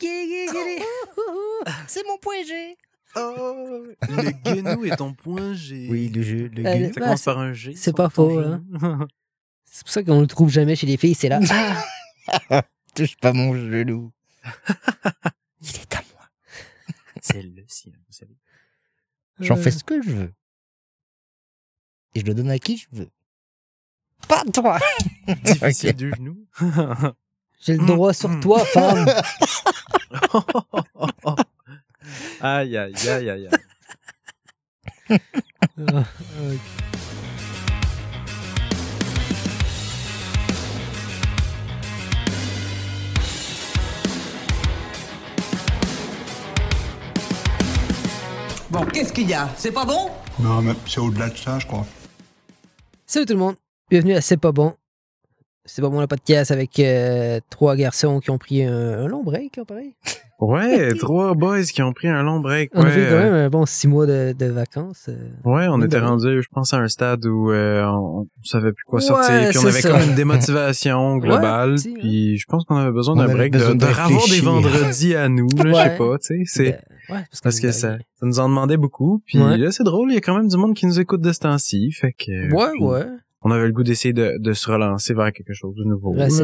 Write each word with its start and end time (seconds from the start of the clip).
C'est 1.88 2.06
mon 2.06 2.18
point 2.18 2.42
G. 2.46 2.76
Oh, 3.16 3.84
le 4.02 4.30
guenou 4.44 4.84
est 4.84 4.96
ton 4.96 5.14
point 5.14 5.54
G. 5.54 5.86
Oui, 5.90 6.08
le 6.08 6.22
jeu, 6.22 6.48
le 6.54 6.64
Euh, 6.66 6.74
gueule. 6.74 6.92
Ça 6.94 7.00
bah, 7.00 7.06
commence 7.06 7.18
c'est- 7.20 7.24
par 7.24 7.38
un 7.38 7.52
G. 7.52 7.74
c'est 7.74 7.96
pas 7.96 8.08
faux, 8.10 8.30
genou. 8.42 8.64
C'est 9.70 9.82
pour 9.84 9.92
ça 9.92 10.02
qu'on 10.02 10.20
le 10.22 10.26
trouve 10.26 10.48
jamais 10.50 10.76
chez 10.76 10.86
les 10.86 10.96
filles, 10.96 11.14
c'est 11.14 11.28
là. 11.28 11.40
Ah, 12.48 12.62
Touche 12.94 13.16
pas 13.18 13.32
mon 13.34 13.54
genou. 13.54 14.12
Il 15.60 15.68
est 15.76 15.94
à 15.94 16.02
moi. 16.14 16.26
c'est 17.20 17.42
le 17.42 17.62
sien, 17.66 17.92
vous 17.94 18.12
savez. 18.12 18.34
J'en 19.40 19.56
Euh, 19.58 19.62
fais 19.62 19.70
ce 19.70 19.84
que 19.84 20.00
je 20.00 20.10
veux. 20.10 20.32
Et 22.14 22.20
je 22.20 22.24
le 22.24 22.32
donne 22.34 22.50
à 22.50 22.58
qui 22.58 22.78
je 22.78 22.86
veux. 22.92 23.10
Pas 24.26 24.42
toi. 24.54 24.78
Difficile 25.44 25.92
du 25.94 26.12
genou. 26.16 26.46
J'ai 27.60 27.76
le 27.76 27.84
droit 27.86 28.14
sur 28.14 28.40
toi, 28.40 28.64
femme. 28.64 29.06
aïe, 32.40 32.76
aïe, 32.76 32.94
aïe, 33.08 33.30
aïe, 33.30 33.30
aïe. 33.30 33.48
Ah. 35.88 36.04
Bon, 48.70 48.84
qu'est-ce 48.84 49.12
qu'il 49.12 49.28
y 49.28 49.34
a? 49.34 49.48
C'est 49.56 49.72
pas 49.72 49.84
bon? 49.84 50.10
Non, 50.40 50.62
mais 50.62 50.72
c'est 50.86 51.00
au-delà 51.00 51.30
de 51.30 51.36
ça, 51.36 51.58
je 51.58 51.66
crois. 51.66 51.86
Salut 53.06 53.26
tout 53.26 53.32
le 53.32 53.38
monde, 53.38 53.56
bienvenue 53.90 54.14
à 54.14 54.20
C'est 54.20 54.36
pas 54.36 54.52
bon. 54.52 54.74
C'est 55.68 55.82
pas 55.82 55.88
bon 55.90 56.00
le 56.00 56.06
podcast 56.06 56.50
avec 56.50 56.78
euh, 56.80 57.40
trois 57.50 57.76
garçons 57.76 58.20
qui 58.20 58.30
ont 58.30 58.38
pris 58.38 58.62
un, 58.64 58.72
un 59.00 59.06
long 59.06 59.22
break, 59.22 59.58
hein, 59.58 59.64
pareil. 59.66 59.94
Ouais, 60.40 60.94
trois 60.98 61.34
boys 61.34 61.62
qui 61.64 61.82
ont 61.82 61.92
pris 61.92 62.08
un 62.08 62.22
long 62.22 62.40
break. 62.40 62.70
On 62.74 62.80
a 62.80 62.84
ouais, 62.84 62.90
fait 62.92 63.06
quand 63.10 63.18
même 63.18 63.34
un 63.34 63.48
bon 63.50 63.66
six 63.66 63.86
mois 63.88 64.06
de, 64.06 64.32
de 64.38 64.46
vacances. 64.46 65.06
euh. 65.08 65.16
Ouais, 65.44 65.66
on 65.68 65.82
était 65.82 65.98
rendu, 65.98 66.42
je 66.42 66.48
pense, 66.52 66.72
à 66.72 66.78
un 66.78 66.88
stade 66.88 67.26
où 67.26 67.50
euh, 67.50 67.84
on, 67.84 68.20
on 68.20 68.26
savait 68.44 68.72
plus 68.72 68.84
quoi 68.86 69.00
Ouais, 69.00 69.04
sortir, 69.06 69.48
puis 69.50 69.58
on 69.58 69.62
avait 69.66 69.72
ça. 69.80 69.90
comme 69.90 70.08
une 70.08 70.14
démotivation 70.14 71.16
globale, 71.18 71.74
hein. 71.78 71.92
puis 71.98 72.38
je 72.38 72.46
pense 72.48 72.64
qu'on 72.64 72.76
avait 72.76 72.92
besoin 72.92 73.16
d'un 73.16 73.26
break, 73.32 73.52
de, 73.52 73.58
besoin 73.58 73.74
de 73.74 73.80
de 73.80 73.84
avoir 73.86 74.26
des 74.28 74.40
vendredis 74.40 75.14
à 75.16 75.28
nous, 75.28 75.48
là, 75.48 75.62
je 75.64 75.68
Ouais. 75.68 75.74
sais 75.84 75.96
pas, 75.98 76.18
tu 76.18 76.26
sais, 76.26 76.42
c'est 76.46 76.78
parce 77.08 77.22
que, 77.30 77.42
parce 77.42 77.60
que 77.60 77.72
ça, 77.72 77.96
ça 77.98 78.26
nous 78.26 78.38
en 78.40 78.48
demandait 78.48 78.76
beaucoup, 78.76 79.22
puis 79.26 79.38
Ouais. 79.42 79.56
là 79.58 79.70
c'est 79.72 79.84
drôle, 79.84 80.10
il 80.12 80.14
y 80.14 80.18
a 80.18 80.20
quand 80.20 80.36
même 80.36 80.48
du 80.48 80.56
monde 80.56 80.74
qui 80.74 80.86
nous 80.86 81.00
écoute 81.00 81.20
de 81.20 81.32
ce 81.32 81.40
temps-ci, 81.40 81.90
fait 81.92 82.12
que 82.12 82.54
Ouais, 82.54 82.70
puis 82.74 82.84
ouais. 82.84 83.06
On 83.42 83.50
avait 83.50 83.66
le 83.66 83.72
goût 83.72 83.82
d'essayer 83.84 84.12
de, 84.12 84.36
de 84.38 84.52
se 84.52 84.70
relancer 84.70 85.14
vers 85.14 85.32
quelque 85.32 85.52
chose 85.54 85.74
de 85.76 85.84
nouveau, 85.84 86.14
Ouais, 86.14 86.28
c'est- 86.30 86.42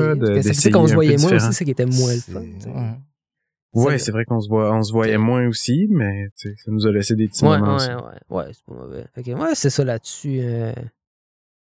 qu'on 0.71 0.87
se 0.87 0.93
un 0.93 0.95
peu 0.95 0.95
voyait 0.95 1.11
moins 1.17 1.17
différent. 1.31 1.49
aussi, 1.49 1.53
c'est 1.57 1.65
qui 1.65 1.71
était 1.73 1.87
moins 1.87 2.13
le 2.15 2.21
C'est- 2.21 2.33
fun. 2.33 2.43
ouais. 3.75 3.99
C'est 3.99 4.13
vrai 4.13 4.25
qu'on 4.25 4.41
se 4.41 4.49
voit, 4.49 4.73
on 4.75 4.83
se 4.83 4.93
voyait 4.93 5.19
moins 5.19 5.47
aussi, 5.49 5.87
mais 5.91 6.29
ça 6.37 6.49
nous 6.69 6.87
a 6.87 6.93
laissé 6.93 7.17
des 7.17 7.27
petits 7.29 7.45
Ouais, 7.45 7.59
moments. 7.59 7.77
ouais, 7.77 7.83
aussi. 7.83 7.89
ouais, 8.31 8.37
ouais, 8.37 8.45
c'est 8.53 8.65
pas 8.65 8.75
mauvais. 8.75 9.05
Que, 9.25 9.31
ouais, 9.33 9.55
c'est 9.55 9.71
ça 9.71 9.85
là-dessus. 9.85 10.39
euh, 10.41 10.73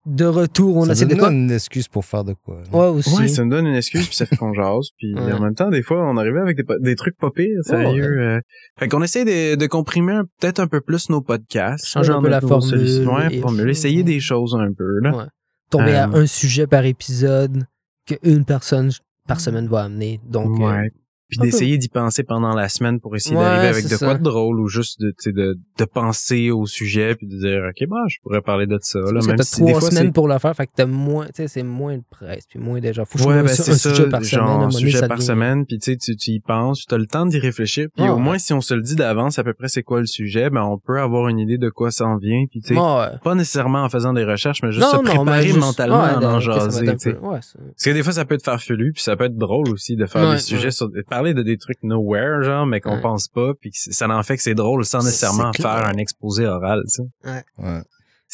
De 0.07 0.27
retour, 0.27 0.77
on 0.77 0.85
ça 0.85 0.93
essaie 0.93 1.05
de 1.07 1.11
donne 1.11 1.19
quoi? 1.19 1.31
une 1.31 1.51
excuse 1.51 1.89
pour 1.89 2.05
faire 2.05 2.25
de 2.25 2.35
quoi. 2.35 2.59
Ouais, 2.73 2.89
aussi. 2.89 3.17
Ouais, 3.17 3.29
ça 3.29 3.43
me 3.45 3.51
donne 3.51 3.67
une 3.67 3.75
excuse 3.75 4.07
puis 4.07 4.15
ça 4.15 4.27
fait 4.27 4.37
qu'on 4.37 4.53
jase 4.55 4.89
puis 4.99 5.15
Ouais. 5.15 5.33
en 5.33 5.41
même 5.41 5.55
temps 5.55 5.71
des 5.71 5.83
fois 5.83 6.03
on 6.07 6.17
arrivait 6.19 6.41
avec 6.41 6.59
des, 6.81 6.95
trucs 6.95 7.17
pas 7.17 7.31
pires 7.31 7.63
sérieux. 7.63 8.21
euh. 8.21 8.41
Fait 8.79 8.89
qu'on 8.89 9.03
essaie 9.03 9.25
de, 9.25 9.55
de 9.57 9.67
comprimer 9.67 10.21
peut-être 10.41 10.61
un 10.61 10.67
peu 10.67 10.81
plus 10.83 11.09
nos 11.09 11.23
podcasts, 11.23 11.87
Changer 11.87 12.13
un 12.13 12.21
peu 12.21 12.29
la 12.29 12.41
formule. 12.43 13.09
Ouais, 13.09 13.41
formule, 13.41 13.71
essayer 13.71 14.03
des 14.03 14.21
choses 14.21 14.55
un 14.55 14.73
peu 14.77 14.99
là. 15.01 15.17
Ouais. 15.17 15.25
Tomber 15.71 15.95
à 15.95 16.09
Euh, 16.11 16.23
un 16.23 16.27
sujet 16.27 16.67
par 16.67 16.85
épisode 16.85 17.65
qu'une 18.07 18.45
personne 18.45 18.91
par 19.27 19.41
semaine 19.41 19.67
va 19.69 19.85
amener. 19.85 20.21
Donc, 20.29 20.61
euh, 20.61 20.65
Ouais. 20.67 20.91
Puis 21.31 21.39
un 21.41 21.45
d'essayer 21.45 21.79
d'y 21.79 21.89
penser 21.89 22.23
pendant 22.23 22.55
la 22.55 22.69
semaine 22.69 23.01
pour 23.01 23.17
essayer 23.17 23.35
Ouais, 23.37 23.43
d'arriver 23.43 23.69
avec 23.69 23.89
de 23.89 23.97
quoi 23.97 24.15
de 24.15 24.23
drôle 24.23 24.61
ou 24.61 24.69
juste 24.69 25.01
de, 25.01 25.15
de, 25.33 25.59
de 25.79 25.85
penser 25.87 26.51
au 26.51 26.67
sujet 26.67 27.15
puis 27.15 27.27
de 27.27 27.37
dire 27.39 27.63
ok 27.71 27.89
bah 27.89 27.97
je 28.09 28.17
pourrais 28.23 28.43
parler 28.43 28.67
de 28.67 28.79
ça 28.83 28.99
là 28.99 29.07
parce 29.15 29.27
que 29.27 29.31
même 29.33 29.43
si 29.43 29.61
des 29.63 29.71
trois 29.71 29.81
fois 29.81 29.91
semaines 29.91 30.13
pour 30.13 30.29
le 30.29 30.39
faire, 30.39 30.55
fait 30.55 30.67
que 30.67 30.73
t'as 30.77 30.87
moins, 30.87 31.27
tu 31.27 31.33
sais, 31.37 31.49
c'est 31.49 31.63
moins 31.63 31.97
de 31.97 32.03
presse, 32.11 32.45
puis 32.49 32.59
moins 32.59 32.79
déjà. 32.81 33.05
Faut 33.07 33.19
Ouais, 33.27 33.37
ben 33.43 33.45
un, 33.45 33.49
c'est 33.49 33.71
un 33.71 33.75
ça, 33.75 33.91
sujet 33.91 34.09
par 34.09 34.23
semaine. 34.25 34.45
à 34.45 34.49
un 34.51 34.61
genre 34.61 34.69
donné, 34.69 34.79
sujet 34.91 35.01
par 35.09 35.17
devient- 35.17 35.27
semaine, 35.27 35.67
puis 35.67 35.79
tu 35.79 35.97
sais, 35.99 36.15
tu 36.15 36.31
y 36.31 36.41
penses, 36.41 36.85
tu 36.87 36.95
as 36.95 36.99
le 36.99 37.07
temps 37.07 37.25
d'y 37.27 37.39
réfléchir, 37.39 37.89
puis 37.97 38.05
Ah, 38.07 38.13
au 38.13 38.17
ouais. 38.17 38.23
moins 38.23 38.39
si 38.39 38.53
on 38.53 38.61
se 38.61 38.75
le 38.75 38.83
dit 38.83 38.95
d'avance 38.95 39.39
à 39.39 39.45
peu 39.45 39.55
près 39.55 39.69
c'est 39.69 39.83
quoi 39.83 40.01
le 40.01 40.07
sujet, 40.07 40.51
ben 40.51 40.63
on 40.63 40.79
peut 40.79 41.01
avoir 41.01 41.29
une 41.29 41.39
idée 41.39 41.57
de 41.59 41.71
quoi 41.71 41.91
ça 41.91 42.07
en 42.07 42.19
vient, 42.19 42.45
puis 42.51 42.61
tu 42.61 42.75
sais, 42.75 42.75
pas 42.75 43.35
nécessairement 43.35 43.83
en 43.85 43.89
faisant 43.89 44.13
des 44.13 44.25
recherches, 44.25 44.63
mais 44.63 44.73
juste 44.73 44.85
Non, 44.93 44.99
se 45.01 45.11
préparer 45.11 45.53
mentalement 45.55 46.03
à 46.03 46.19
en 46.19 46.39
jaser, 46.41 46.89
un 46.89 46.97
Parce 46.97 47.45
que 47.85 47.91
des 47.91 48.03
fois 48.03 48.13
ça 48.13 48.25
peut 48.25 48.35
être 48.35 48.45
farfelu, 48.45 48.93
puis 48.93 49.03
ça 49.03 49.17
peut 49.17 49.25
être 49.25 49.37
drôle 49.39 49.69
aussi 49.71 49.97
de 49.97 50.05
faire 50.07 50.31
des 50.33 50.39
sujets 50.39 50.71
sur 50.71 50.89
parler 51.15 51.35
de 51.35 51.43
des 51.43 51.59
trucs 51.59 51.83
nowhere 51.83 52.43
genre 52.43 52.67
mais 52.67 52.81
qu'on 52.81 52.97
Ouais. 52.97 53.01
pense 53.01 53.29
pas, 53.29 53.53
puis 53.61 53.71
ça 53.75 54.09
en 54.09 54.23
fait 54.23 54.37
que 54.37 54.43
c'est 54.43 54.55
drôle 54.55 54.85
sans 54.85 54.99
nécessairement 55.05 55.53
faire 55.53 55.87
un 55.87 55.97
exposé 55.99 56.47
oral, 56.47 56.83
tu 56.89 57.03
sais. 57.03 57.31
Ouais. 57.59 57.83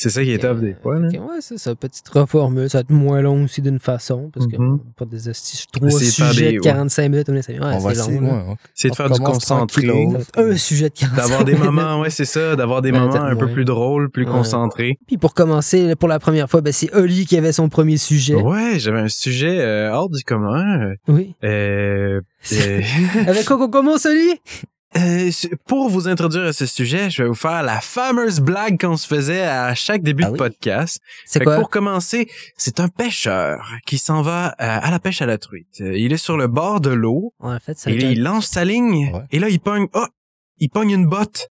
C'est 0.03 0.09
ça 0.09 0.25
qui 0.25 0.33
est 0.33 0.39
tough 0.39 0.61
des 0.61 0.73
fois, 0.73 0.99
là. 0.99 1.09
Ouais, 1.09 1.41
c'est 1.41 1.59
ça. 1.59 1.75
Petite 1.75 2.09
reformule. 2.09 2.71
Ça 2.71 2.79
va 2.79 2.81
être 2.81 2.91
moins 2.91 3.21
long 3.21 3.45
aussi 3.45 3.61
d'une 3.61 3.79
façon, 3.79 4.31
parce 4.33 4.47
que 4.47 4.57
Mhm. 4.57 4.79
pas 4.97 5.05
des 5.05 5.29
astuces. 5.29 5.67
Trois 5.71 5.89
de 5.89 5.93
sujets 5.93 6.43
des- 6.47 6.53
de 6.53 6.57
ouais. 6.57 6.61
45 6.65 7.09
minutes, 7.11 7.29
on 7.29 7.35
est- 7.35 7.47
ouais, 7.51 7.59
on 7.61 7.79
va 7.81 7.95
c'est 7.95 8.01
essayer. 8.01 8.19
ouais, 8.19 8.31
C'est 8.73 8.89
de 8.89 8.95
faire 8.95 9.11
du 9.11 9.21
concentré. 9.21 9.87
un 10.39 10.57
sujet 10.57 10.89
de 10.89 10.95
45 10.95 11.17
D'avoir 11.17 11.45
des 11.45 11.55
moments, 11.55 12.01
ouais, 12.01 12.09
c'est 12.09 12.25
ça, 12.25 12.57
d'avoir 12.57 12.81
des 12.81 12.93
Ouais, 12.93 12.99
moments 12.99 13.15
un 13.15 13.37
peu 13.37 13.45
moins. 13.45 13.53
plus 13.55 13.67
drôles, 13.67 14.09
plus 14.11 14.25
Ouais. 14.25 14.31
concentrés. 14.33 14.97
Puis 15.07 15.19
pour 15.19 15.35
commencer, 15.35 15.95
pour 15.97 16.09
la 16.09 16.19
première 16.19 16.49
fois, 16.49 16.63
ben, 16.63 16.73
c'est 16.73 16.95
Oli 16.95 17.27
qui 17.27 17.37
avait 17.37 17.53
son 17.53 17.69
premier 17.69 17.99
sujet. 17.99 18.37
Ouais, 18.37 18.79
j'avais 18.79 19.01
un 19.01 19.09
sujet 19.09 19.61
euh, 19.61 19.93
hors 19.93 20.09
du 20.09 20.23
commun. 20.25 20.95
Oui. 21.09 21.35
Euh, 21.45 22.23
euh, 22.53 22.81
Avec 23.27 23.45
quoi 23.45 23.59
qu'on 23.59 23.69
commence, 23.69 24.07
Oli? 24.07 24.41
Euh, 24.97 25.31
pour 25.67 25.89
vous 25.89 26.09
introduire 26.09 26.47
à 26.47 26.53
ce 26.53 26.67
sujet, 26.67 27.11
je 27.11 27.23
vais 27.23 27.29
vous 27.29 27.35
faire 27.35 27.63
la 27.63 27.81
fameuse 27.81 28.41
blague 28.41 28.81
qu'on 28.81 28.97
se 28.97 29.07
faisait 29.07 29.43
à 29.43 29.75
chaque 29.75 30.03
début 30.03 30.25
Ah 30.25 30.29
de 30.29 30.33
oui? 30.33 30.39
podcast. 30.39 31.01
C'est 31.27 31.45
quoi? 31.45 31.57
pour 31.57 31.71
commencer, 31.71 32.29
c'est 32.57 32.81
un 32.81 32.89
pêcheur 32.89 33.69
qui 33.87 33.99
s'en 33.99 34.23
va 34.23 34.49
euh, 34.49 34.53
à 34.59 34.91
la 34.91 34.99
pêche 34.99 35.23
à 35.23 35.27
la 35.27 35.39
truite. 35.39 35.81
Euh, 35.81 35.97
Il 35.97 36.13
est 36.13 36.17
sur 36.17 36.37
le 36.37 36.49
bord 36.49 36.81
de 36.81 36.91
l'eau 36.91 37.33
Ouais, 37.41 37.55
en 37.55 37.59
fait, 37.61 37.79
ça 37.79 37.91
et 37.91 37.99
là, 37.99 38.11
il 38.11 38.23
lance 38.23 38.47
sa 38.49 38.65
ligne 38.65 39.13
Ouais. 39.15 39.23
et 39.31 39.39
là 39.39 39.49
il 39.49 39.61
pogne 39.61 39.87
oh, 39.95 40.07
il 40.59 40.69
pogne 40.71 40.91
une 40.91 41.07
botte. 41.07 41.49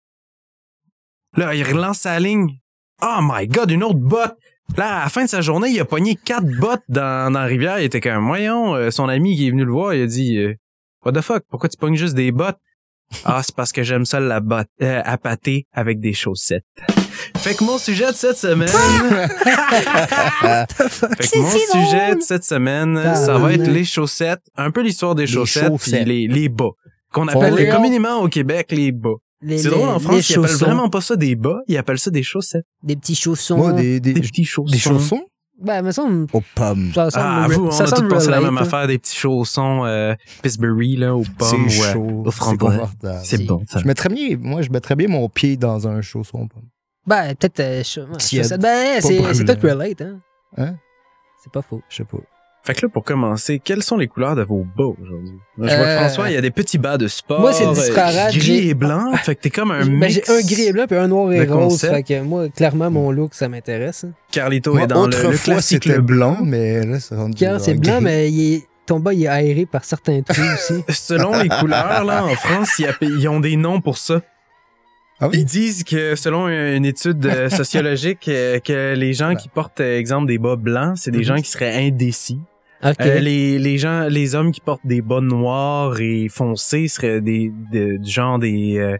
Là, 1.35 1.55
il 1.55 1.63
relance 1.63 1.99
sa 2.01 2.19
ligne. 2.19 2.59
Oh 3.01 3.17
my 3.22 3.47
god, 3.47 3.72
une 3.72 3.83
autre 3.83 3.99
botte. 3.99 4.35
Là, 4.77 4.99
à 4.99 5.03
la 5.05 5.09
fin 5.09 5.23
de 5.25 5.29
sa 5.29 5.41
journée, 5.41 5.69
il 5.69 5.79
a 5.79 5.85
pogné 5.85 6.16
quatre 6.16 6.47
bottes 6.59 6.83
dans, 6.88 7.31
dans 7.33 7.39
la 7.39 7.45
rivière. 7.45 7.79
Il 7.79 7.85
était 7.85 7.99
comme, 7.99 8.27
voyons, 8.27 8.75
euh, 8.75 8.91
son 8.91 9.09
ami 9.09 9.35
qui 9.35 9.47
est 9.47 9.51
venu 9.51 9.66
le 9.66 9.72
voir, 9.72 9.93
il 9.93 10.03
a 10.03 10.07
dit, 10.07 10.39
what 11.03 11.11
the 11.11 11.22
fuck, 11.22 11.43
pourquoi 11.49 11.67
tu 11.69 11.77
pognes 11.77 11.95
juste 11.95 12.13
des 12.13 12.31
bottes? 12.31 12.57
Ah, 13.25 13.41
c'est 13.44 13.56
parce 13.56 13.72
que 13.72 13.84
j'aime 13.84 14.06
ça 14.06 14.19
la 14.19 14.40
botte, 14.40 14.68
euh, 14.81 15.01
à 15.03 15.18
pâter 15.18 15.68
avec 15.74 16.00
des 16.00 16.13
chaussettes. 16.13 16.66
Fait 17.38 17.53
que 17.56 17.63
mon 17.63 17.78
sujet 17.78 18.07
de 18.07 18.16
cette 18.16 18.38
semaine, 18.38 18.68
fait 19.88 20.68
que 21.31 21.40
mon 21.40 21.50
sujet 21.50 22.16
de 22.16 22.22
cette 22.22 22.44
semaine, 22.44 23.00
ça 23.16 23.38
va 23.38 23.53
être 23.53 23.68
les 23.68 23.85
chaussettes, 23.85 24.41
un 24.56 24.72
peu 24.72 24.81
l'histoire 24.81 25.16
des 25.16 25.23
Les 25.25 25.31
chaussettes, 25.31 25.73
puis 25.79 25.91
les, 26.06 26.28
les 26.28 26.50
bas, 26.50 26.69
qu'on 27.12 27.28
appelle 27.28 27.69
communément 27.69 28.22
au 28.22 28.28
Québec 28.28 28.68
les 28.72 28.91
bas. 28.91 29.09
Les- 29.41 29.57
C'est 29.57 29.69
drôle, 29.69 29.90
en 29.90 30.00
France, 30.00 30.29
ils 30.29 30.38
appellent 30.40 30.56
vraiment 30.56 30.90
pas 30.90 31.02
ça 31.02 31.16
des 31.18 31.35
bas, 31.35 31.59
ils 31.68 31.78
appellent 31.78 32.00
ça 32.00 32.09
des 32.12 32.23
chaussettes. 32.23 32.66
Des 32.81 32.96
petits 32.96 33.16
chaussons. 33.16 33.72
Des, 33.75 34.00
des, 34.00 34.13
Des 34.13 34.22
petits 34.22 34.46
chaussons. 34.46 34.72
des 34.72 34.78
chaussons? 34.79 35.25
Ben, 35.62 35.81
mais 35.81 35.91
ça, 35.91 36.03
me- 36.06 36.25
aux 36.34 36.44
pommes. 36.56 36.91
ça 36.94 37.09
semble, 37.12 37.25
Ah, 37.25 37.47
vous, 37.50 37.68
on 37.68 37.72
ça 37.72 37.84
a 37.84 37.88
tous 37.91 38.08
pensé 38.08 38.30
la 38.30 38.41
même 38.41 38.56
là. 38.56 38.62
affaire, 38.62 38.88
des 38.88 38.97
petits 38.97 39.16
chaussons 39.16 39.86
euh, 39.86 40.14
Pillsbury, 40.41 40.96
là, 40.97 41.16
aux 41.16 41.24
pommes 41.38 41.69
C'est 41.69 41.80
ou 41.80 41.84
euh, 41.84 41.94
chaud. 41.94 42.24
aux 42.25 42.31
C'est 42.31 42.38
framboises. 42.38 42.78
confortable. 42.80 43.19
C'est 43.24 43.46
bon, 43.46 43.62
ça. 43.68 43.80
Je 43.80 43.86
mettrais 43.88 44.09
bien, 44.09 44.38
moi, 44.40 44.62
je 44.62 44.69
mettrais 44.72 44.96
bien 44.96 45.08
mon 45.08 45.30
pied 45.30 45.56
dans 45.56 45.88
un 45.88 46.02
chausson 46.02 46.40
aux 46.40 46.47
pommes. 46.47 46.68
Ben, 47.06 47.36
peut-être, 47.36 47.59
euh, 47.59 47.78
ouais. 47.80 48.58
Ben, 48.58 49.02
c'est, 49.02 49.46
tout 49.46 49.68
relate, 49.68 50.02
hein. 50.02 50.19
Hein? 50.58 50.75
C'est 51.44 51.52
pas 51.52 51.62
faux. 51.62 51.81
Je 51.90 51.97
sais 51.97 52.03
pas. 52.06 52.18
Fait 52.66 52.74
que 52.75 52.85
là, 52.85 52.90
pour 52.90 53.03
commencer, 53.03 53.59
quelles 53.59 53.84
sont 53.84 53.97
les 53.97 54.07
couleurs 54.07 54.38
de 54.38 54.44
vos 54.44 54.66
bas 54.78 54.85
aujourd'hui? 54.85 55.38
Je 55.57 55.63
vois 55.63 55.69
Euh, 55.72 55.85
que 55.85 56.00
François, 56.00 56.29
il 56.29 56.34
y 56.34 56.38
a 56.38 56.41
des 56.41 56.50
petits 56.50 56.78
bas 56.78 56.97
de 56.97 57.09
sport. 57.09 57.41
Moi, 57.41 57.52
c'est 57.52 57.67
euh, 57.67 57.73
disparate. 57.73 58.32
Gris 58.32 58.40
J'ai- 58.40 58.67
et 58.70 58.73
blanc. 58.73 59.11
Fait 59.17 59.35
que 59.35 59.41
t'es 59.41 59.49
comme 59.49 59.72
un 59.72 59.85
Ben, 59.85 59.99
mix. 59.99 60.14
j'ai 60.14 60.23
un 60.29 60.41
gris 60.41 60.61
et 60.67 60.72
blanc 60.72 60.85
puis 60.87 60.96
un 60.97 61.08
noir 61.09 61.34
et 61.34 61.46
rose. 61.46 61.49
concept. 61.82 61.93
Fait 61.93 62.03
que 62.03 62.22
moi, 62.22 62.47
clairement, 62.47 62.90
mon 62.90 63.11
look, 63.11 63.34
ça 63.34 63.49
m'intéresse. 63.49 64.05
hein. 64.05 64.14
Carlito 64.32 64.72
Moi, 64.73 64.84
est 64.84 64.87
dans 64.87 65.05
le, 65.08 65.11
le 65.11 65.17
autrefois, 65.17 65.53
classique 65.55 65.84
c'était 65.84 65.97
le 65.97 66.02
blanc, 66.03 66.37
mais 66.41 66.85
là, 66.85 66.99
c'est 67.02 67.16
rendu 67.16 67.35
Car 67.37 67.59
c'est 67.59 67.73
blanc, 67.73 67.96
gris. 67.96 68.03
mais 68.05 68.32
il 68.32 68.53
est, 68.55 68.67
ton 68.85 69.02
bas, 69.02 69.14
il 69.14 69.23
est 69.26 69.28
aéré 69.28 69.66
par 69.66 69.84
certains 69.84 70.22
trous 70.22 70.41
aussi. 70.53 70.84
Selon 70.87 71.37
les 71.41 71.49
couleurs, 71.49 72.05
là, 72.05 72.23
en 72.23 72.35
France, 72.35 72.79
ils, 72.79 72.87
ils 73.02 73.28
ont 73.28 73.41
des 73.41 73.58
noms 73.58 73.82
pour 73.82 73.97
ça. 73.97 74.22
Ah 75.20 75.28
Ils 75.34 75.40
oui? 75.40 75.46
disent 75.46 75.84
que, 75.84 76.16
selon 76.16 76.47
une 76.47 76.85
étude 76.85 77.26
euh, 77.26 77.49
sociologique, 77.49 78.26
euh, 78.29 78.59
que 78.59 78.93
les 78.96 79.14
gens 79.14 79.35
qui 79.35 79.49
portent, 79.49 79.79
euh, 79.82 79.99
exemple, 79.99 80.28
des 80.28 80.37
bas 80.37 80.55
blancs, 80.55 80.93
c'est 80.97 81.11
des 81.11 81.20
Mhm. 81.20 81.23
gens 81.26 81.35
qui 81.35 81.49
seraient 81.49 81.85
indécis. 81.87 82.40
OK. 82.85 82.96
Euh, 83.02 83.20
les, 83.20 83.58
les 83.59 83.78
gens, 83.78 84.08
les 84.09 84.35
hommes 84.35 84.52
qui 84.52 84.62
portent 84.62 84.85
des 84.85 85.02
bas 85.02 85.22
noirs 85.22 86.00
et 86.00 86.28
foncés 86.30 86.88
seraient 86.88 87.22
des, 87.22 87.52
de- 87.72 87.97
du 87.97 88.09
genre 88.12 88.40
des, 88.40 88.78
euh, 88.78 88.97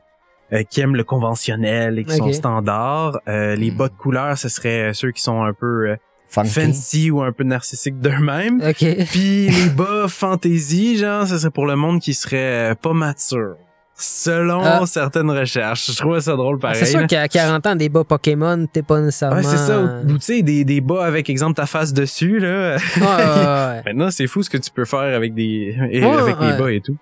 euh, 0.54 0.64
qui 0.70 0.82
aiment 0.82 0.96
le 0.96 1.04
conventionnel 1.04 2.00
et 2.00 2.04
qui 2.04 2.16
sont 2.18 2.26
standards. 2.34 3.20
Euh, 3.28 3.56
les 3.56 3.72
bas 3.72 3.90
de 3.90 3.96
couleur, 3.96 4.38
ce 4.38 4.50
serait 4.50 4.94
ceux 4.94 5.12
qui 5.12 5.22
sont 5.22 5.42
un 5.44 5.54
peu 5.54 5.90
euh, 5.90 5.96
Funky. 6.30 6.50
fancy 6.50 7.12
ou 7.12 7.22
un 7.22 7.32
peu 7.32 7.44
narcissiques 7.44 8.00
d'eux-mêmes. 8.00 8.62
Ok. 8.68 8.86
Puis 9.12 9.50
les 9.50 9.70
bas 9.76 10.08
fantasy, 10.08 10.98
genre, 10.98 11.28
ça 11.28 11.38
serait 11.38 11.52
pour 11.52 11.66
le 11.66 11.76
monde 11.76 12.00
qui 12.00 12.14
serait 12.14 12.72
euh, 12.72 12.76
pas 12.76 12.94
mature. 12.94 13.56
Selon 13.95 14.62
Ah. 14.63 14.86
certaines 14.88 15.30
recherches. 15.30 15.92
Je 15.92 15.98
trouvais 15.98 16.19
ça 16.22 16.36
drôle 16.36 16.57
pareil. 16.60 16.78
C'est 16.80 16.86
sûr 16.88 17.06
qu'à 17.06 17.28
40 17.28 17.68
ans, 17.68 17.75
des 17.75 17.90
bas 17.90 18.04
Pokémon, 18.04 18.66
t'es 18.72 18.81
pas 18.81 19.00
nécessairement. 19.00 19.38
Ouais, 19.38 19.44
c'est 19.44 19.57
ça. 19.57 19.80
Ou 19.80 20.13
tu 20.18 20.22
sais, 20.22 20.42
des, 20.42 20.66
des 20.66 20.81
bas 20.81 21.06
avec, 21.06 21.30
exemple, 21.30 21.54
ta 21.56 21.66
face 21.68 21.94
dessus, 21.94 22.40
là. 22.40 22.75
Ouais, 22.98 23.01
ouais, 23.01 23.06
ouais. 23.06 23.81
Maintenant, 23.86 24.10
c'est 24.12 24.25
fou 24.28 24.42
ce 24.44 24.50
que 24.50 24.57
tu 24.57 24.72
peux 24.72 24.86
faire 24.86 25.00
avec 25.16 25.34
des, 25.36 25.75
avec 25.80 26.40
ouais. 26.40 26.51
les 26.51 26.57
bas 26.57 26.72
et 26.72 26.81
tout. 26.81 26.98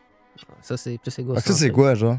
Ça, 0.61 0.75
c'est 0.77 0.99
Ah, 1.07 1.39
ça, 1.39 1.53
c'est 1.53 1.69
quoi, 1.71 1.95
genre? 1.95 2.17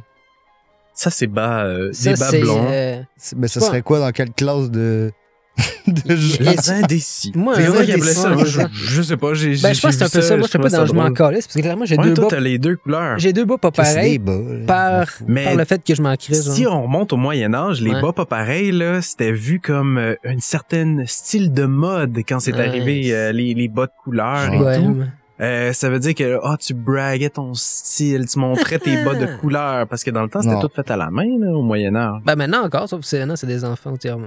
Ça, 0.94 1.10
c'est 1.10 1.26
bas, 1.26 1.64
euh, 1.64 1.90
Ça, 1.92 2.12
des 2.12 2.18
bas 2.18 2.30
blonds. 2.40 2.66
euh, 2.70 3.02
Mais 3.36 3.48
ça 3.48 3.60
serait 3.60 3.82
quoi 3.82 3.98
dans 3.98 4.10
quelle 4.10 4.32
classe 4.32 4.70
de, 4.70 5.10
de 5.86 6.16
jeu? 6.16 6.36
Les 6.40 6.70
indécis. 6.70 7.32
Moi, 7.34 7.54
indécis, 7.56 8.14
ça. 8.14 8.34
je, 8.72 9.02
sais 9.02 9.16
pas. 9.16 9.34
J'ai, 9.34 9.50
Ben, 9.56 9.74
je 9.74 9.80
pense 9.80 9.96
que 9.96 9.98
c'est 9.98 10.04
un 10.04 10.08
peu 10.08 10.20
ça. 10.22 10.36
Moi, 10.36 10.46
je 10.46 10.52
peu 10.52 10.58
trouvais 10.58 10.76
dans 10.78 10.86
je 10.86 10.92
m'en 10.94 11.12
calisse 11.12 11.46
parce 11.46 11.56
que 11.56 11.60
clairement, 11.60 11.84
j'ai 11.84 11.96
Ouais, 11.98 12.04
deux 12.04 12.14
toi, 12.14 12.24
bas. 12.24 12.30
t'as 12.30 12.40
les 12.40 12.58
deux 12.58 12.76
couleurs. 12.76 13.18
J'ai 13.18 13.32
deux 13.32 13.44
bas 13.44 13.58
pas 13.58 13.70
pareils 13.70 14.18
bas, 14.18 14.38
par, 14.66 15.06
Mais- 15.26 15.44
par 15.44 15.56
le 15.56 15.64
fait 15.64 15.82
que 15.84 15.94
je 15.94 16.00
m'en 16.02 16.16
crisse. 16.16 16.50
Si 16.52 16.62
genre. 16.62 16.78
on 16.78 16.82
remonte 16.84 17.12
au 17.12 17.16
Moyen 17.16 17.52
Âge, 17.54 17.80
les 17.82 17.90
Ouais. 17.90 18.00
bas 18.00 18.12
pas 18.12 18.26
pareils, 18.26 18.72
là, 18.72 19.02
c'était 19.02 19.32
vu 19.32 19.60
comme 19.60 19.98
euh, 19.98 20.14
une 20.24 20.40
certaine 20.40 21.04
style 21.06 21.52
de 21.52 21.64
mode 21.64 22.18
quand 22.26 22.40
c'est 22.40 22.54
Ouais. 22.54 22.66
arrivé 22.66 23.14
euh, 23.14 23.32
les, 23.32 23.52
les 23.54 23.68
bas 23.68 23.86
de 23.86 23.92
couleur 24.02 24.52
et 24.52 24.78
tout. 24.78 24.96
Euh, 25.42 25.72
ça 25.72 25.90
veut 25.90 25.98
dire 25.98 26.14
que 26.14 26.38
ah 26.44 26.56
tu 26.58 26.72
braguais 26.72 27.28
ton 27.30 27.52
style, 27.54 28.26
tu 28.26 28.38
montrais 28.38 28.78
tes 28.78 29.02
bas 29.04 29.14
de 29.14 29.26
couleur 29.40 29.88
parce 29.88 30.04
que 30.04 30.10
dans 30.10 30.22
le 30.22 30.28
temps 30.28 30.40
c'était 30.40 30.60
tout 30.60 30.70
fait 30.74 30.88
à 30.90 30.96
la 30.96 31.10
main 31.10 31.26
là, 31.40 31.50
au 31.52 31.62
Moyen 31.62 31.96
Âge. 31.96 32.20
Ben 32.24 32.36
maintenant 32.36 32.64
encore, 32.64 32.88
sauf 32.88 33.00
que 33.00 33.06
c'est 33.06 33.26
non, 33.26 33.34
c'est 33.34 33.46
des 33.48 33.64
enfants. 33.64 33.92
tu 33.96 34.08
sais, 34.08 34.14
On, 34.14 34.22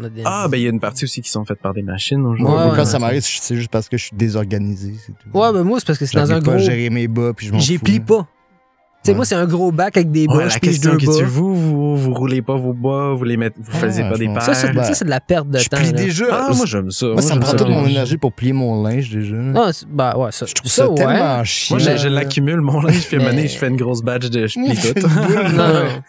on 0.00 0.04
a 0.04 0.08
des... 0.08 0.22
Ah 0.24 0.46
ben 0.50 0.56
il 0.56 0.62
y 0.62 0.66
a 0.66 0.70
une 0.70 0.80
partie 0.80 1.04
aussi 1.04 1.20
qui 1.20 1.28
sont 1.30 1.44
faites 1.44 1.60
par 1.60 1.74
des 1.74 1.82
machines 1.82 2.20
Ouais, 2.22 2.32
aujourd'hui. 2.32 2.44
mais 2.44 2.50
Ouais, 2.70 2.70
quand 2.70 2.78
ouais. 2.78 2.84
ça 2.86 2.98
m'arrive, 2.98 3.20
c'est 3.22 3.56
juste 3.56 3.70
parce 3.70 3.88
que 3.90 3.96
je 3.98 4.06
suis 4.06 4.16
désorganisé, 4.16 4.94
c'est 5.04 5.12
tout. 5.12 5.36
Ouais, 5.38 5.52
ben 5.52 5.64
moi, 5.64 5.80
c'est 5.80 5.86
parce 5.86 5.98
que 5.98 6.06
c'est 6.06 6.16
dans 6.16 6.32
un 6.32 6.40
gros. 6.40 6.56
gérer 6.58 6.88
mes 6.90 7.08
bas, 7.08 7.32
puis 7.36 7.46
je 7.48 7.52
m'en 7.52 7.58
J'ai 7.58 7.78
plie 7.78 8.00
pas. 8.00 8.26
Tu 9.04 9.08
sais, 9.08 9.12
Ouais. 9.12 9.16
moi, 9.16 9.24
c'est 9.26 9.34
un 9.34 9.44
gros 9.46 9.70
bac 9.70 9.96
avec 9.98 10.10
des 10.10 10.26
bas. 10.26 10.36
Ouais, 10.36 10.48
je 10.48 10.54
la 10.54 10.60
question 10.60 10.92
deux 10.92 10.96
que 10.98 11.06
bas. 11.06 11.12
tu 11.18 11.24
vous, 11.24 11.54
vous 11.54 11.96
vous 11.96 12.14
roulez 12.14 12.40
pas 12.40 12.56
vos 12.56 12.72
bas, 12.72 13.12
vous 13.14 13.24
les 13.24 13.36
mettez, 13.36 13.56
vous 13.60 13.70
Ah, 13.74 13.78
faisiez 13.78 14.02
pas 14.04 14.14
je 14.14 14.18
des 14.20 14.26
paires. 14.28 14.42
Ça, 14.42 14.54
c'est 14.54 14.72
Ben, 14.72 14.82
de 15.04 15.10
la 15.10 15.20
perte 15.20 15.48
de 15.50 15.58
Je 15.58 15.68
temps. 15.68 15.76
plie 15.76 15.86
là. 15.86 15.92
déjà. 15.92 16.24
Ah, 16.30 16.50
moi 16.54 16.64
j'aime 16.66 16.90
ça. 16.90 17.06
Moi, 17.08 17.20
ça 17.20 17.34
me 17.36 17.40
prend 17.40 17.52
toute 17.54 17.68
mon 17.68 17.86
énergie 17.86 18.16
pour 18.16 18.32
plier 18.32 18.54
mon 18.54 18.82
linge, 18.82 19.10
déjà. 19.10 19.36
Ah, 19.54 19.70
ben 19.90 20.16
ouais, 20.16 20.32
ça. 20.32 20.46
je 20.46 20.54
trouve 20.54 20.70
ça, 20.70 20.88
ouais. 20.88 20.94
tellement 20.96 21.44
chiant. 21.44 21.76
Moi, 21.76 21.86
je, 21.86 21.96
je 21.98 22.08
l'accumule, 22.08 22.60
mon 22.62 22.80
linge, 22.80 23.06
puis 23.06 23.16
à 23.22 23.28
un 23.28 23.36
je 23.46 23.58
fais 23.58 23.68
une 23.68 23.76
grosse 23.76 24.02
badge 24.02 24.30
de 24.30 24.46
je 24.46 24.54
plie 24.54 24.74
je 24.82 24.92
tout. 24.94 25.06
Non, 25.54 25.68
non. 25.68 26.02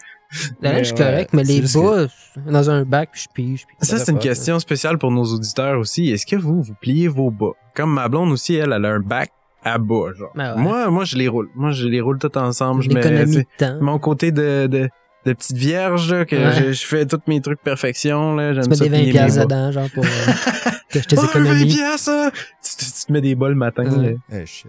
La 0.60 0.72
linge, 0.72 0.90
ouais, 0.92 0.98
correct, 0.98 1.30
mais 1.34 1.44
les 1.44 1.60
bas, 1.60 2.06
dans 2.50 2.70
un 2.70 2.82
bac, 2.84 3.10
puis 3.12 3.22
je 3.22 3.28
pige. 3.32 3.66
puis 3.66 3.76
Ça, 3.86 3.98
c'est 3.98 4.10
une 4.10 4.16
pas, 4.18 4.24
question 4.24 4.58
spéciale 4.58 4.98
pour 4.98 5.10
nos 5.12 5.24
auditeurs 5.24 5.78
aussi. 5.78 6.10
Est-ce 6.10 6.26
que 6.26 6.34
vous, 6.36 6.62
vous 6.62 6.74
pliez 6.80 7.06
vos 7.08 7.30
bas? 7.30 7.52
Comme 7.74 7.92
ma 7.92 8.08
blonde 8.08 8.32
aussi, 8.32 8.54
elle, 8.54 8.72
elle 8.72 8.84
a 8.86 8.88
un 8.88 9.00
bac 9.00 9.30
à 9.72 9.78
bas, 9.78 10.12
genre. 10.16 10.32
Ben 10.34 10.54
ouais. 10.56 10.62
Moi, 10.62 10.90
moi, 10.90 11.04
je 11.04 11.16
les 11.16 11.28
roule. 11.28 11.48
Moi, 11.54 11.72
je 11.72 11.86
les 11.86 12.00
roule 12.00 12.18
tout 12.18 12.36
ensemble. 12.38 12.82
Je 12.82 12.90
mets, 12.90 13.46
tu 13.58 13.64
mon 13.80 13.98
côté 13.98 14.32
de, 14.32 14.66
de, 14.66 14.88
de 15.26 15.32
petite 15.32 15.56
vierge, 15.56 16.12
là, 16.12 16.24
que 16.24 16.36
Ouais. 16.36 16.52
je, 16.68 16.72
je 16.72 16.86
fais 16.86 17.04
tous 17.06 17.20
mes 17.26 17.40
trucs 17.40 17.60
perfection, 17.60 18.34
là. 18.36 18.50
Tu 18.54 18.60
J'aime 18.60 18.68
mets 18.70 18.76
ça 18.76 18.84
des 18.84 18.90
20 18.90 18.96
plier 18.96 19.06
mes 19.06 19.12
piastres 19.12 19.42
dedans, 19.42 19.72
genre, 19.72 19.88
pour 19.94 20.04
euh, 20.04 20.08
des 20.92 21.00
Oh, 21.16 21.20
un 21.20 21.24
20 21.24 21.28
économies. 21.40 21.66
piastres, 21.74 21.98
ça! 22.04 22.30
Tu, 22.32 22.76
tu- 22.76 22.92
tu 22.92 23.06
te 23.06 23.12
mets 23.12 23.20
des 23.20 23.34
bas 23.34 23.48
le 23.48 23.54
matin. 23.54 23.84
Ouais. 23.84 24.16
là. 24.30 24.38
Eh, 24.42 24.46
shit. 24.46 24.68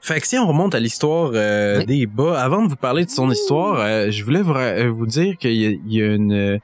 Fait 0.00 0.20
que 0.20 0.26
si 0.26 0.36
on 0.38 0.46
remonte 0.46 0.74
à 0.74 0.80
l'histoire 0.80 1.30
euh, 1.34 1.78
Oui. 1.78 1.86
des 1.86 2.06
bas, 2.06 2.40
avant 2.42 2.62
de 2.62 2.68
vous 2.68 2.76
parler 2.76 3.04
de 3.04 3.10
son 3.10 3.30
histoire, 3.30 3.80
euh, 3.80 4.10
je 4.10 4.24
voulais 4.24 4.42
vous, 4.42 4.52
euh, 4.54 4.90
vous 4.90 5.06
dire 5.06 5.36
qu'il 5.38 5.52
y 5.52 5.66
a, 5.66 5.70
il 5.70 5.92
y 5.94 6.02
a 6.02 6.14
une, 6.14 6.60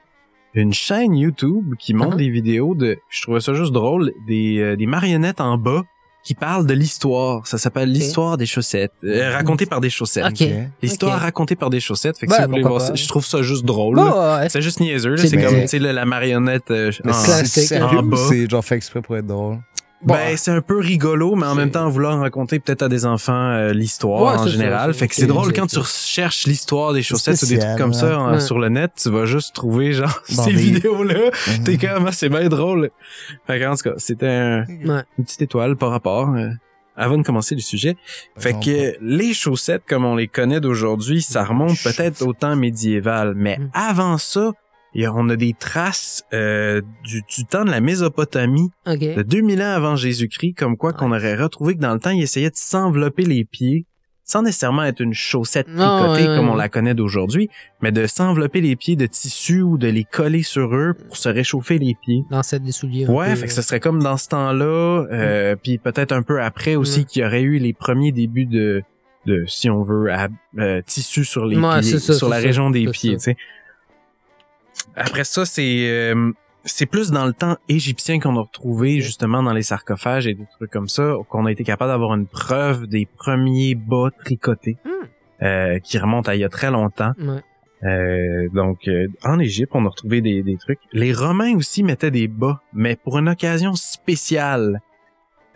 une 0.53 0.73
chaîne 0.73 1.15
YouTube 1.15 1.73
qui 1.79 1.93
montre 1.93 2.15
Uh-huh. 2.15 2.19
des 2.19 2.29
vidéos 2.29 2.75
de, 2.75 2.97
je 3.09 3.21
trouvais 3.21 3.39
ça 3.39 3.53
juste 3.53 3.71
drôle, 3.73 4.11
des, 4.27 4.59
euh, 4.59 4.75
des 4.75 4.85
marionnettes 4.87 5.39
en 5.41 5.57
bas 5.57 5.83
qui 6.23 6.35
parlent 6.35 6.65
de 6.67 6.73
l'histoire. 6.73 7.47
Ça 7.47 7.57
s'appelle 7.57 7.91
l'histoire 7.91 8.37
des 8.37 8.45
chaussettes, 8.45 8.93
euh, 9.03 9.31
racontée 9.33 9.65
par 9.65 9.81
des 9.81 9.89
chaussettes. 9.89 10.25
Ok. 10.25 10.47
L'histoire 10.81 11.19
racontée 11.19 11.55
par 11.55 11.69
des 11.69 11.79
chaussettes. 11.79 12.17
Fait 12.17 12.27
que 12.27 12.31
Ouais, 12.31 12.37
si 12.37 12.43
vous 12.43 12.49
voulez 12.49 12.61
voir 12.61 12.77
pas. 12.77 12.85
ça, 12.87 12.95
je 12.95 13.07
trouve 13.07 13.25
ça 13.25 13.41
juste 13.41 13.65
drôle. 13.65 13.97
Ouais. 13.99 14.47
C'est 14.49 14.61
juste 14.61 14.79
niaiseux, 14.79 15.15
là. 15.15 15.23
C'est 15.25 15.41
comme, 15.41 15.61
tu 15.61 15.67
sais, 15.67 15.79
là, 15.79 15.93
la 15.93 16.05
marionnette 16.05 16.69
euh, 16.71 16.91
en- 17.05 17.13
c'est 17.13 17.25
classique, 17.25 17.63
sérieux 17.63 17.99
en 17.99 18.03
bas. 18.03 18.17
c'est 18.29 18.49
genre 18.49 18.63
fait 18.63 18.75
exprès 18.75 19.01
pour 19.01 19.17
être 19.17 19.25
drôle? 19.27 19.57
Bon, 20.03 20.15
Ben, 20.15 20.35
c'est 20.35 20.51
un 20.51 20.61
peu 20.61 20.79
rigolo, 20.79 21.35
mais 21.35 21.45
en 21.45 21.53
même 21.55 21.69
temps, 21.69 21.87
vouloir 21.89 22.19
raconter 22.19 22.59
peut-être 22.59 22.81
à 22.81 22.89
des 22.89 23.05
enfants 23.05 23.51
euh, 23.51 23.71
l'histoire 23.71 24.21
Ouais, 24.33 24.39
en 24.39 24.43
ça, 24.45 24.49
général. 24.49 24.93
fait 24.95 25.07
que 25.07 25.13
c'est 25.15 25.27
drôle 25.27 25.53
quand 25.53 25.67
tu 25.67 25.77
recherches 25.77 26.47
l'histoire 26.47 26.93
des 26.93 27.03
chaussettes 27.03 27.41
ou 27.43 27.45
des 27.45 27.59
trucs 27.59 27.77
comme 27.77 27.93
ça 27.93 28.31
ouais. 28.31 28.39
sur 28.39 28.57
le 28.57 28.69
net, 28.69 28.91
tu 29.01 29.09
vas 29.11 29.25
juste 29.25 29.53
trouver 29.53 29.93
genre 29.93 30.21
ces 30.27 30.45
des- 30.53 30.57
vidéos-là. 30.57 31.29
Mhm. 31.57 31.63
T'es 31.63 31.77
comme, 31.77 32.07
ah, 32.07 32.11
c'est 32.11 32.29
bien 32.29 32.49
drôle. 32.49 32.89
Fait 33.45 33.59
que, 33.59 33.65
en 33.67 33.75
tout 33.75 33.83
cas, 33.83 33.93
c'était 33.97 34.27
un- 34.27 34.65
ouais. 34.65 35.03
une 35.19 35.23
petite 35.25 35.41
étoile 35.43 35.75
par 35.75 35.91
rapport. 35.91 36.29
euh, 36.35 36.49
avant 36.97 37.17
de 37.17 37.23
commencer 37.23 37.55
le 37.55 37.61
sujet. 37.61 37.95
Fait 38.37 38.53
que 38.53 38.95
les 39.01 39.33
chaussettes, 39.33 39.83
comme 39.87 40.03
on 40.03 40.15
les 40.15 40.27
connaît 40.27 40.59
d'aujourd'hui, 40.59 41.21
ça 41.21 41.43
remonte 41.43 41.77
peut-être 41.81 42.21
au 42.27 42.33
temps 42.33 42.55
médiéval. 42.55 43.33
Mais 43.35 43.57
Mm. 43.57 43.69
avant 43.73 44.17
ça, 44.17 44.51
a- 44.95 45.13
on 45.13 45.29
a 45.29 45.35
des 45.35 45.53
traces 45.53 46.23
euh, 46.33 46.81
du, 47.03 47.21
du 47.33 47.45
temps 47.45 47.65
de 47.65 47.71
la 47.71 47.79
Mésopotamie 47.81 48.69
Ok. 48.87 48.99
de 48.99 49.21
2000 49.21 49.61
ans 49.61 49.73
avant 49.73 49.95
Jésus-Christ, 49.95 50.53
comme 50.55 50.77
quoi 50.77 50.93
qu'on 50.93 51.11
aurait 51.11 51.35
retrouvé 51.35 51.75
que 51.75 51.79
dans 51.81 51.93
le 51.93 51.99
temps, 51.99 52.09
il 52.11 52.21
essayait 52.21 52.49
de 52.49 52.55
s'envelopper 52.57 53.23
les 53.23 53.45
pieds, 53.45 53.85
sans 54.23 54.43
nécessairement 54.43 54.83
être 54.83 55.01
une 55.01 55.13
chaussette 55.13 55.65
tricotée 55.67 56.27
ouais, 56.29 56.35
comme 56.37 56.49
on 56.49 56.55
la 56.55 56.69
connaît 56.69 56.93
d'aujourd'hui, 56.93 57.49
mais 57.81 57.91
de 57.91 58.05
s'envelopper 58.07 58.61
les 58.61 58.75
pieds 58.75 58.95
de 58.95 59.05
tissu 59.05 59.61
ou 59.61 59.77
de 59.77 59.87
les 59.87 60.03
coller 60.05 60.43
sur 60.43 60.73
eux 60.75 60.93
pour 60.93 61.17
se 61.17 61.27
réchauffer 61.29 61.77
les 61.79 61.95
pieds. 62.01 62.23
L'ancêtre 62.29 62.63
des 62.63 62.71
souliers. 62.71 63.07
Ouais, 63.07 63.35
fait 63.35 63.47
que 63.47 63.51
euh. 63.51 63.55
ce 63.55 63.61
serait 63.61 63.79
comme 63.79 64.01
dans 64.01 64.17
ce 64.17 64.29
temps-là, 64.29 65.05
euh, 65.11 65.55
puis 65.61 65.77
peut-être 65.79 66.11
un 66.13 66.21
peu 66.21 66.41
après 66.41 66.75
aussi 66.75 67.05
qu'il 67.05 67.23
y 67.23 67.25
aurait 67.25 67.41
eu 67.41 67.57
les 67.59 67.73
premiers 67.73 68.11
débuts 68.13 68.45
de, 68.45 68.83
de 69.25 69.43
si 69.47 69.69
on 69.69 69.83
veut, 69.83 70.11
à, 70.13 70.27
euh, 70.59 70.81
tissu 70.85 71.25
sur 71.25 71.45
les 71.45 71.57
Ouais, 71.57 71.79
pieds, 71.81 71.99
ça, 71.99 72.13
sur 72.13 72.29
la 72.29 72.37
ça, 72.39 72.43
région 72.47 72.69
des 72.69 72.87
pieds, 72.87 73.13
tu 73.15 73.19
sais. 73.19 73.37
Après 74.95 75.23
ça, 75.23 75.45
c'est 75.45 75.87
euh, 75.89 76.31
c'est 76.63 76.85
plus 76.85 77.11
dans 77.11 77.25
le 77.25 77.33
temps 77.33 77.57
égyptien 77.69 78.19
qu'on 78.19 78.35
a 78.37 78.41
retrouvé 78.41 78.99
justement 79.01 79.41
dans 79.41 79.53
les 79.53 79.63
sarcophages 79.63 80.27
et 80.27 80.33
des 80.35 80.45
trucs 80.57 80.69
comme 80.71 80.87
ça, 80.87 81.15
qu'on 81.29 81.45
a 81.45 81.51
été 81.51 81.63
capable 81.63 81.91
d'avoir 81.91 82.13
une 82.13 82.27
preuve 82.27 82.87
des 82.87 83.05
premiers 83.17 83.75
bas 83.75 84.09
tricotés 84.23 84.77
Hmm. 84.85 85.45
euh, 85.45 85.79
qui 85.79 85.97
remontent 85.97 86.29
à 86.29 86.35
il 86.35 86.41
y 86.41 86.43
a 86.43 86.49
très 86.49 86.69
longtemps. 86.69 87.13
Ouais. 87.19 87.41
Euh, 87.83 88.47
donc, 88.53 88.87
euh, 88.87 89.07
en 89.23 89.39
Égypte, 89.39 89.71
on 89.73 89.85
a 89.85 89.89
retrouvé 89.89 90.21
des, 90.21 90.43
des 90.43 90.55
trucs. 90.57 90.77
Les 90.93 91.13
Romains 91.13 91.55
aussi 91.55 91.81
mettaient 91.81 92.11
des 92.11 92.27
bas, 92.27 92.61
mais 92.73 92.95
pour 92.95 93.17
une 93.17 93.27
occasion 93.29 93.73
spéciale. 93.73 94.81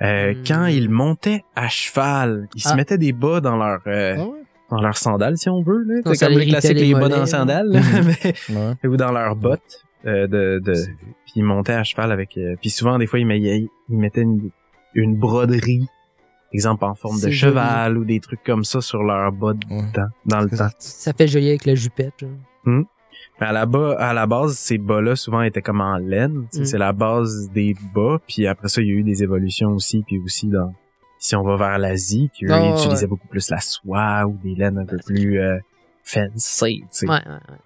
Euh, 0.02 0.34
Hmm. 0.34 0.44
Quand 0.48 0.66
ils 0.66 0.90
montaient 0.90 1.44
à 1.56 1.70
cheval, 1.70 2.48
ils 2.56 2.62
se 2.62 2.70
Ah. 2.70 2.76
mettaient 2.76 2.98
des 2.98 3.14
bas 3.14 3.40
dans 3.42 3.56
leur 3.58 3.80
euh, 3.88 4.16
Ah 4.18 4.24
ouais? 4.26 4.40
Dans 4.70 4.82
leurs 4.82 4.98
sandales, 4.98 5.38
si 5.38 5.50
on 5.50 5.62
veut. 5.62 5.84
là. 5.84 6.02
C'est 6.06 6.16
ça 6.16 6.26
comme 6.28 6.36
les 6.38 6.42
irritait 6.46 6.52
classiques, 6.60 6.78
les 6.78 6.86
les 6.88 6.94
bas 6.94 7.02
dans 7.10 7.16
les 7.16 7.22
là. 7.22 7.26
sandales, 7.26 7.70
Mhm. 7.70 8.06
mais, 8.50 8.56
Ouais. 8.56 8.74
ou 8.90 8.98
dans 8.98 9.12
leurs 9.12 9.36
bottes. 9.36 9.84
euh, 10.08 10.28
de, 10.28 10.60
de, 10.64 10.74
puis 10.74 11.34
ils 11.38 11.44
montaient 11.44 11.74
à 11.74 11.84
cheval 11.84 12.12
avec... 12.12 12.38
euh, 12.38 12.56
puis 12.62 12.70
souvent, 12.70 12.98
des 13.00 13.08
fois, 13.08 13.18
ils, 13.20 13.26
mettaient- 13.26 13.66
ils 13.90 13.98
mettaient 13.98 14.22
une, 14.22 14.50
une 14.94 15.16
broderie, 15.16 15.88
exemple 16.54 16.86
en 16.86 16.94
forme 16.94 17.20
de 17.20 17.32
cheval 17.32 17.98
ou 17.98 18.06
des 18.06 18.20
trucs 18.20 18.44
comme 18.44 18.64
ça 18.64 18.82
sur 18.82 19.02
leurs 19.04 19.32
bas 19.32 19.54
Ouais. 19.70 19.82
dans, 19.96 20.08
dans 20.26 20.42
le 20.42 20.50
temps. 20.56 20.70
Ça 20.78 21.12
fait 21.14 21.28
joli 21.28 21.50
avec 21.50 21.66
la 21.66 21.74
jupette. 21.76 22.14
genre. 22.20 22.30
Mais 23.42 23.48
à 23.48 23.52
la, 23.52 23.66
bas, 23.66 23.96
à 24.00 24.14
la 24.14 24.28
base, 24.28 24.54
ces 24.58 24.78
bas-là, 24.78 25.16
souvent, 25.16 25.42
étaient 25.42 25.62
comme 25.62 25.82
en 25.82 25.98
laine. 25.98 26.46
Tu 26.52 26.58
sais, 26.58 26.62
Mm. 26.62 26.66
C'est 26.66 26.78
la 26.78 26.94
base 26.94 27.50
des 27.54 27.76
bas. 27.94 28.20
Puis 28.28 28.46
après 28.48 28.68
ça, 28.70 28.82
il 28.82 28.88
y 28.88 28.92
a 28.92 28.94
eu 28.94 29.04
des 29.04 29.24
évolutions 29.24 29.70
aussi. 29.72 30.04
Puis 30.06 30.20
aussi, 30.20 30.48
dans 30.48 30.74
si 31.26 31.36
on 31.36 31.42
va 31.44 31.56
vers 31.56 31.78
l'Asie, 31.80 32.30
qui 32.34 32.46
eux, 32.46 32.50
Ah, 32.52 32.60
ils 32.60 32.72
ouais. 32.72 32.78
utilisaient 32.80 33.08
beaucoup 33.08 33.28
plus 33.28 33.50
la 33.50 33.60
soie 33.60 34.26
ou 34.28 34.38
des 34.44 34.54
laines 34.56 34.78
un 34.78 34.86
peu 34.86 34.98
plus 34.98 35.40
euh, 35.40 35.58
fancy. 36.04 36.84
Ouais, 37.04 37.10
ouais, 37.10 37.18
ouais. 37.18 37.58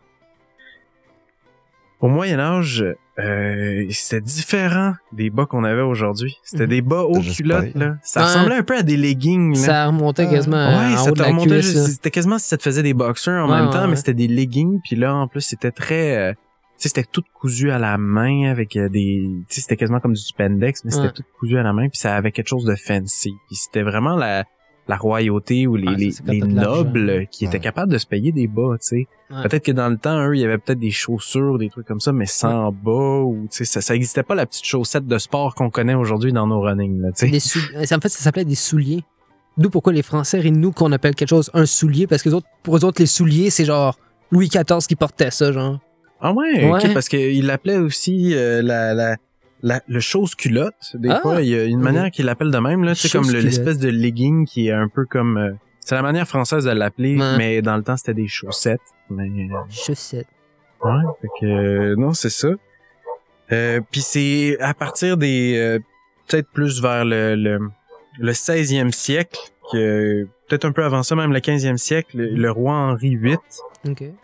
Au 2.02 2.08
Moyen 2.08 2.40
Âge, 2.40 2.86
euh, 3.20 3.86
c'était 3.90 4.22
différent 4.22 4.94
des 5.12 5.30
bas 5.30 5.46
qu'on 5.46 5.66
avait 5.66 5.82
aujourd'hui. 5.82 6.38
C'était 6.44 6.64
Mhm. 6.64 6.70
des 6.70 6.82
bas 6.82 7.02
haut 7.04 7.20
juste 7.20 7.36
culotte. 7.42 7.58
pareil. 7.58 7.74
Là. 7.76 7.98
Ça 8.02 8.22
Ouais. 8.22 8.26
ressemblait 8.28 8.56
un 8.56 8.64
peu 8.64 8.78
à 8.78 8.84
des 8.84 8.96
leggings. 8.96 9.54
Là. 9.58 9.62
Ça 9.66 9.86
remontait 9.88 10.26
Ah. 10.26 10.32
quasiment 10.32 10.56
Ouais, 10.70 10.94
en 10.94 10.98
ça 10.98 11.12
haut 11.12 11.14
te 11.14 11.46
de 11.46 11.56
la. 11.56 11.62
C'était 11.62 12.12
quasiment 12.12 12.40
si 12.40 12.48
ça 12.48 12.56
te 12.56 12.64
faisait 12.64 12.84
des 12.84 12.94
boxers 12.94 13.44
en 13.44 13.50
Ouais, 13.50 13.58
même 13.58 13.66
ouais, 13.68 13.74
temps, 13.74 13.82
ouais. 13.82 13.88
mais 13.90 13.96
c'était 13.98 14.14
des 14.14 14.30
leggings. 14.30 14.80
Puis 14.86 14.96
là, 14.96 15.14
en 15.14 15.28
plus, 15.28 15.42
c'était 15.42 15.72
très... 15.72 16.16
euh, 16.16 16.34
c'était 16.88 17.04
tout 17.04 17.24
cousu 17.34 17.72
à 17.72 17.78
la 17.80 17.98
main 17.98 18.50
avec 18.50 18.76
euh, 18.78 18.88
des... 18.90 19.30
Tu 19.50 19.56
sais, 19.56 19.62
c'était 19.62 19.76
quasiment 19.78 20.00
comme 20.00 20.14
du 20.14 20.22
spandex, 20.22 20.86
mais 20.86 20.92
c'était 20.92 21.08
Ouais. 21.08 21.12
tout 21.14 21.24
cousu 21.40 21.58
à 21.58 21.64
la 21.64 21.74
main. 21.74 21.90
Puis 21.90 21.98
ça 22.00 22.16
avait 22.16 22.32
quelque 22.32 22.48
chose 22.48 22.64
de 22.66 22.76
fancy. 22.76 23.34
Puis 23.48 23.56
c'était 23.58 23.82
vraiment 23.82 24.16
la, 24.16 24.46
la 24.88 24.96
royauté 24.96 25.68
ou 25.68 25.76
les, 25.76 25.88
Ouais, 25.88 25.96
les, 25.96 26.14
les 26.26 26.42
nobles 26.42 27.28
qui 27.32 27.46
étaient 27.46 27.56
Ouais. 27.58 27.60
capables 27.60 27.92
de 27.92 27.98
se 27.98 28.06
payer 28.08 28.32
des 28.32 28.48
bas, 28.48 28.78
tu 28.80 28.88
sais. 28.88 29.08
Ouais. 29.30 29.44
Peut-être 29.44 29.66
que 29.66 29.72
dans 29.72 29.90
le 29.90 29.98
temps, 29.98 30.26
eux, 30.28 30.36
il 30.36 30.40
y 30.40 30.46
avait 30.46 30.58
peut-être 30.58 30.80
des 30.80 30.90
chaussures, 30.92 31.58
des 31.58 31.70
trucs 31.70 31.86
comme 31.86 32.00
ça, 32.00 32.12
mais 32.14 32.26
sans 32.26 32.72
bas 32.72 33.20
ou 33.24 33.48
tu 33.52 33.58
sais, 33.58 33.66
ça, 33.66 33.82
ça 33.82 33.94
existait 33.96 34.24
pas 34.24 34.34
la 34.36 34.46
petite 34.46 34.66
chaussette 34.66 35.06
de 35.06 35.18
sport 35.18 35.54
qu'on 35.56 35.70
connaît 35.70 35.94
aujourd'hui 35.96 36.32
dans 36.34 36.48
nos 36.48 36.62
running, 36.62 37.02
là, 37.02 37.10
tu 37.12 37.30
sais. 37.30 37.40
Sou- 37.40 37.60
En 37.76 38.00
fait, 38.00 38.10
ça 38.10 38.24
s'appelait 38.24 38.46
des 38.46 38.56
souliers. 38.56 39.04
D'où 39.58 39.70
pourquoi 39.70 39.92
les 39.92 40.04
Français 40.04 40.42
de 40.42 40.50
nous 40.50 40.72
qu'on 40.72 40.92
appelle 40.94 41.14
quelque 41.16 41.28
chose 41.30 41.52
un 41.54 41.66
soulier, 41.66 42.08
parce 42.08 42.24
que 42.24 42.30
les 42.30 42.36
autres, 42.36 42.48
pour 42.64 42.78
eux 42.78 42.86
autres, 42.86 43.02
les 43.02 43.06
souliers, 43.08 43.50
c'est 43.50 43.66
genre 43.66 43.98
Louis 44.32 44.48
XIV 44.48 44.88
qui 44.88 44.96
portait 44.96 45.32
ça, 45.32 45.52
genre. 45.52 45.80
Ah 46.22 46.34
ouais, 46.34 46.70
Ouais. 46.70 46.94
parce 46.94 47.08
qu'il 47.10 47.46
l'appelait 47.46 47.78
aussi 47.78 48.34
euh, 48.36 48.62
la, 48.62 48.94
la 48.94 49.16
la, 49.62 49.82
le 49.90 50.00
chose 50.00 50.36
culotte. 50.36 50.96
Des 50.96 51.10
Ah! 51.10 51.20
fois, 51.22 51.42
il 51.42 51.50
y 51.50 51.56
a 51.56 51.66
une 51.66 51.82
manière 51.82 52.12
qu'il 52.12 52.26
l'appelle 52.26 52.50
de 52.52 52.58
même, 52.60 52.84
là. 52.86 52.94
Chose 52.94 53.12
comme 53.12 53.30
l'espèce 53.32 53.78
de 53.78 53.90
legging 53.90 54.46
qui 54.46 54.68
est 54.70 54.72
un 54.74 54.88
peu 54.88 55.06
comme, 55.06 55.38
euh, 55.38 55.52
c'est 55.82 55.96
la 55.96 56.02
manière 56.02 56.26
française 56.28 56.64
de 56.64 56.72
l'appeler, 56.72 57.18
Ouais. 57.18 57.38
mais 57.38 57.62
dans 57.62 57.76
le 57.76 57.84
temps, 57.84 57.98
c'était 57.98 58.14
des 58.14 58.28
chaussettes. 58.30 58.80
Mais, 59.10 59.28
euh, 59.28 59.58
Chaussettes. 59.70 60.28
Ouais, 60.82 60.92
fait 61.22 61.28
que 61.42 61.46
euh, 61.46 61.96
non, 61.98 62.14
c'est 62.14 62.30
ça. 62.30 62.48
Euh, 63.52 63.82
puis 63.92 64.00
c'est 64.02 64.58
à 64.62 64.74
partir 64.74 65.18
des 65.18 65.58
euh, 65.58 65.80
peut-être 66.28 66.48
plus 66.54 66.82
vers 66.82 67.04
le, 67.04 67.36
le 67.36 67.60
le 68.18 68.32
16e 68.32 68.92
siècle 68.92 69.40
que 69.72 70.28
peut-être 70.48 70.66
un 70.66 70.72
peu 70.72 70.84
avant 70.84 71.04
ça 71.04 71.16
même 71.16 71.32
le 71.34 71.40
15e 71.40 71.78
siècle, 71.78 72.18
le, 72.18 72.30
le 72.36 72.52
roi 72.52 72.74
Henri 72.74 73.16
VIII 73.16 73.38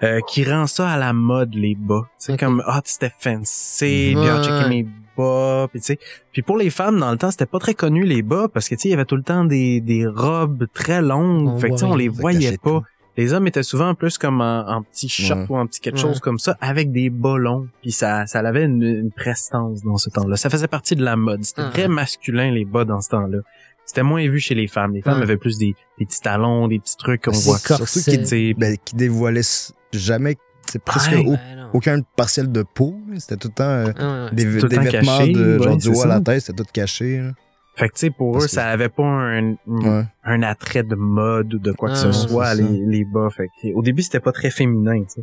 euh, 0.04 0.20
qui 0.28 0.44
rend 0.44 0.68
ça 0.68 0.90
à 0.90 0.98
la 0.98 1.14
mode 1.14 1.54
les 1.56 1.76
bas. 1.76 2.08
C'est 2.18 2.38
comme 2.40 2.64
ah, 2.66 2.82
c'était 2.84 3.12
fancy, 3.20 4.14
puis 4.16 4.28
ah, 4.28 4.38
Ouais. 4.38 4.44
checker 4.44 4.70
mes 4.70 4.88
bas, 5.18 5.68
puis 5.72 5.80
tu 5.80 5.86
sais. 5.88 6.00
Puis 6.32 6.42
pour 6.42 6.58
les 6.58 6.70
femmes 6.70 7.00
dans 7.00 7.12
le 7.12 7.18
temps, 7.18 7.32
c'était 7.32 7.46
pas 7.46 7.60
très 7.60 7.74
connu 7.74 8.04
les 8.04 8.22
bas 8.22 8.48
parce 8.54 8.68
que 8.70 8.76
tu 8.76 8.82
sais, 8.82 8.88
il 8.90 8.92
y 8.92 8.96
avait 8.96 9.06
tout 9.06 9.16
le 9.16 9.24
temps 9.24 9.46
des 9.46 9.82
des 9.82 10.06
robes 10.06 10.66
très 10.74 11.02
longues, 11.02 11.48
On 11.48 11.58
fait 11.60 11.70
que 11.70 11.74
tu 11.74 11.80
sais, 11.80 11.86
voit 11.86 11.94
on 11.96 11.98
les 11.98 12.10
voyait 12.10 12.58
pas. 12.58 12.70
tout. 12.80 12.82
Les 13.18 13.32
hommes 13.32 13.48
étaient 13.48 13.64
souvent 13.64 13.96
plus 13.96 14.18
comme 14.18 14.42
en, 14.42 14.68
en 14.70 14.82
petit 14.84 15.08
short 15.08 15.40
Ouais. 15.42 15.46
ou 15.48 15.58
en 15.58 15.66
petit 15.68 15.80
quelque 15.80 15.96
Ouais. 15.96 16.02
chose 16.02 16.20
comme 16.20 16.38
ça, 16.38 16.58
avec 16.60 16.92
des 16.92 17.10
bas 17.10 17.38
longs. 17.38 17.68
Puis 17.82 17.94
ça, 17.94 18.26
ça 18.26 18.40
avait 18.40 18.66
une, 18.66 18.84
une 18.84 19.10
prestance 19.12 19.84
dans 19.84 19.96
ce 19.96 20.10
temps-là. 20.10 20.36
Ça 20.36 20.50
faisait 20.50 20.68
partie 20.68 20.98
de 20.98 21.04
la 21.06 21.16
mode. 21.16 21.42
C'était 21.46 21.62
Ah. 21.62 21.70
très 21.72 21.88
masculin, 21.88 22.52
les 22.52 22.66
bas, 22.66 22.84
dans 22.84 23.00
ce 23.00 23.08
temps-là. 23.12 23.38
C'était 23.86 24.04
moins 24.04 24.28
vu 24.28 24.40
chez 24.40 24.56
les 24.56 24.68
femmes. 24.68 24.94
Les 24.94 25.02
femmes 25.02 25.22
avaient 25.22 25.38
plus 25.38 25.58
des, 25.58 25.76
des 26.00 26.06
petits 26.06 26.22
talons, 26.22 26.68
des 26.68 26.80
petits 26.80 26.98
trucs 26.98 27.24
qu'on 27.24 27.32
voit. 27.32 27.60
corset. 27.60 28.00
Surtout 28.00 28.10
qui, 28.28 28.54
ben, 28.56 28.76
qui 28.84 28.96
s- 29.40 29.74
jamais, 29.94 30.38
c'est 30.66 30.84
presque 30.84 31.12
Ouais. 31.12 31.26
au- 31.28 31.78
aucun 31.78 32.00
partiel 32.16 32.52
de 32.52 32.64
peau. 32.64 32.96
C'était 33.18 33.38
tout 33.38 33.50
le 33.50 33.54
temps 33.54 33.64
euh, 33.64 33.92
Ah, 33.98 34.26
ouais. 34.26 34.36
des, 34.36 34.44
Tout 34.46 34.50
le 34.66 34.70
des 34.70 34.76
temps 34.78 34.82
vêtements 34.82 35.18
caché, 35.20 35.34
de 35.34 35.58
genre 35.60 35.68
ouais, 35.74 35.78
du 35.78 35.90
haut 35.90 36.02
à 36.02 36.08
la 36.08 36.20
tête, 36.22 36.42
c'était 36.42 36.64
tout 36.64 36.70
caché. 36.74 37.18
là. 37.20 37.32
Fait 37.78 37.90
que 37.90 37.94
tu 37.94 38.00
sais, 38.00 38.10
pour 38.10 38.32
Parce 38.32 38.46
eux, 38.46 38.48
que- 38.48 38.54
ça 38.54 38.68
avait 38.68 38.88
pas 38.90 39.04
un, 39.04 39.52
un, 39.52 39.56
Ouais. 39.68 40.04
un 40.24 40.44
attrait 40.44 40.84
de 40.84 40.96
mode 40.96 41.54
ou 41.54 41.60
de 41.60 41.72
quoi 41.74 41.90
que 41.90 41.96
Ah, 41.96 42.12
ce 42.12 42.12
soit, 42.14 42.56
les, 42.56 42.64
les 42.88 43.04
bas. 43.06 43.28
Fait 43.30 43.50
que, 43.62 43.68
au 43.76 43.82
début, 43.84 44.02
c'était 44.02 44.22
pas 44.22 44.32
très 44.32 44.50
féminin, 44.50 45.00
tu 45.04 45.16
sais. 45.16 45.22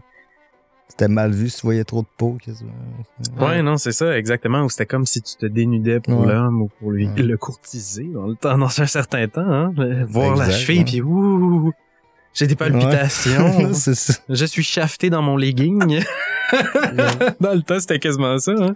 C'était 0.92 1.08
mal 1.08 1.32
vu 1.32 1.48
si 1.48 1.56
tu 1.60 1.66
voyais 1.66 1.84
trop 1.84 2.02
de 2.02 2.06
peau. 2.18 2.36
quasiment. 2.44 2.70
Ouais, 3.40 3.46
Ouais. 3.46 3.62
non, 3.62 3.78
c'est 3.78 3.92
ça, 3.92 4.14
exactement. 4.18 4.60
Ou 4.62 4.68
c'était 4.68 4.84
comme 4.84 5.06
si 5.06 5.22
tu 5.22 5.36
te 5.36 5.46
dénudais 5.46 6.00
pour 6.00 6.20
Ouais. 6.20 6.34
l'homme 6.34 6.60
ou 6.62 6.68
pour 6.78 6.90
lui 6.90 7.06
Ouais. 7.08 7.22
le 7.22 7.38
courtiser 7.38 8.04
dans 8.12 8.26
le 8.26 8.34
temps, 8.34 8.58
dans 8.58 8.78
un 8.80 8.86
certain 8.86 9.26
temps, 9.26 9.40
hein. 9.50 9.72
Voir 10.06 10.36
la 10.36 10.50
cheville, 10.50 10.80
ouais. 10.80 10.84
puis 10.84 11.00
ouh, 11.00 11.72
j'ai 12.34 12.46
des 12.46 12.56
palpitations. 12.56 13.32
c'est 13.72 13.94
ça. 13.94 14.12
Je 14.28 14.44
suis 14.44 14.62
shafté 14.62 15.08
dans 15.08 15.22
mon 15.22 15.38
legging. 15.38 15.80
dans 17.40 17.54
le 17.54 17.62
temps, 17.62 17.80
c'était 17.80 17.98
quasiment 17.98 18.36
ça. 18.38 18.52
Hein? 18.52 18.74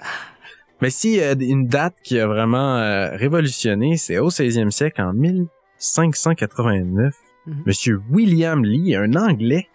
Mais 0.80 0.88
si 0.88 1.20
euh, 1.20 1.34
une 1.38 1.66
date 1.68 1.96
qui 2.02 2.18
a 2.18 2.26
vraiment 2.26 2.78
euh, 2.78 3.14
révolutionné, 3.16 3.98
c'est 3.98 4.18
au 4.18 4.30
16e 4.30 4.70
siècle, 4.70 5.02
en 5.02 5.12
1589, 5.12 7.14
Mhm. 7.46 7.62
Monsieur 7.64 8.00
William 8.10 8.64
Lee, 8.64 8.96
un 8.96 9.12
Anglais, 9.14 9.68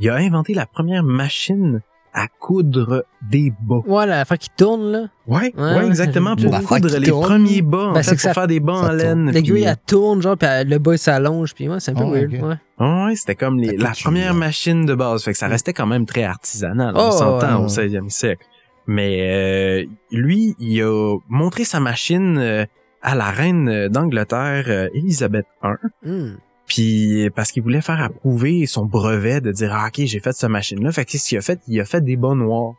il 0.00 0.08
a 0.10 0.14
inventé 0.16 0.54
la 0.54 0.66
première 0.66 1.02
machine 1.04 1.80
à 2.12 2.26
coudre 2.26 3.04
des 3.22 3.52
bas. 3.62 3.82
Voilà, 3.86 4.16
l'affaire 4.16 4.38
qui 4.38 4.50
tourne, 4.50 4.90
là. 4.90 4.98
Ouais, 5.28 5.52
Ouais, 5.56 5.62
ouais, 5.62 5.74
ouais, 5.76 5.86
exactement. 5.86 6.34
Pour 6.34 6.50
coudre 6.62 6.96
les 6.98 7.06
tourne. 7.08 7.22
premiers 7.24 7.62
bas, 7.62 7.78
en 7.90 7.92
Ben, 7.92 8.02
fait, 8.02 8.10
pour 8.12 8.20
ça- 8.20 8.34
faire 8.34 8.48
des 8.48 8.58
bas 8.58 8.72
en 8.72 8.90
laine. 8.90 9.30
L'aiguille, 9.30 9.52
puis- 9.52 9.62
elle 9.62 9.76
tourne, 9.86 10.20
genre, 10.20 10.36
puis 10.36 10.48
elle- 10.50 10.68
le 10.68 10.78
bas, 10.78 10.94
il 10.94 10.98
s'allonge, 10.98 11.54
puis 11.54 11.68
ouais, 11.68 11.78
c'est 11.78 11.92
un 11.92 11.94
peu 11.94 12.02
Ah, 12.06 12.10
weird. 12.10 12.32
Ouais. 12.32 12.40
Ouais, 12.80 13.04
ouais, 13.04 13.14
c'était 13.14 13.36
comme 13.36 13.58
les, 13.60 13.76
la 13.76 13.92
première 14.02 14.34
machine 14.34 14.86
de 14.86 14.94
base. 14.96 15.22
Fait 15.22 15.30
que 15.32 15.38
ça 15.38 15.46
restait 15.46 15.72
quand 15.72 15.86
même 15.86 16.04
très 16.04 16.24
artisanal. 16.24 16.94
Oh, 16.96 17.00
on 17.00 17.10
s'entend 17.12 17.58
ouais. 17.60 17.64
au 17.64 17.68
16e 17.68 18.10
siècle. 18.10 18.44
Mais 18.88 19.20
euh, 19.20 19.84
lui, 20.10 20.56
il 20.58 20.82
a 20.82 21.16
montré 21.28 21.62
sa 21.62 21.78
machine 21.78 22.38
euh, 22.38 22.64
à 23.02 23.14
la 23.14 23.30
reine 23.30 23.86
d'Angleterre, 23.86 24.64
euh, 24.66 24.88
Élisabeth 24.94 25.46
I. 25.62 26.32
Puis 26.70 27.28
parce 27.34 27.50
qu'il 27.50 27.64
voulait 27.64 27.80
faire 27.80 28.00
approuver 28.00 28.64
son 28.66 28.86
brevet 28.86 29.40
de 29.40 29.50
dire 29.50 29.72
ah, 29.74 29.88
ok 29.88 30.04
j'ai 30.06 30.20
fait 30.20 30.32
cette 30.32 30.48
machine 30.50 30.82
là. 30.84 30.92
Fait 30.92 31.04
que 31.04 31.10
qu'est-ce 31.10 31.28
qu'il 31.28 31.38
a 31.38 31.40
fait? 31.42 31.58
Il 31.66 31.80
a 31.80 31.84
fait 31.84 32.00
des 32.00 32.16
bas 32.16 32.34
noirs. 32.34 32.74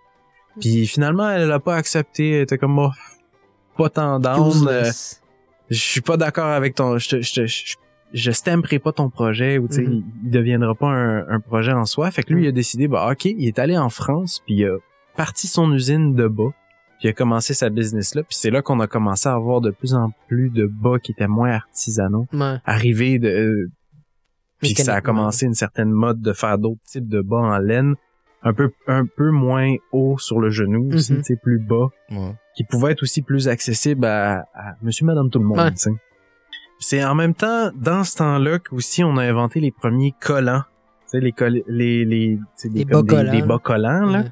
Puis 0.62 0.88
finalement 0.88 1.30
elle 1.30 1.48
l'a 1.50 1.60
pas 1.60 1.76
accepté. 1.76 2.32
Elle 2.38 2.42
était 2.44 2.58
comme 2.58 2.80
oh, 2.80 2.90
pas 3.78 3.90
tendance. 3.90 4.64
euh, 4.68 4.90
je 5.70 5.78
suis 5.78 6.02
pas 6.02 6.16
d'accord 6.18 6.48
avec 6.48 6.76
ton 6.76 6.98
je 6.98 7.10
te- 7.10 7.22
je 7.22 7.46
je, 7.46 7.76
je 8.14 8.32
stamperai 8.32 8.80
pas 8.80 8.92
ton 8.94 9.10
projet 9.10 9.58
ou 9.58 9.68
tu 9.68 9.76
sais 9.76 9.82
Mhm. 9.84 9.92
il, 9.94 10.04
il 10.26 10.30
deviendra 10.32 10.74
pas 10.76 10.88
un, 10.88 11.28
un 11.30 11.40
projet 11.42 11.72
en 11.74 11.86
soi 11.86 12.12
fait 12.12 12.24
que 12.24 12.34
lui 12.34 12.44
il 12.46 12.48
a 12.48 12.52
décidé 12.54 12.88
bah 12.88 13.10
ok 13.12 13.26
il 13.26 13.46
est 13.48 13.60
allé 13.60 13.78
en 13.78 13.90
France 13.90 14.42
puis 14.46 14.56
il 14.56 14.66
a 14.66 14.78
parti 15.16 15.48
son 15.48 15.72
usine 15.74 16.14
de 16.16 16.28
bas 16.28 16.52
puis 17.00 17.08
il 17.08 17.10
a 17.10 17.14
commencé 17.14 17.54
sa 17.54 17.70
business 17.70 18.16
là 18.16 18.24
puis 18.24 18.36
c'est 18.38 18.50
là 18.52 18.62
qu'on 18.62 18.80
a 18.82 18.88
commencé 18.88 19.30
à 19.30 19.34
avoir 19.34 19.62
de 19.62 19.72
plus 19.72 19.94
en 19.94 20.12
plus 20.28 20.50
de 20.50 20.66
bas 20.66 21.00
qui 21.02 21.14
étaient 21.14 21.28
moins 21.28 21.52
artisanaux 21.52 22.28
Ouais. 22.34 22.58
arriver 22.66 23.18
de 23.20 23.30
euh, 23.30 23.72
puis 24.62 24.74
que 24.74 24.84
ça 24.84 24.96
a 24.96 25.02
commencé 25.02 25.46
une 25.46 25.54
certaine 25.56 25.92
mode 25.92 26.22
de 26.22 26.34
faire 26.34 26.58
d'autres 26.58 26.82
types 26.86 27.08
de 27.10 27.22
bas 27.22 27.38
en 27.38 27.58
laine 27.58 27.96
un 28.44 28.54
peu 28.54 28.72
un 28.88 29.06
peu 29.06 29.30
moins 29.30 29.76
haut 29.92 30.18
sur 30.18 30.40
le 30.40 30.50
genou 30.50 30.98
sais 30.98 31.36
plus 31.36 31.60
bas 31.60 31.90
Ouais. 32.10 32.34
qui 32.56 32.64
pouvait 32.64 32.92
être 32.94 33.04
aussi 33.04 33.22
plus 33.22 33.48
accessible 33.48 34.06
à, 34.06 34.46
à 34.56 34.76
monsieur, 34.82 35.06
madame, 35.06 35.30
tout 35.30 35.40
le 35.40 35.46
monde, 35.46 35.58
Ouais. 35.60 35.72
tu 35.72 35.78
sais. 35.78 35.92
C'est 36.80 37.04
en 37.04 37.14
même 37.14 37.36
temps, 37.36 37.70
dans 37.76 38.04
ce 38.04 38.18
temps-là, 38.18 38.58
qu'aussi 38.58 39.04
on 39.04 39.16
a 39.18 39.24
inventé 39.24 39.60
les 39.60 39.70
premiers 39.72 40.16
collants. 40.20 40.64
Tu 41.04 41.18
sais, 41.18 41.20
les, 41.20 41.32
coll- 41.32 41.64
les, 41.68 42.04
les, 42.06 42.38
tu 42.38 42.44
sais, 42.56 42.70
des- 42.70 42.80
Les 42.80 42.86
comme 42.86 43.02
bas 43.06 43.08
des- 43.08 43.16
collants. 43.30 43.32
des 43.32 43.42
bas 43.44 43.60
collants, 43.60 44.06
là, 44.08 44.20
Ouais. 44.22 44.26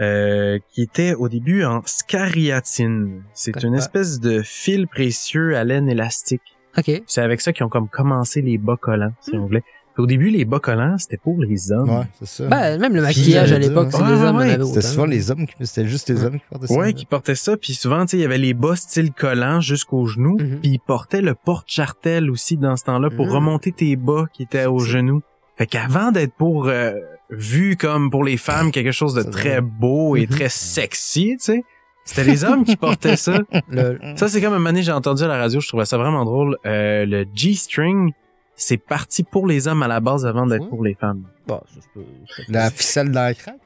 euh, 0.00 0.58
qui 0.70 0.82
étaient 0.82 1.14
au 1.14 1.28
début 1.30 1.64
en 1.64 1.80
scariatine. 1.86 3.22
C'est 3.32 3.62
une 3.64 3.74
espèce 3.74 4.20
de 4.20 4.42
fil 4.42 4.86
précieux 4.88 5.56
à 5.56 5.64
laine 5.64 5.88
élastique. 5.88 6.42
OK. 6.78 7.02
C'est 7.06 7.20
avec 7.22 7.40
ça 7.40 7.52
qu'ils 7.52 7.64
ont 7.64 7.68
comme 7.68 7.88
commencé 7.88 8.42
les 8.42 8.58
bas 8.58 8.76
collants, 8.80 9.12
si 9.20 9.36
Hmm. 9.36 9.40
on 9.40 9.46
voulait. 9.46 9.62
Au 9.98 10.04
début, 10.04 10.28
les 10.28 10.44
bas 10.44 10.58
collants, 10.60 10.98
c'était 10.98 11.16
pour 11.16 11.40
les 11.40 11.72
hommes. 11.72 11.88
Ouais, 11.88 12.04
c'est 12.18 12.26
ça. 12.28 12.48
Ben, 12.48 12.78
même 12.78 12.92
le 12.94 13.00
Puis, 13.02 13.18
maquillage 13.20 13.50
à 13.52 13.58
l'époque, 13.58 13.88
c'est 13.90 14.02
ouais, 14.02 14.10
les 14.10 14.20
hommes, 14.22 14.36
ouais, 14.36 14.58
C'était 14.66 14.82
souvent 14.82 15.06
les 15.06 15.30
hommes 15.30 15.46
qui, 15.46 15.54
c'était 15.66 15.86
juste 15.88 16.10
les 16.10 16.22
hommes 16.22 16.38
qui 16.38 16.44
portaient 16.50 16.66
ça. 16.66 16.74
Ouais, 16.74 16.92
qui 16.92 17.06
portaient 17.06 17.34
ça, 17.34 17.56
puis 17.56 17.72
souvent, 17.72 18.02
tu 18.04 18.10
sais, 18.10 18.16
il 18.18 18.20
y 18.20 18.24
avait 18.26 18.36
les 18.36 18.52
bas 18.52 18.76
style 18.76 19.10
collant 19.12 19.60
jusqu'aux 19.62 20.04
genoux, 20.04 20.36
Mhm. 20.38 20.58
puis 20.60 20.68
ils 20.72 20.78
portaient 20.80 21.22
le 21.22 21.34
porte-chartel 21.34 22.30
aussi 22.30 22.58
dans 22.58 22.76
ce 22.76 22.84
temps-là 22.84 23.08
pour 23.08 23.24
Mhm. 23.26 23.32
remonter 23.32 23.72
tes 23.72 23.96
bas 23.96 24.26
qui 24.34 24.42
étaient 24.42 24.66
aux 24.66 24.80
genoux. 24.80 25.22
Fait 25.56 25.66
qu'avant 25.66 26.12
d'être 26.12 26.34
pour 26.34 26.68
euh, 26.68 26.92
vu 27.30 27.76
comme 27.76 28.10
pour 28.10 28.22
les 28.22 28.36
femmes 28.36 28.70
quelque 28.72 28.92
chose 28.92 29.14
de 29.14 29.22
très 29.22 29.62
beau 29.62 30.14
et 30.16 30.22
Mhm. 30.22 30.26
très 30.28 30.48
sexy, 30.50 31.36
tu 31.38 31.44
sais, 31.44 31.64
c'était 32.06 32.24
les 32.24 32.44
hommes 32.44 32.64
qui 32.64 32.76
portaient 32.76 33.16
ça. 33.16 33.38
Le- 33.68 33.98
Ça, 34.16 34.28
c'est 34.28 34.40
comme 34.40 34.54
un 34.54 34.58
moment 34.58 34.80
j'ai 34.80 34.92
entendu 34.92 35.22
à 35.24 35.28
la 35.28 35.36
radio, 35.36 35.60
je 35.60 35.68
trouvais 35.68 35.84
ça 35.84 35.98
vraiment 35.98 36.24
drôle. 36.24 36.56
Euh, 36.64 37.04
le 37.04 37.26
G-string, 37.34 38.12
c'est 38.54 38.78
parti 38.78 39.22
pour 39.22 39.46
les 39.46 39.68
hommes 39.68 39.82
à 39.82 39.88
la 39.88 40.00
base 40.00 40.24
avant 40.24 40.46
d'être 40.46 40.62
Ouais. 40.62 40.68
pour 40.68 40.82
les 40.82 40.94
femmes. 40.94 41.24
Bon, 41.46 41.60
ça, 41.74 41.80
c'est 41.82 42.46
pas- 42.46 42.52
La 42.58 42.70
ficelle 42.70 43.10
dans 43.10 43.20
la 43.22 43.34
craque? 43.34 43.60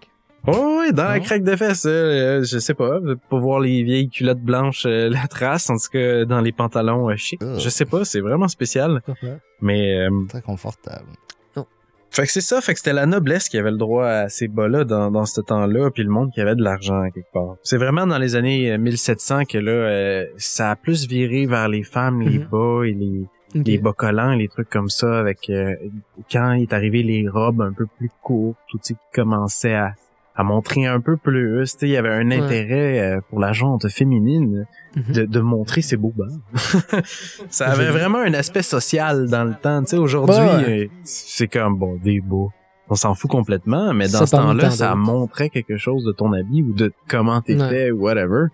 Oh 0.46 0.78
oui, 0.80 0.92
dans 0.94 1.04
la 1.04 1.20
craque 1.20 1.44
de 1.44 1.54
fesses, 1.54 1.84
euh, 1.86 2.42
je 2.42 2.58
sais 2.58 2.72
pas, 2.72 2.98
pour 3.28 3.40
voir 3.40 3.60
les 3.60 3.82
vieilles 3.82 4.08
culottes 4.08 4.40
blanches, 4.40 4.86
euh, 4.86 5.10
la 5.10 5.26
trace, 5.28 5.68
en 5.68 5.74
tout 5.76 5.90
cas 5.92 6.24
dans 6.24 6.40
les 6.40 6.50
pantalons 6.52 7.10
euh, 7.10 7.16
chic. 7.16 7.42
Ugh. 7.42 7.58
Je 7.58 7.68
sais 7.68 7.84
pas, 7.84 8.06
c'est 8.06 8.20
vraiment 8.20 8.48
spécial. 8.48 9.02
Mais 9.60 9.98
euh, 9.98 10.10
Très 10.30 10.40
confortable. 10.40 11.04
Fait 12.10 12.26
que 12.26 12.32
c'est 12.32 12.40
ça, 12.40 12.60
fait 12.60 12.72
que 12.72 12.78
c'était 12.80 12.92
la 12.92 13.06
noblesse 13.06 13.48
qui 13.48 13.56
avait 13.58 13.70
le 13.70 13.76
droit 13.76 14.06
à 14.06 14.28
ces 14.28 14.48
bas-là 14.48 14.84
dans, 14.84 15.10
dans 15.10 15.26
ce 15.26 15.40
temps-là, 15.40 15.90
puis 15.90 16.02
le 16.02 16.10
monde 16.10 16.30
qui 16.32 16.40
avait 16.40 16.56
de 16.56 16.62
l'argent 16.62 17.02
quelque 17.14 17.32
part. 17.32 17.56
C'est 17.62 17.76
vraiment 17.78 18.06
dans 18.06 18.18
les 18.18 18.34
années 18.36 18.72
euh, 18.72 18.78
1700 18.78 19.44
que 19.44 19.58
là, 19.58 19.70
euh, 19.72 20.26
ça 20.36 20.70
a 20.72 20.76
plus 20.76 21.06
viré 21.06 21.46
vers 21.46 21.68
les 21.68 21.82
femmes, 21.84 22.20
les 22.22 22.38
Mhm. 22.38 22.46
bas 22.50 22.82
et 22.84 22.92
les, 22.92 23.24
les 23.54 23.78
bas 23.78 23.92
collants, 23.92 24.34
les 24.34 24.48
trucs 24.48 24.70
comme 24.70 24.88
ça, 24.90 25.18
avec 25.18 25.50
euh, 25.50 25.74
quand 26.30 26.52
est 26.52 26.72
arrivé 26.72 27.02
les 27.02 27.28
robes 27.28 27.62
un 27.62 27.72
peu 27.72 27.86
plus 27.98 28.10
courtes, 28.22 28.58
tout 28.68 28.78
ce 28.82 28.92
qui 28.92 28.98
commençait 29.14 29.74
à, 29.74 29.94
à 30.36 30.42
montrer 30.44 30.86
un 30.86 31.00
peu 31.00 31.16
plus, 31.16 31.60
tu 31.72 31.78
sais, 31.80 31.86
il 31.88 31.92
y 31.92 31.96
avait 31.96 32.08
un 32.10 32.28
Ouais. 32.30 32.38
intérêt 32.40 33.00
euh, 33.00 33.20
pour 33.28 33.40
la 33.40 33.52
jante 33.52 33.88
féminine 33.88 34.66
Mhm. 34.96 35.12
de, 35.14 35.24
de 35.26 35.40
montrer 35.40 35.82
ses 35.82 35.96
beaux 35.96 36.12
bas. 36.16 36.26
ça 37.50 37.66
avait 37.68 37.90
vraiment 37.90 38.18
un 38.18 38.34
aspect 38.34 38.62
social 38.62 39.28
dans 39.28 39.44
le 39.44 39.54
temps, 39.54 39.82
tu 39.82 39.90
sais, 39.90 39.96
aujourd'hui, 39.98 40.34
Ouais. 40.36 40.84
euh, 40.84 40.88
c'est 41.04 41.48
comme, 41.48 41.76
bon, 41.78 41.96
des 42.02 42.20
beaux. 42.20 42.50
On 42.88 42.94
s'en 42.96 43.14
fout 43.14 43.30
complètement, 43.30 43.92
mais 43.94 44.06
dans 44.08 44.20
Ça 44.20 44.26
ce 44.26 44.32
temps-là, 44.36 44.70
ça 44.70 44.94
montrait 44.96 45.48
quelque 45.48 45.76
chose 45.76 46.04
de 46.04 46.10
ton 46.12 46.32
habit 46.32 46.62
ou 46.62 46.72
de 46.72 46.92
comment 47.08 47.40
t'étais 47.40 47.90
ou 47.92 48.00
whatever. 48.02 48.46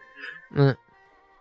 Ouais. 0.56 0.74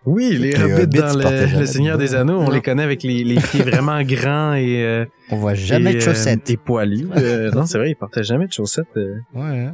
Oui, 0.06 0.38
les 0.38 0.52
Les 0.52 0.64
hobbits 0.64 0.82
hobbits 0.84 1.00
dans 1.00 1.60
le, 1.60 1.66
Seigneur 1.66 1.98
des 1.98 2.14
Anneaux, 2.14 2.38
on 2.40 2.44
Non. 2.46 2.52
les 2.52 2.62
connaît 2.62 2.84
avec 2.84 3.02
les, 3.04 3.24
les 3.24 3.36
pieds 3.42 3.64
vraiment 3.64 4.02
grands 4.04 4.54
et, 4.54 4.84
euh, 4.84 5.06
On 5.32 5.38
voit 5.38 5.56
jamais 5.56 5.92
et, 5.92 5.94
de 5.96 6.00
euh, 6.00 6.02
chaussettes. 6.06 6.48
et 6.52 6.58
poilus. 6.58 7.08
Euh, 7.18 7.50
non, 7.52 7.66
c'est 7.66 7.80
vrai, 7.80 7.90
ils 7.90 7.96
portaient 7.96 8.24
jamais 8.24 8.46
de 8.48 8.54
chaussettes. 8.54 8.86
euh. 8.98 9.16
Ouais, 9.34 9.70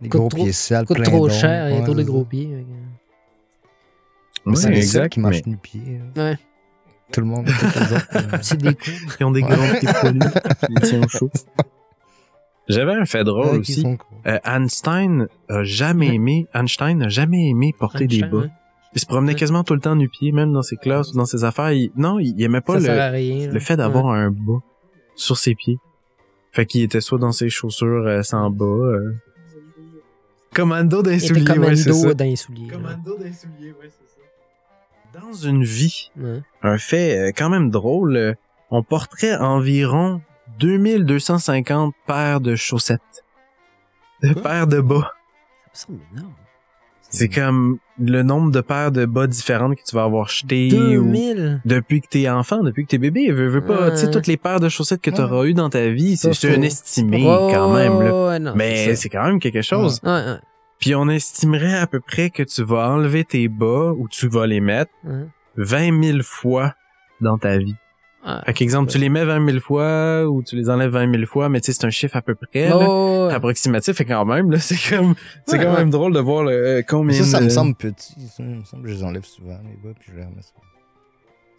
Coûte 0.00 0.08
gros 0.10 0.28
trop- 0.28 0.42
pieds 0.44 0.52
sales, 0.52 0.84
coûte 0.86 0.96
plein 0.98 1.06
trop 1.06 1.28
cher, 1.28 1.68
il 1.68 1.72
y 1.72 1.76
a 1.76 1.78
Ouais, 1.78 1.84
trop 1.84 1.94
de 1.94 2.00
c'est 2.00 2.04
gros 2.06 2.24
pieds. 2.24 2.46
que- 2.46 2.50
Mais 4.50 4.56
c'est 4.56 4.68
Ouais, 4.68 4.74
les 4.74 4.82
seuls 4.82 5.02
exact, 5.04 5.12
qui 5.12 5.20
mais 5.20 5.30
marchent 5.30 5.46
nu-pieds. 5.46 6.00
euh. 6.16 6.30
Ouais. 6.30 6.38
Tout 7.12 7.20
le 7.20 7.26
monde, 7.26 7.48
C'est 8.42 8.60
des 8.60 8.74
coups. 8.74 9.16
Ils 9.20 9.24
ont 9.24 9.30
des 9.30 9.42
Ouais. 9.42 9.48
grands 9.48 9.78
pieds 9.78 9.88
poilus. 10.00 10.20
Ils 10.70 10.86
sont 10.86 11.08
chauds. 11.08 11.30
J'avais 12.68 12.94
un 12.94 13.04
fait 13.04 13.22
drôle 13.24 13.46
ouais, 13.46 13.58
aussi. 13.58 13.86
Euh, 14.26 14.38
Einstein 14.44 15.28
a 15.48 15.62
jamais 15.62 16.08
Ouais. 16.08 16.14
aimé, 16.16 16.46
Einstein 16.52 16.98
n'a 16.98 17.08
jamais 17.08 17.48
aimé 17.48 17.72
porter 17.78 18.06
des 18.08 18.16
Einstein, 18.16 18.30
bas. 18.30 18.38
ouais. 18.38 18.50
Il 18.94 19.00
se 19.00 19.06
promenait 19.06 19.32
Ouais. 19.32 19.38
quasiment 19.38 19.62
tout 19.62 19.74
le 19.74 19.80
temps 19.80 19.94
nu-pied, 19.94 20.32
même 20.32 20.52
dans 20.52 20.62
ses 20.62 20.76
classes 20.76 21.12
ou 21.12 21.16
dans 21.16 21.26
ses 21.26 21.44
affaires. 21.44 21.70
Il- 21.72 21.92
non, 21.96 22.18
il, 22.18 22.40
aimait 22.42 22.60
pas 22.60 22.80
ça 22.80 23.10
le, 23.10 23.16
rien. 23.16 23.50
le 23.52 23.60
fait 23.60 23.76
d'avoir 23.76 24.06
un 24.08 24.30
bas 24.30 24.58
sur 25.14 25.36
ses 25.36 25.54
pieds. 25.54 25.78
Fait 26.52 26.66
qu'il 26.66 26.82
était 26.82 27.00
soit 27.00 27.18
dans 27.18 27.32
ses 27.32 27.50
chaussures 27.50 28.06
euh, 28.06 28.22
sans 28.22 28.50
bas. 28.50 28.64
euh. 28.64 29.14
Commando 30.56 31.02
d'un 31.02 31.18
soulier, 31.18 31.44
commando 31.44 31.68
ouais, 31.68 31.76
c'est 31.76 31.92
ça. 31.92 32.14
souliers. 32.36 32.66
là. 32.66 32.72
Commando 32.76 33.16
d'un 33.18 33.32
soulier, 33.32 33.72
ouais, 33.72 33.88
c'est 33.90 35.18
ça. 35.18 35.20
Dans 35.20 35.32
une 35.32 35.62
vie, 35.64 36.10
Ouais. 36.16 36.42
un 36.62 36.78
fait 36.78 37.18
euh, 37.18 37.32
quand 37.36 37.48
même 37.48 37.70
drôle, 37.70 38.16
euh, 38.16 38.34
on 38.70 38.82
porterait 38.82 39.36
environ 39.36 40.20
2250 40.58 41.94
paires 42.06 42.40
de 42.40 42.54
chaussettes. 42.56 43.00
De 44.22 44.32
Quoi? 44.32 44.42
paires 44.42 44.66
de 44.66 44.80
bas. 44.80 45.12
Ça 45.72 45.86
me 45.92 45.98
semble 45.98 46.04
énorme. 46.18 46.34
C'est 47.10 47.28
comme 47.28 47.78
le 47.98 48.22
nombre 48.22 48.50
de 48.50 48.60
paires 48.60 48.92
de 48.92 49.06
bas 49.06 49.26
différentes 49.26 49.76
que 49.76 49.82
tu 49.88 49.94
vas 49.96 50.02
avoir 50.04 50.28
jetées 50.28 50.68
ou 50.98 51.04
2000. 51.04 51.62
depuis 51.64 52.00
que 52.00 52.08
t'es 52.08 52.28
enfant, 52.28 52.62
depuis 52.62 52.84
que 52.84 52.90
t'es 52.90 52.98
bébé, 52.98 53.30
veux, 53.30 53.48
veux 53.48 53.64
pas, 53.64 53.84
Ouais. 53.86 53.90
tu 53.92 53.96
sais, 53.98 54.10
toutes 54.10 54.26
les 54.26 54.36
paires 54.36 54.60
de 54.60 54.68
chaussettes 54.68 55.00
que 55.00 55.10
Ouais. 55.10 55.16
t'auras 55.16 55.44
eues 55.44 55.54
dans 55.54 55.70
ta 55.70 55.88
vie, 55.88 56.16
c'est 56.16 56.28
un 56.54 56.62
estimé 56.62 57.18
Ouais, 57.18 57.52
quand 57.54 57.72
même, 57.74 58.00
là. 58.02 58.26
ouais, 58.28 58.38
non, 58.38 58.52
Mais 58.56 58.94
c'est 58.96 59.08
quand 59.08 59.24
même 59.24 59.38
quelque 59.38 59.62
chose. 59.62 60.00
Ouais, 60.02 60.10
ouais. 60.10 60.36
Puis 60.78 60.94
on 60.94 61.08
estimerait 61.08 61.78
à 61.78 61.86
peu 61.86 62.00
près 62.00 62.28
que 62.30 62.42
tu 62.42 62.62
vas 62.62 62.90
enlever 62.90 63.24
tes 63.24 63.48
bas 63.48 63.92
ou 63.96 64.08
tu 64.08 64.28
vas 64.28 64.46
les 64.46 64.60
mettre 64.60 64.90
ouais. 65.04 65.24
20 65.56 66.02
000 66.02 66.18
fois 66.22 66.74
dans 67.22 67.38
ta 67.38 67.56
vie. 67.56 67.76
Ah. 68.28 68.42
Fait 68.44 68.52
qu'exemple, 68.54 68.90
tu 68.90 68.98
les 68.98 69.08
mets 69.08 69.24
20 69.24 69.46
000 69.46 69.60
fois 69.60 70.24
ou 70.28 70.42
tu 70.42 70.56
les 70.56 70.68
enlèves 70.68 70.90
20 70.90 71.12
000 71.12 71.26
fois, 71.26 71.48
mais 71.48 71.60
tu 71.60 71.66
sais, 71.72 71.78
c'est 71.80 71.86
un 71.86 71.90
chiffre 71.90 72.16
à 72.16 72.22
peu 72.22 72.34
près, 72.34 72.68
là, 72.68 72.76
Oh, 72.76 73.26
ouais. 73.28 73.34
approximatif, 73.34 74.00
et 74.00 74.04
quand 74.04 74.24
même, 74.24 74.50
là, 74.50 74.58
c'est 74.60 74.74
comme, 74.90 75.14
c'est 75.46 75.56
Ouais, 75.58 75.64
quand 75.64 75.70
ouais. 75.72 75.78
même 75.78 75.90
drôle 75.90 76.12
de 76.12 76.18
voir 76.20 76.42
le, 76.42 76.50
euh, 76.52 76.74
Mais 76.78 76.82
combien 76.82 77.16
ça, 77.16 77.24
ça 77.24 77.40
me 77.40 77.48
semble 77.48 77.74
petit. 77.76 78.14
Ça 78.36 78.42
me 78.42 78.64
semble 78.64 78.82
que 78.82 78.88
je 78.88 78.94
les 78.94 79.04
enlève 79.04 79.24
souvent, 79.24 79.56
les 79.62 79.78
bas, 79.88 79.94
puis 79.98 80.10
je 80.12 80.16
les 80.18 80.24
remets 80.24 80.42
souvent. 80.42 80.62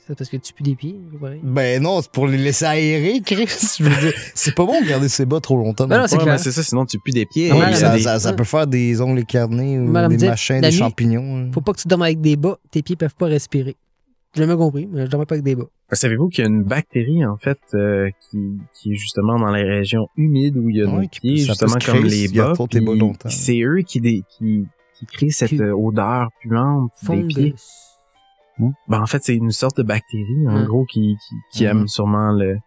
C'est 0.06 0.18
parce 0.18 0.30
que 0.30 0.38
tu 0.38 0.54
pues 0.54 0.64
des 0.64 0.76
pieds, 0.76 0.96
pareil. 1.20 1.42
Ben 1.44 1.84
non, 1.84 2.02
c'est 2.02 2.10
pour 2.12 2.28
les 2.28 2.38
laisser 2.38 2.64
aérer, 2.64 3.20
Chris. 3.26 3.46
Je 3.78 3.84
veux 3.84 3.90
dire, 4.02 4.14
c'est 4.36 4.56
pas 4.56 4.66
bon 4.66 4.80
de 4.82 4.88
garder 4.88 5.10
ses 5.10 5.26
bas 5.26 5.42
trop 5.42 5.58
longtemps. 5.58 5.86
Ben 5.86 5.96
non, 5.98 6.02
non 6.04 6.08
c'est 6.08 6.18
Ouais, 6.24 6.38
ça, 6.38 6.64
sinon 6.64 6.86
tu 6.86 6.98
pues 6.98 7.12
des 7.14 7.26
pieds. 7.26 7.50
Ça, 7.74 7.92
des- 7.94 8.00
ça, 8.04 8.18
ça 8.18 8.32
peut 8.32 8.46
faire 8.46 8.68
des 8.68 9.02
ongles 9.02 9.20
écarnés 9.20 9.78
ou 9.78 9.84
Madame 9.84 10.12
des 10.12 10.18
dit, 10.18 10.28
machins, 10.28 10.62
des 10.62 10.68
nuit, 10.70 10.78
champignons. 10.78 11.38
hein. 11.48 11.52
Faut 11.54 11.60
pas 11.60 11.74
que 11.74 11.80
tu 11.82 11.90
dormes 11.90 12.04
avec 12.04 12.22
des 12.22 12.38
bas, 12.38 12.58
tes 12.72 12.82
pieds 12.84 12.96
peuvent 12.96 13.16
pas 13.16 13.26
respirer. 13.26 13.76
J'ai 14.38 14.44
jamais 14.44 14.56
compris, 14.58 14.88
mais 14.92 15.06
je 15.06 15.12
dormais 15.12 15.26
pas 15.26 15.36
avec 15.36 15.44
des 15.44 15.56
bas. 15.56 15.66
Savez-vous 15.92 16.30
qu'il 16.30 16.44
y 16.44 16.48
a 16.48 16.50
une 16.50 16.64
bactérie, 16.64 17.26
en 17.26 17.38
fait, 17.38 17.58
euh, 17.74 18.10
qui, 18.30 18.58
qui 18.74 18.92
est 18.94 18.96
justement 18.96 19.38
dans 19.40 19.52
les 19.52 19.64
régions 19.64 20.08
humides 20.16 20.56
où 20.58 20.70
il 20.70 20.78
y 20.78 20.82
a 20.82 20.86
Ouais, 20.86 20.92
nos 21.02 21.08
qui 21.08 21.20
pieds, 21.22 21.38
justement 21.38 21.76
comme 21.84 22.04
les 22.04 22.28
bas. 22.28 22.54
C'est 23.26 23.60
eux 23.62 23.82
qui, 23.86 24.00
dé- 24.00 24.24
qui, 24.30 24.68
qui 24.94 25.06
créent 25.08 25.30
cette 25.32 25.50
Qui- 25.50 25.62
euh, 25.62 25.76
odeur 25.76 26.30
puante 26.42 26.92
des 27.10 27.24
pieds. 27.24 27.54
Fungus. 27.56 27.66
Ben, 28.88 29.02
en 29.02 29.06
fait, 29.06 29.24
c'est 29.24 29.36
une 29.36 29.52
sorte 29.52 29.78
de 29.78 29.84
bactérie, 29.84 30.48
en 30.48 30.56
Ouais. 30.62 30.66
gros, 30.66 30.86
qui, 30.86 31.16
qui, 31.28 31.36
qui 31.52 31.64
Mhm. 31.66 31.70
aime 31.70 31.88
sûrement 31.88 32.32
le, 32.32 32.58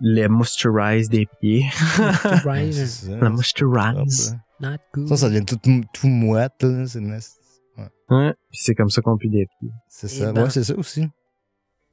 les 0.00 0.28
moisturize 0.28 1.08
des 1.08 1.26
pieds. 1.40 1.64
La 3.20 3.30
moisturize. 3.30 4.36
Not 4.60 4.76
good. 4.92 5.08
Ça, 5.08 5.16
ça 5.16 5.28
devient 5.30 5.44
tout, 5.44 5.58
tout 5.92 6.06
moite, 6.08 6.62
là. 6.62 6.86
C'est 6.86 7.00
nasty. 7.00 7.38
Ouais. 8.10 8.34
Puis 8.50 8.60
c'est 8.62 8.74
comme 8.74 8.90
ça 8.90 9.00
qu'on 9.02 9.16
pue 9.16 9.28
des 9.28 9.46
pieds. 9.58 9.70
C'est 9.88 10.06
Eh 10.12 10.20
ça. 10.20 10.32
ben. 10.32 10.44
Ouais, 10.44 10.50
c'est 10.50 10.64
ça 10.64 10.74
aussi. 10.76 11.06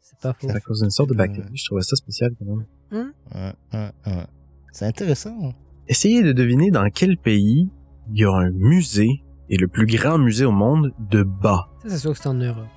C'est 0.02 0.20
pas 0.20 0.34
faux. 0.34 0.48
C'est 0.50 0.56
à 0.56 0.60
cause 0.60 0.82
d'une 0.82 0.90
sorte 0.90 1.10
de 1.10 1.14
Ouais. 1.14 1.28
bactérie. 1.28 1.50
Je 1.56 1.66
trouvais 1.66 1.82
ça 1.82 1.96
spécial, 1.96 2.32
quand 2.38 2.46
même. 2.46 2.66
Ouais, 2.92 3.54
ouais, 3.74 3.92
ouais. 4.08 4.26
C'est 4.74 4.86
intéressant. 4.86 5.38
hein. 5.44 5.52
Essayez 5.88 6.22
de 6.24 6.32
deviner 6.34 6.70
dans 6.72 6.88
quel 6.90 7.18
pays 7.18 7.70
il 8.14 8.20
y 8.20 8.26
a 8.26 8.32
un 8.32 8.50
musée, 8.52 9.24
et 9.50 9.58
le 9.58 9.68
plus 9.68 9.86
grand 9.86 10.18
musée 10.18 10.46
au 10.46 10.52
monde, 10.52 10.94
de 11.00 11.24
bas. 11.24 11.70
Ça, 11.84 11.90
c'est 11.90 11.98
sûr 11.98 12.12
que 12.14 12.18
c'est 12.18 12.28
en 12.30 12.34
Europe. 12.34 12.68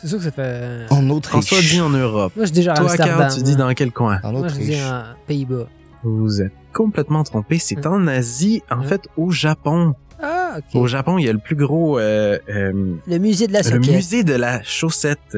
C'est 0.00 0.08
sûr 0.08 0.18
que 0.18 0.24
ça 0.24 0.30
fait. 0.30 0.86
En 0.90 1.08
Autriche. 1.10 1.30
François 1.46 1.60
dit 1.60 1.80
en 1.80 1.88
Europe. 1.90 2.32
Moi, 2.36 2.44
je 2.46 2.52
dis 2.52 2.62
genre 2.62 2.74
Toi, 2.76 2.86
Amsterdam. 2.90 3.18
Carl, 3.18 3.34
tu 3.34 3.42
dis 3.42 3.56
moi. 3.56 3.66
dans 3.68 3.74
quel 3.74 3.92
coin? 3.92 4.20
En 4.22 4.32
Moi, 4.32 4.48
je 4.48 4.54
dis 4.54 4.60
Autriche. 4.62 4.82
en 4.82 5.02
Pays-Bas. 5.26 5.68
Vous 6.02 6.42
êtes 6.42 6.52
complètement 6.74 7.24
trompé. 7.24 7.58
C'est 7.58 7.86
Hein? 7.86 7.92
en 7.92 8.06
Asie, 8.06 8.62
en 8.70 8.80
Hein? 8.80 8.82
fait, 8.84 9.02
au 9.16 9.30
Japon. 9.30 9.94
Ah, 10.56 10.58
ok. 10.58 10.80
Au 10.80 10.86
Japon, 10.86 11.18
il 11.18 11.26
y 11.26 11.28
a 11.28 11.32
le 11.32 11.38
plus 11.38 11.56
gros, 11.56 11.98
euh, 11.98 12.38
euh, 12.48 12.94
Le 13.06 13.18
musée 13.18 13.46
de 13.46 13.52
la 13.52 13.60
le 13.60 13.64
soquette. 13.64 13.90
musée 13.94 14.24
de 14.24 14.34
la 14.34 14.62
chaussette. 14.62 15.36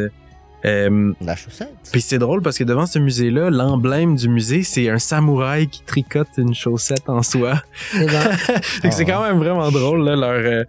Euh, 0.64 1.12
La 1.20 1.36
chaussette? 1.36 1.72
Puis 1.92 2.00
c'est 2.00 2.18
drôle 2.18 2.42
parce 2.42 2.58
que 2.58 2.64
devant 2.64 2.86
ce 2.86 2.98
musée-là, 2.98 3.48
l'emblème 3.50 4.16
du 4.16 4.28
musée, 4.28 4.62
c'est 4.64 4.88
un 4.88 4.98
samouraï 4.98 5.68
qui 5.68 5.82
tricote 5.84 6.28
une 6.36 6.54
chaussette 6.54 7.08
en 7.08 7.22
soie. 7.22 7.62
C'est 7.92 8.06
bon. 8.06 8.12
Fait 8.62 8.88
que 8.88 8.94
c'est 8.94 9.08
Ah. 9.08 9.12
quand 9.12 9.22
même 9.22 9.38
vraiment 9.38 9.70
drôle, 9.70 10.04
là, 10.04 10.16
leur, 10.16 10.30
euh, 10.32 10.64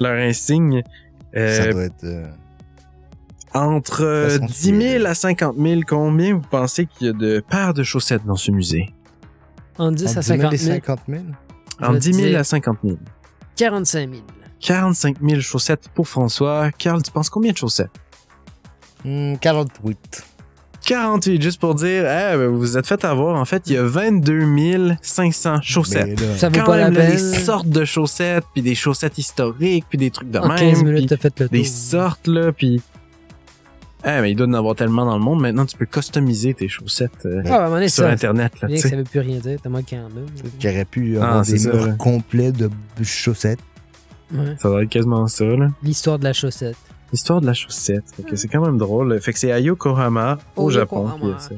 leur 0.00 0.16
insigne. 0.18 0.82
Euh, 1.36 1.56
Ça 1.64 1.72
doit 1.72 1.84
être. 1.84 2.04
euh, 2.04 2.26
entre 3.52 4.02
euh, 4.02 4.28
Façon 4.30 4.46
de 4.46 4.50
10 4.50 4.62
000 4.64 4.78
tuer, 4.78 4.98
là. 4.98 5.10
à 5.10 5.14
50 5.14 5.56
000, 5.58 5.80
combien 5.86 6.34
vous 6.34 6.46
pensez 6.50 6.86
qu'il 6.86 7.06
y 7.08 7.10
a 7.10 7.12
de 7.12 7.40
paires 7.48 7.74
de 7.74 7.82
chaussettes 7.82 8.24
dans 8.24 8.36
ce 8.36 8.50
musée? 8.50 8.90
En 9.78 9.92
10 9.92 10.06
entre 10.16 10.18
à 10.18 10.20
10 10.20 10.26
000 10.26 10.40
50 10.40 10.54
et 10.54 10.56
000. 10.56 10.74
50 10.74 11.00
000. 11.08 11.22
Je 11.80 11.84
Entre 11.84 11.92
vais 11.92 11.98
10 11.98 12.12
000 12.14 12.28
dire 12.28 12.38
à 12.40 12.44
50 12.44 12.78
000. 12.84 12.96
45 13.56 14.10
000. 14.10 14.22
45 14.60 15.16
000 15.22 15.40
chaussettes 15.40 15.88
pour 15.94 16.08
François. 16.08 16.70
Carl, 16.72 17.02
tu 17.02 17.10
penses 17.10 17.28
combien 17.30 17.52
de 17.52 17.56
chaussettes? 17.56 17.90
Hmm, 19.04 19.36
48. 19.36 20.24
48, 20.86 21.40
juste 21.42 21.60
pour 21.60 21.74
dire, 21.74 22.02
eh, 22.04 22.36
ben, 22.36 22.48
vous 22.48 22.58
vous 22.58 22.76
êtes 22.76 22.86
fait 22.86 23.02
avoir. 23.04 23.36
En 23.40 23.44
fait, 23.44 23.62
il 23.66 23.74
y 23.74 23.76
a 23.76 23.84
22 23.84 24.96
500 25.00 25.60
chaussettes. 25.62 26.20
Là, 26.20 26.36
Ça 26.36 26.48
vaut 26.48 26.58
Quand 26.60 26.66
pas 26.66 26.76
la 26.76 26.90
même, 26.90 26.94
là, 26.94 27.06
peine. 27.06 27.16
des 27.16 27.18
sortes 27.38 27.68
de 27.68 27.84
chaussettes, 27.84 28.44
puis 28.52 28.62
des 28.62 28.74
chaussettes 28.74 29.16
historiques, 29.18 29.86
puis 29.88 29.98
des 29.98 30.10
trucs 30.10 30.30
de 30.30 30.38
En 30.38 30.48
même. 30.48 30.58
15 30.58 30.82
minutes, 30.82 31.08
t'as 31.08 31.16
fait 31.16 31.40
le 31.40 31.48
tour. 31.48 31.58
des 31.58 31.64
sortes, 31.64 32.26
là, 32.26 32.52
puis... 32.52 32.82
Eh, 34.06 34.20
mais 34.20 34.30
il 34.32 34.36
doit 34.36 34.46
en 34.46 34.52
avoir 34.52 34.74
tellement 34.74 35.06
dans 35.06 35.16
le 35.16 35.24
monde. 35.24 35.40
Maintenant, 35.40 35.64
tu 35.64 35.76
peux 35.78 35.86
customiser 35.86 36.52
tes 36.52 36.68
chaussettes 36.68 37.24
euh, 37.24 37.42
Ah, 37.46 37.68
sur 37.88 38.04
ça. 38.04 38.10
Internet, 38.10 38.52
là, 38.60 38.68
Bien 38.68 38.76
que 38.80 38.88
ça 38.88 38.96
veut 38.96 39.04
plus 39.04 39.20
rien 39.20 39.38
dire, 39.38 39.58
tellement 39.60 39.82
qu'il 39.82 39.96
y 39.96 40.00
en 40.00 40.06
a. 40.08 40.68
Aurait 40.70 40.84
pu 40.84 41.18
Ah, 41.18 41.24
avoir 41.26 41.44
c'est 41.46 41.52
des 41.52 41.58
ça, 41.60 41.72
murs 41.72 41.86
là. 41.86 41.92
complets 41.94 42.52
de 42.52 42.68
chaussettes. 43.02 43.60
Ouais. 44.32 44.56
Ça 44.58 44.68
doit 44.68 44.82
être 44.82 44.90
quasiment 44.90 45.26
ça, 45.26 45.44
là. 45.44 45.68
L'histoire 45.82 46.18
de 46.18 46.24
la 46.24 46.32
chaussette. 46.34 46.76
L'histoire 47.12 47.40
de 47.40 47.46
la 47.46 47.54
chaussette. 47.54 48.04
Que 48.28 48.36
c'est 48.36 48.48
quand 48.48 48.60
même 48.64 48.76
drôle. 48.78 49.18
Fait 49.20 49.32
que 49.32 49.38
c'est 49.38 49.52
à 49.52 49.60
Yokohama, 49.60 50.38
au 50.56 50.64
Au 50.64 50.70
Japon, 50.70 51.08
Yokohama. 51.08 51.38
ça. 51.40 51.54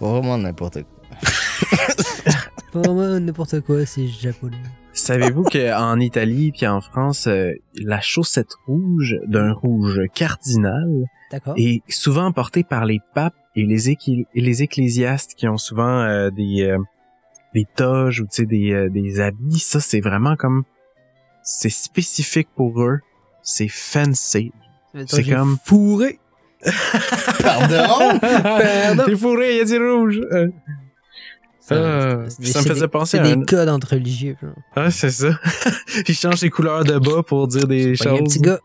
Pas 0.00 0.06
vraiment 0.08 0.38
n'importe 0.38 0.78
quoi. 0.82 1.16
Pas 2.72 2.78
vraiment 2.80 3.20
n'importe 3.20 3.60
quoi, 3.60 3.84
c'est 3.84 4.06
japonais. 4.06 4.56
Savez-vous 4.94 5.44
qu'en 5.44 5.98
Italie 5.98 6.52
puis 6.52 6.66
en 6.66 6.80
France, 6.80 7.26
euh, 7.26 7.52
la 7.76 8.00
chaussette 8.00 8.52
rouge 8.66 9.16
d'un 9.26 9.52
rouge 9.52 10.00
cardinal 10.14 10.86
est 11.56 11.82
souvent 11.90 12.30
portée 12.32 12.62
par 12.62 12.84
les 12.84 13.00
papes 13.14 13.34
et 13.56 13.64
les, 13.64 13.90
et 13.90 13.96
les 14.34 14.62
ecclésiastes 14.62 15.34
qui 15.34 15.48
ont 15.48 15.56
souvent 15.56 16.00
euh, 16.02 16.30
des 16.30 16.62
euh, 16.64 16.78
des 17.54 17.66
toges 17.74 18.20
ou 18.20 18.24
tu 18.24 18.30
sais 18.32 18.46
des 18.46 18.72
euh, 18.72 18.90
des 18.90 19.20
habits. 19.20 19.58
Ça 19.58 19.80
c'est 19.80 20.00
vraiment 20.00 20.36
comme 20.36 20.64
c'est 21.42 21.70
spécifique 21.70 22.48
pour 22.54 22.82
eux. 22.82 23.00
C'est 23.42 23.68
fancy. 23.68 24.52
c'est 25.06 25.24
comme- 25.24 25.56
Fourré. 25.64 26.18
Pardon? 27.42 28.18
Pardon. 28.20 29.02
T'es 29.06 29.16
fourré, 29.16 29.52
il 29.52 29.58
y 29.58 29.60
a 29.60 29.64
du 29.64 29.78
rouge. 29.90 30.20
Euh, 31.70 32.28
Ça, 32.28 32.36
c'est- 32.40 32.46
ça 32.52 32.58
me 32.58 32.62
c'est 32.64 32.68
faisait 32.70 32.80
des- 32.80 32.88
penser 32.88 33.16
C'est 33.18 33.22
à 33.22 33.26
un... 33.32 33.36
des 33.36 33.46
codes 33.46 33.68
entre 33.68 33.90
religieux. 33.92 34.36
genre. 34.42 34.50
Ah, 34.74 34.90
c'est 34.90 35.10
ça. 35.10 35.38
Ils 36.08 36.14
changent 36.14 36.42
les 36.42 36.50
couleurs 36.50 36.82
de 36.84 36.98
bas 36.98 37.22
pour 37.22 37.46
dire 37.46 37.66
des 37.68 37.88
a 37.88 37.90
un 37.90 37.94
choses. 38.16 38.20
petit 38.24 38.40
gars. 38.40 38.58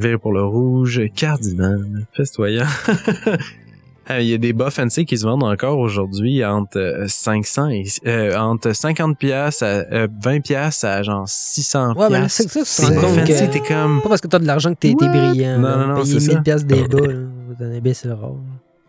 Vert 0.00 0.18
pour 0.20 0.32
le 0.32 0.42
rouge, 0.44 1.02
cardinal, 1.14 2.06
festoyant. 2.14 2.66
Il 4.10 4.24
y 4.26 4.34
a 4.34 4.38
des 4.38 4.52
bas 4.52 4.70
fancy 4.70 5.06
qui 5.06 5.16
se 5.16 5.24
vendent 5.24 5.44
encore 5.44 5.78
aujourd'hui 5.78 6.44
entre 6.44 6.78
euh, 6.78 7.04
500 7.06 7.68
et 7.68 7.84
euh, 8.06 8.36
entre 8.36 8.72
50 8.72 9.16
pièces 9.16 9.62
à 9.62 9.66
euh, 9.92 10.08
20 10.22 10.40
pièces 10.40 10.82
à 10.84 11.02
genre 11.02 11.24
600 11.28 11.94
Ouais, 11.94 12.08
mais 12.10 12.28
c'est 12.28 12.48
ça, 12.50 12.60
C'est 12.64 12.94
fancy, 12.94 13.48
t'es 13.50 13.60
comme 13.60 14.02
Pas 14.02 14.08
parce 14.08 14.20
que 14.20 14.26
t'as 14.26 14.38
de 14.40 14.46
l'argent 14.46 14.70
que 14.74 14.78
t'es 14.80 14.94
brillant. 14.94 15.58
Non, 15.58 15.78
non, 15.78 15.86
non, 15.88 16.02
Payer 16.02 16.20
c'est 16.20 16.26
1000 16.26 16.36
ça. 16.36 16.40
piastres 16.42 16.66
des 16.66 16.82
bas. 16.88 16.98
Vous 17.00 17.64
en 17.64 17.70
imbécile 17.70 18.12
rare. 18.12 18.32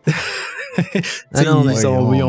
Tu 0.05 0.13
Ah 1.33 1.43
non, 1.43 1.61
ils, 1.63 1.67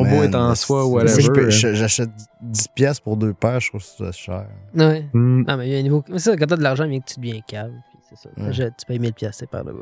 mais- 0.03 0.11
beau 0.11 0.17
man, 0.17 0.25
être 0.25 0.35
en 0.35 0.55
soi 0.55 0.87
ou 0.87 1.01
si 1.09 1.23
je 1.23 1.29
whatever. 1.29 1.45
peux- 1.45 1.51
je- 1.51 1.75
J'achète 1.75 2.11
10 2.43 2.69
pièces 2.69 3.01
pour 3.01 3.17
deux 3.17 3.33
paires, 3.33 3.61
je 3.61 3.69
trouve 3.71 3.83
ça 3.83 4.13
cher. 4.13 4.47
Ouais. 4.75 5.07
Hmm. 5.13 5.45
Non, 5.49 5.57
mais 5.57 5.69
il 5.69 5.73
y 5.73 5.77
a 5.77 5.79
un 5.79 5.83
niveau. 5.83 6.05
Mais 6.09 6.19
ça, 6.19 6.37
quand 6.37 6.47
t'as 6.47 6.57
de 6.57 6.63
l'argent, 6.63 6.87
bien 6.87 7.01
que 7.01 7.07
tu 7.07 7.21
deviens 7.21 7.41
cave. 7.47 7.73
C'est 8.09 8.17
ça. 8.17 8.71
Tu 8.71 8.87
payes 8.87 8.99
1000 8.99 9.13
piastres, 9.15 9.39
c'est 9.41 9.51
par 9.51 9.65
là-bas. 9.65 9.79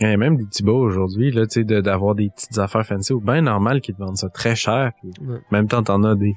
Il 0.00 0.08
y 0.08 0.12
a 0.12 0.16
même 0.16 0.36
des 0.36 0.44
petits 0.44 0.62
bas 0.62 0.72
aujourd'hui, 0.72 1.30
là, 1.32 1.46
tu 1.46 1.54
sais, 1.54 1.64
de- 1.64 1.80
d'avoir 1.80 2.14
des 2.14 2.30
petites 2.30 2.56
affaires 2.58 2.86
fancy 2.86 3.12
ou 3.12 3.20
bien 3.20 3.40
normal 3.42 3.80
qu'ils 3.80 3.94
te 3.96 4.00
vendent 4.00 4.16
ça 4.16 4.28
très 4.28 4.54
cher. 4.54 4.92
puis 5.00 5.10
Ouais. 5.26 5.38
Même 5.50 5.66
temps, 5.66 5.82
t'en 5.82 6.02
as 6.04 6.14
des 6.14 6.36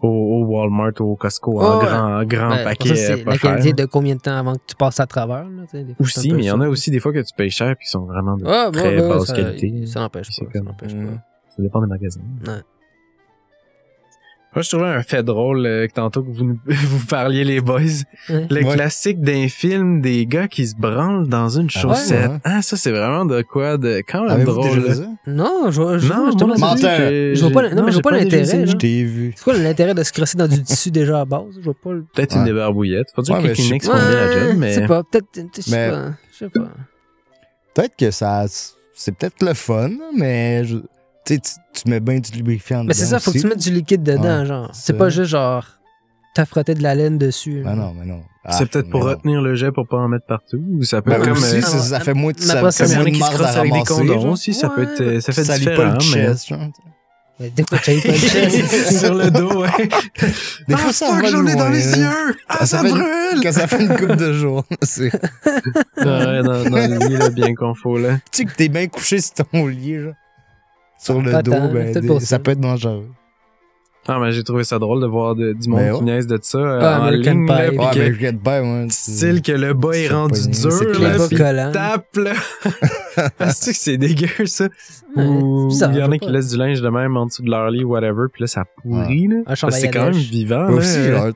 au, 0.00 0.08
au 0.08 0.44
Walmart, 0.44 0.92
au 1.00 1.16
Costco, 1.16 1.60
en 1.60 1.78
Oh, 1.78 1.80
grand, 1.84 2.24
grand 2.24 2.62
paquet. 2.64 2.94
ça, 2.94 3.12
euh, 3.14 3.24
pas 3.24 3.30
la 3.32 3.38
cher. 3.38 3.56
qualité 3.56 3.72
de 3.72 3.86
combien 3.86 4.14
de 4.14 4.20
temps 4.20 4.36
avant 4.36 4.54
que 4.54 4.60
tu 4.66 4.76
passes 4.76 5.00
à 5.00 5.06
travers. 5.06 5.44
Là, 5.44 5.62
des 5.72 5.84
fois, 5.94 5.94
Aussi, 6.00 6.32
mais 6.32 6.42
il 6.42 6.46
y 6.46 6.50
en 6.50 6.60
a 6.60 6.68
aussi 6.68 6.90
des 6.90 7.00
fois 7.00 7.12
que 7.12 7.20
tu 7.20 7.34
payes 7.34 7.50
cher 7.50 7.74
puis 7.76 7.86
qui 7.86 7.90
sont 7.90 8.04
vraiment 8.04 8.36
de 8.36 8.44
Ah, 8.46 8.70
très 8.72 8.96
basse 9.08 9.24
ça, 9.26 9.34
qualité. 9.34 9.86
Ça 9.86 10.00
n'empêche 10.00 10.28
pas. 10.28 10.46
Ça 10.52 10.60
pas. 10.64 10.86
Ça 11.48 11.62
dépend 11.62 11.80
des 11.80 11.86
magasins. 11.86 12.20
Ouais. 12.46 12.60
Moi, 14.56 14.62
je 14.62 14.70
trouvais 14.70 14.86
un 14.88 15.02
fait 15.02 15.22
drôle 15.22 15.66
euh, 15.66 15.86
que 15.86 15.92
tantôt 15.92 16.22
que 16.22 16.30
vous, 16.30 16.56
vous 16.66 17.06
parliez, 17.06 17.44
les 17.44 17.60
boys. 17.60 17.80
Ouais. 18.30 18.46
Le 18.48 18.64
Ouais. 18.64 18.74
classique 18.74 19.20
d'un 19.20 19.48
film 19.48 20.00
des 20.00 20.24
gars 20.24 20.48
qui 20.48 20.66
se 20.66 20.74
branlent 20.74 21.28
dans 21.28 21.50
une 21.50 21.68
Ah 21.74 21.78
chaussette. 21.78 22.30
ouais? 22.30 22.38
Ah, 22.42 22.62
ça, 22.62 22.78
c'est 22.78 22.90
vraiment 22.90 23.26
de 23.26 23.42
quoi 23.42 23.76
de 23.76 24.02
quand 24.08 24.22
même 24.22 24.30
Avez-vous 24.30 24.52
drôle. 24.52 24.82
déjà? 24.82 25.02
Non, 25.26 25.70
je 25.70 25.82
vois, 25.82 25.98
je 25.98 26.08
Non, 26.08 26.22
vois, 26.22 26.30
Je 26.30 26.38
pas 27.52 27.62
le- 27.62 27.74
non, 27.74 27.82
mais 27.84 27.90
je 27.92 28.00
vois 28.00 28.02
pas 28.10 28.10
l'intérêt. 28.12 28.66
Je 28.66 28.76
t'ai 28.76 29.04
vu. 29.04 29.34
C'est 29.36 29.44
quoi 29.44 29.52
l'intérêt 29.58 29.92
de 29.92 30.02
se 30.02 30.12
crosser 30.12 30.38
dans 30.38 30.48
du 30.48 30.62
tissu 30.62 30.90
déjà 30.90 31.20
à 31.20 31.24
base? 31.26 31.42
Je 31.58 31.60
vois 31.60 31.74
pas 31.74 31.92
le. 31.92 32.06
Peut-être 32.14 32.34
une 32.36 32.44
débarbouillette. 32.44 33.08
Faut 33.14 33.20
dire 33.20 33.34
Ouais, 33.34 33.42
que 33.42 33.48
mais 33.48 33.54
je 33.54 33.60
sais 33.60 33.66
Kleenex 33.78 33.86
font 33.88 33.92
bien 33.94 34.10
la 34.10 34.32
job, 34.32 34.48
Je 34.52 34.56
mais... 34.56 34.72
sais 34.74 34.86
pas, 34.86 35.02
peut-être. 35.04 35.26
Je 35.54 35.60
sais 35.60 35.90
pas. 35.90 36.08
Je 36.32 36.36
sais 36.38 36.48
pas. 36.48 36.68
Peut-être 37.74 37.96
que 37.96 38.10
ça. 38.10 38.46
C'est 38.94 39.12
peut-être 39.14 39.42
le 39.44 39.52
fun, 39.52 39.90
mais. 40.16 40.62
Tu 41.26 41.40
tu- 41.40 41.50
tu 41.74 41.90
mets 41.90 42.00
bien 42.00 42.18
du 42.20 42.30
lubrifiant 42.32 42.78
dedans. 42.78 42.88
Mais 42.88 42.94
c'est 42.94 43.06
ça, 43.06 43.18
faut 43.18 43.32
que 43.32 43.38
tu 43.38 43.46
mettes 43.46 43.58
du 43.58 43.70
liquide 43.72 44.02
dedans, 44.02 44.40
Ouais, 44.40 44.46
genre. 44.46 44.70
c'est 44.72 44.92
ça. 44.92 44.98
pas 44.98 45.08
juste 45.10 45.30
genre. 45.30 45.64
T'as 46.34 46.44
frotté 46.44 46.74
de 46.74 46.82
la 46.82 46.94
laine 46.94 47.16
dessus. 47.18 47.62
Ben 47.64 47.74
non, 47.74 47.94
mais 47.98 48.04
non. 48.06 48.20
Ah, 48.44 48.52
C'est 48.52 48.66
peut-être 48.66 48.90
pour 48.90 49.00
non. 49.00 49.06
retenir 49.10 49.40
le 49.40 49.54
jet 49.54 49.72
pour 49.72 49.88
pas 49.88 49.96
en 49.96 50.06
mettre 50.08 50.26
partout. 50.26 50.62
Ou 50.78 50.84
ça 50.84 51.00
peut 51.02 51.10
Ben 51.10 51.20
comme... 51.22 51.32
aussi, 51.32 51.56
euh, 51.56 51.60
ça, 51.62 51.78
ça 51.78 52.00
fait 52.00 52.12
moins 52.14 52.32
de 52.32 52.38
ça 52.40 52.58
après, 52.58 52.70
fait 52.72 52.86
moins 52.94 53.00
a 53.00 53.04
de 53.04 53.10
qui 53.10 53.14
se 53.16 53.20
marde 53.20 53.34
à 53.34 53.38
crossent 53.38 53.56
avec 53.56 53.72
des 53.72 53.78
ramasser, 53.78 53.94
condoms 53.94 54.20
genre. 54.20 54.32
aussi, 54.32 54.54
ça 54.54 54.68
peut 54.68 54.82
être, 54.82 55.20
ça 55.20 55.32
fait 55.32 55.44
Ça 55.44 55.54
lit 55.54 55.60
différent. 55.60 55.76
pas 55.78 55.84
le 55.88 55.92
mais- 55.94 56.00
chest, 56.00 56.48
genre. 56.48 56.60
Mais 57.40 57.50
Des 57.50 57.64
fois, 57.68 57.78
t'as 57.84 57.92
pas 58.00 58.08
le 58.08 58.18
chest. 58.18 58.98
Sur 58.98 59.14
le 59.14 59.30
dos, 59.30 59.62
ouais. 59.62 59.88
Des 60.68 60.74
ah, 60.74 60.76
fois, 60.76 60.92
ça 60.92 61.06
fuck, 61.06 61.22
va 61.22 61.28
j'en 61.30 61.46
ai 61.46 61.54
dans 61.56 61.68
les 61.70 61.94
hein. 61.94 61.98
yeux! 62.28 62.36
Ah, 62.48 62.58
Ça 62.66 62.66
ça, 62.66 62.82
brûle! 62.82 63.02
Quand 63.42 63.52
ça 63.52 63.66
fait 63.66 63.82
une 63.82 63.96
coupe 63.96 64.16
de 64.16 64.32
jours. 64.34 64.64
c'est- 64.82 65.10
Tu 65.10 65.18
Ouais, 66.06 66.42
dans, 66.42 66.42
dans 66.42 66.70
le 66.70 67.08
lit, 67.08 67.16
là, 67.16 67.30
bien 67.30 67.54
qu'on 67.54 67.74
faut, 67.74 67.98
là. 67.98 68.18
sais 68.30 68.44
que 68.44 68.52
t'es 68.54 68.68
bien 68.68 68.86
couché 68.88 69.20
sur 69.20 69.34
ton 69.34 69.66
lit, 69.66 70.00
genre. 70.00 70.12
Sur 70.98 71.20
le 71.20 71.42
dos, 71.42 71.52
ben, 71.72 71.92
des- 71.92 72.20
ça. 72.20 72.38
peut 72.38 72.52
être 72.52 72.60
dangereux. 72.60 73.08
Ah, 74.08 74.18
mais 74.20 74.30
j'ai 74.32 74.44
trouvé 74.44 74.62
ça 74.64 74.78
drôle 74.78 75.00
de 75.02 75.06
voir 75.06 75.34
de- 75.34 75.52
du 75.52 75.68
monde 75.68 75.80
Mais 75.80 75.92
qui 75.98 76.04
niaise 76.04 76.26
de 76.26 76.38
ça 76.40 76.58
euh, 76.58 76.78
Ah, 76.80 77.00
en 77.00 77.04
American 77.06 77.32
ligne, 77.32 77.46
là, 77.46 77.62
Pie. 77.70 77.76
puis 77.76 77.78
Ouais, 78.00 78.86
que- 78.86 78.92
Style 78.92 79.42
que 79.42 79.52
le 79.52 79.74
bas 79.74 79.92
est 79.92 80.08
rendu 80.08 80.40
pas- 80.40 80.46
dur, 80.46 80.72
c'est 80.72 80.84
Les 80.98 81.18
là, 81.18 81.28
collants. 81.36 81.72
tape, 81.72 82.16
là. 82.16 82.32
Ah, 83.40 83.50
c'est 83.50 83.72
que 83.72 83.78
c'est 83.78 83.96
dégueu, 83.96 84.28
ça? 84.44 84.64
Ouais, 85.16 85.24
Ou 85.24 85.70
il 85.72 85.96
y 85.96 86.02
en 86.02 86.12
a 86.12 86.18
qui 86.18 86.28
laissent 86.30 86.50
du 86.50 86.58
linge 86.58 86.82
de 86.82 86.88
même 86.90 87.16
en 87.16 87.24
dessous 87.24 87.42
de 87.42 87.48
leur 87.50 87.70
lit, 87.70 87.82
whatever, 87.82 88.24
puis 88.30 88.42
là, 88.42 88.46
ça 88.46 88.64
pourrit, 88.82 89.26
là. 89.28 89.54
C'est 89.70 89.88
quand 89.90 90.04
même 90.04 90.12
vivant, 90.12 90.64
là. 90.68 90.72
aussi, 90.72 90.98
Euh. 90.98 91.32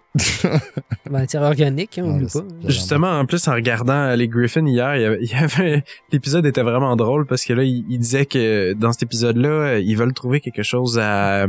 Matière 1.11 1.42
organique, 1.42 1.98
hein, 1.98 2.02
Ouais, 2.04 2.11
oublie 2.16 2.26
pas. 2.26 2.40
Justement, 2.68 3.18
en 3.18 3.24
plus, 3.24 3.48
en 3.48 3.54
regardant 3.54 3.94
euh, 3.94 4.16
les 4.16 4.28
Griffins 4.28 4.66
hier, 4.66 4.94
il 4.96 5.02
y 5.02 5.04
avait, 5.06 5.18
il 5.22 5.30
y 5.30 5.35
avait- 5.35 5.85
l'épisode 6.12 6.44
était 6.46 6.62
vraiment 6.62 6.94
drôle 6.96 7.24
parce 7.26 7.44
que 7.46 7.54
là, 7.54 7.62
il, 7.64 7.85
il 7.88 7.98
disait 7.98 8.26
que 8.26 8.74
dans 8.74 8.92
cet 8.92 9.04
épisode-là, 9.04 9.48
euh, 9.48 9.80
ils 9.80 9.96
veulent 9.96 10.12
trouver 10.12 10.40
quelque 10.40 10.62
chose 10.62 10.98
à, 11.02 11.46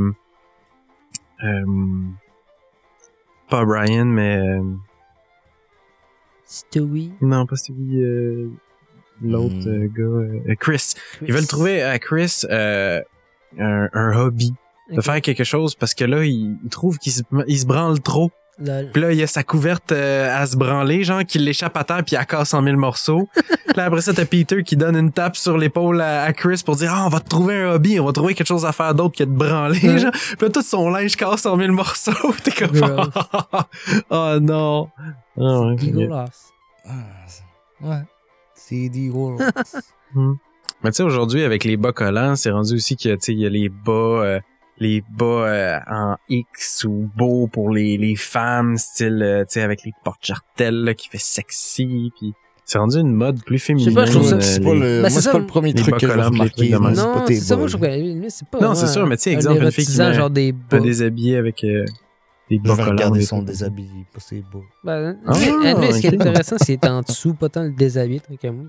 pas 3.50 3.66
Brian, 3.66 4.06
mais 4.06 4.38
euh, 4.38 4.62
Stewie? 6.46 7.12
non, 7.22 7.46
pas 7.46 7.56
Stevie, 7.56 8.02
euh, 8.02 8.50
l'autre 9.22 9.56
Hmm. 9.56 9.68
euh, 9.68 9.88
gars, 9.88 10.50
euh, 10.52 10.56
Chris. 10.60 10.94
Ils 11.22 11.34
veulent 11.34 11.48
trouver 11.48 11.82
à 11.82 11.98
Chris 12.00 12.42
euh, 12.50 13.02
un, 13.58 13.90
un 13.94 14.18
hobby, 14.20 14.54
de 14.90 15.02
faire 15.02 15.22
quelque 15.22 15.44
chose 15.46 15.76
parce 15.76 15.94
que 15.94 16.04
là, 16.04 16.26
il, 16.26 16.58
il 16.64 16.70
trouve 16.70 16.98
qu'il 16.98 17.12
se, 17.14 17.22
il 17.48 17.60
se 17.60 17.66
branle 17.66 18.00
trop. 18.02 18.32
Puis 18.94 19.02
là, 19.02 19.12
il 19.12 19.18
y 19.18 19.24
a 19.24 19.28
sa 19.28 19.44
couverte 19.44 19.92
euh, 19.92 20.30
à 20.36 20.46
se 20.46 20.56
branler, 20.56 21.04
genre, 21.04 21.24
qui 21.26 21.40
l'échappe 21.40 21.76
à 21.78 21.84
terre 21.84 22.04
puis 22.06 22.16
elle 22.16 22.26
casse 22.26 22.54
en 22.54 22.62
mille 22.62 22.78
morceaux. 22.78 23.28
Puis 23.34 23.44
là, 23.76 23.86
après 23.86 24.02
ça, 24.02 24.14
t'as 24.14 24.26
Peter 24.26 24.64
qui 24.64 24.78
donne 24.78 24.96
une 24.96 25.12
tape 25.12 25.36
sur 25.36 25.58
l'épaule 25.58 26.00
à, 26.02 26.24
à 26.24 26.34
Chris 26.34 26.62
pour 26.64 26.76
dire, 26.76 26.92
ah, 26.94 27.06
on 27.06 27.10
va 27.10 27.20
te 27.22 27.28
trouver 27.30 27.56
un 27.56 27.72
hobby, 27.72 28.00
on 28.00 28.06
va 28.06 28.12
trouver 28.12 28.36
quelque 28.36 28.48
chose 28.48 28.66
à 28.66 28.72
faire 28.72 28.94
d'autre 28.94 29.18
que 29.18 29.24
de 29.24 29.32
branler, 29.32 29.80
Ouais. 29.82 29.98
genre. 29.98 30.12
Puis 30.12 30.38
là, 30.42 30.50
tout 30.50 30.62
son 30.62 30.90
linge 30.90 31.16
casse 31.16 31.46
en 31.48 31.58
mille 31.58 31.72
morceaux. 31.72 32.12
T'es 32.44 32.52
comme, 32.52 32.80
oh 34.12 34.38
non. 34.40 34.90
Ah 35.40 35.62
ouais. 35.62 36.08
Ah, 36.14 36.26
c'est- 37.28 37.44
Ouais. 37.84 38.02
C'est 38.54 38.90
des 38.90 39.08
gros. 39.08 39.38
Mais 40.84 40.90
tu 40.92 40.98
sais, 40.98 41.04
aujourd'hui, 41.04 41.44
avec 41.44 41.64
les 41.64 41.78
bas 41.78 41.92
collants, 41.94 42.36
c'est 42.36 42.52
rendu 42.52 42.76
aussi 42.76 42.96
que, 42.96 43.10
tu 43.10 43.18
sais, 43.22 43.34
il 43.34 43.40
y 43.40 43.46
a 43.46 43.50
les 43.50 43.70
bas, 43.70 43.92
euh, 43.92 44.40
les 44.78 45.04
bas 45.16 45.26
euh, 45.26 45.80
en 45.90 46.16
X 46.30 46.86
ou 46.86 47.10
beau 47.16 47.48
pour 47.48 47.70
les, 47.70 47.98
les 47.98 48.16
femmes, 48.16 48.78
style, 48.78 49.22
euh, 49.22 49.42
tu 49.42 49.54
sais, 49.54 49.62
avec 49.62 49.84
les 49.84 49.92
porte-jartelles, 50.04 50.84
là, 50.84 50.94
qui 50.94 51.08
fait 51.10 51.20
sexy, 51.22 52.12
puis 52.20 52.34
c'est 52.66 52.78
rendu 52.78 52.98
une 52.98 53.14
mode 53.14 53.44
plus 53.44 53.60
féminine. 53.60 53.94
pas, 53.94 54.06
je 54.06 54.12
trouve 54.14 54.28
ça- 54.28 54.36
euh, 54.36 54.40
C'est 54.42 54.60
les- 54.60 54.66
pas 54.66 54.74
le, 54.74 54.80
Ben, 54.80 55.00
moi, 55.02 55.10
c'est 55.10 55.16
c'est 55.16 55.22
ça. 55.22 55.32
pas 55.34 55.40
le 55.40 55.46
premier 55.46 55.74
truc 55.74 55.96
que 55.98 56.08
je 56.08 56.14
vais 56.14 56.14
mais 56.80 56.96
c'est 56.96 57.02
Non, 57.04 57.14
pas 57.14 57.26
c'est 57.28 57.36
ça, 57.36 57.56
moi, 57.58 57.68
je 57.68 57.78
c'est 58.30 58.48
pas. 58.48 58.60
Non, 58.60 58.74
c'est 58.76 58.88
sûr, 58.88 59.06
mais 59.08 59.18
tu 59.18 59.24
sais, 59.24 59.34
exemple, 59.34 59.62
une 59.64 59.72
fille 59.72 59.86
qui 59.86 59.92
met- 60.10 60.14
genre 60.16 60.30
des 60.30 60.52
Un 60.52 60.78
bas. 60.78 60.80
déshabillé 60.80 61.38
avec 61.38 61.64
euh, 61.64 61.86
des 62.50 62.58
Je 62.58 62.62
bas 62.62 62.70
vais 62.76 62.84
collants. 62.84 62.92
regarder 62.96 63.20
des 63.20 63.26
son 63.26 63.38
trucs. 63.38 63.48
déshabillé, 63.50 64.06
pas 64.14 64.20
ses 64.20 64.42
bas. 64.54 64.60
Ben, 64.84 65.18
Ah, 65.28 65.34
lui, 65.34 65.94
ce 65.94 66.00
qui 66.02 66.08
est 66.08 66.14
intéressant, 66.14 66.56
c'est 66.60 66.86
en 66.88 67.02
dessous, 67.02 67.34
pas 67.34 67.50
tant 67.50 67.64
le 67.64 67.72
déshabillé, 67.72 68.20
truc 68.22 68.44
à 68.46 68.52
moi. 68.52 68.66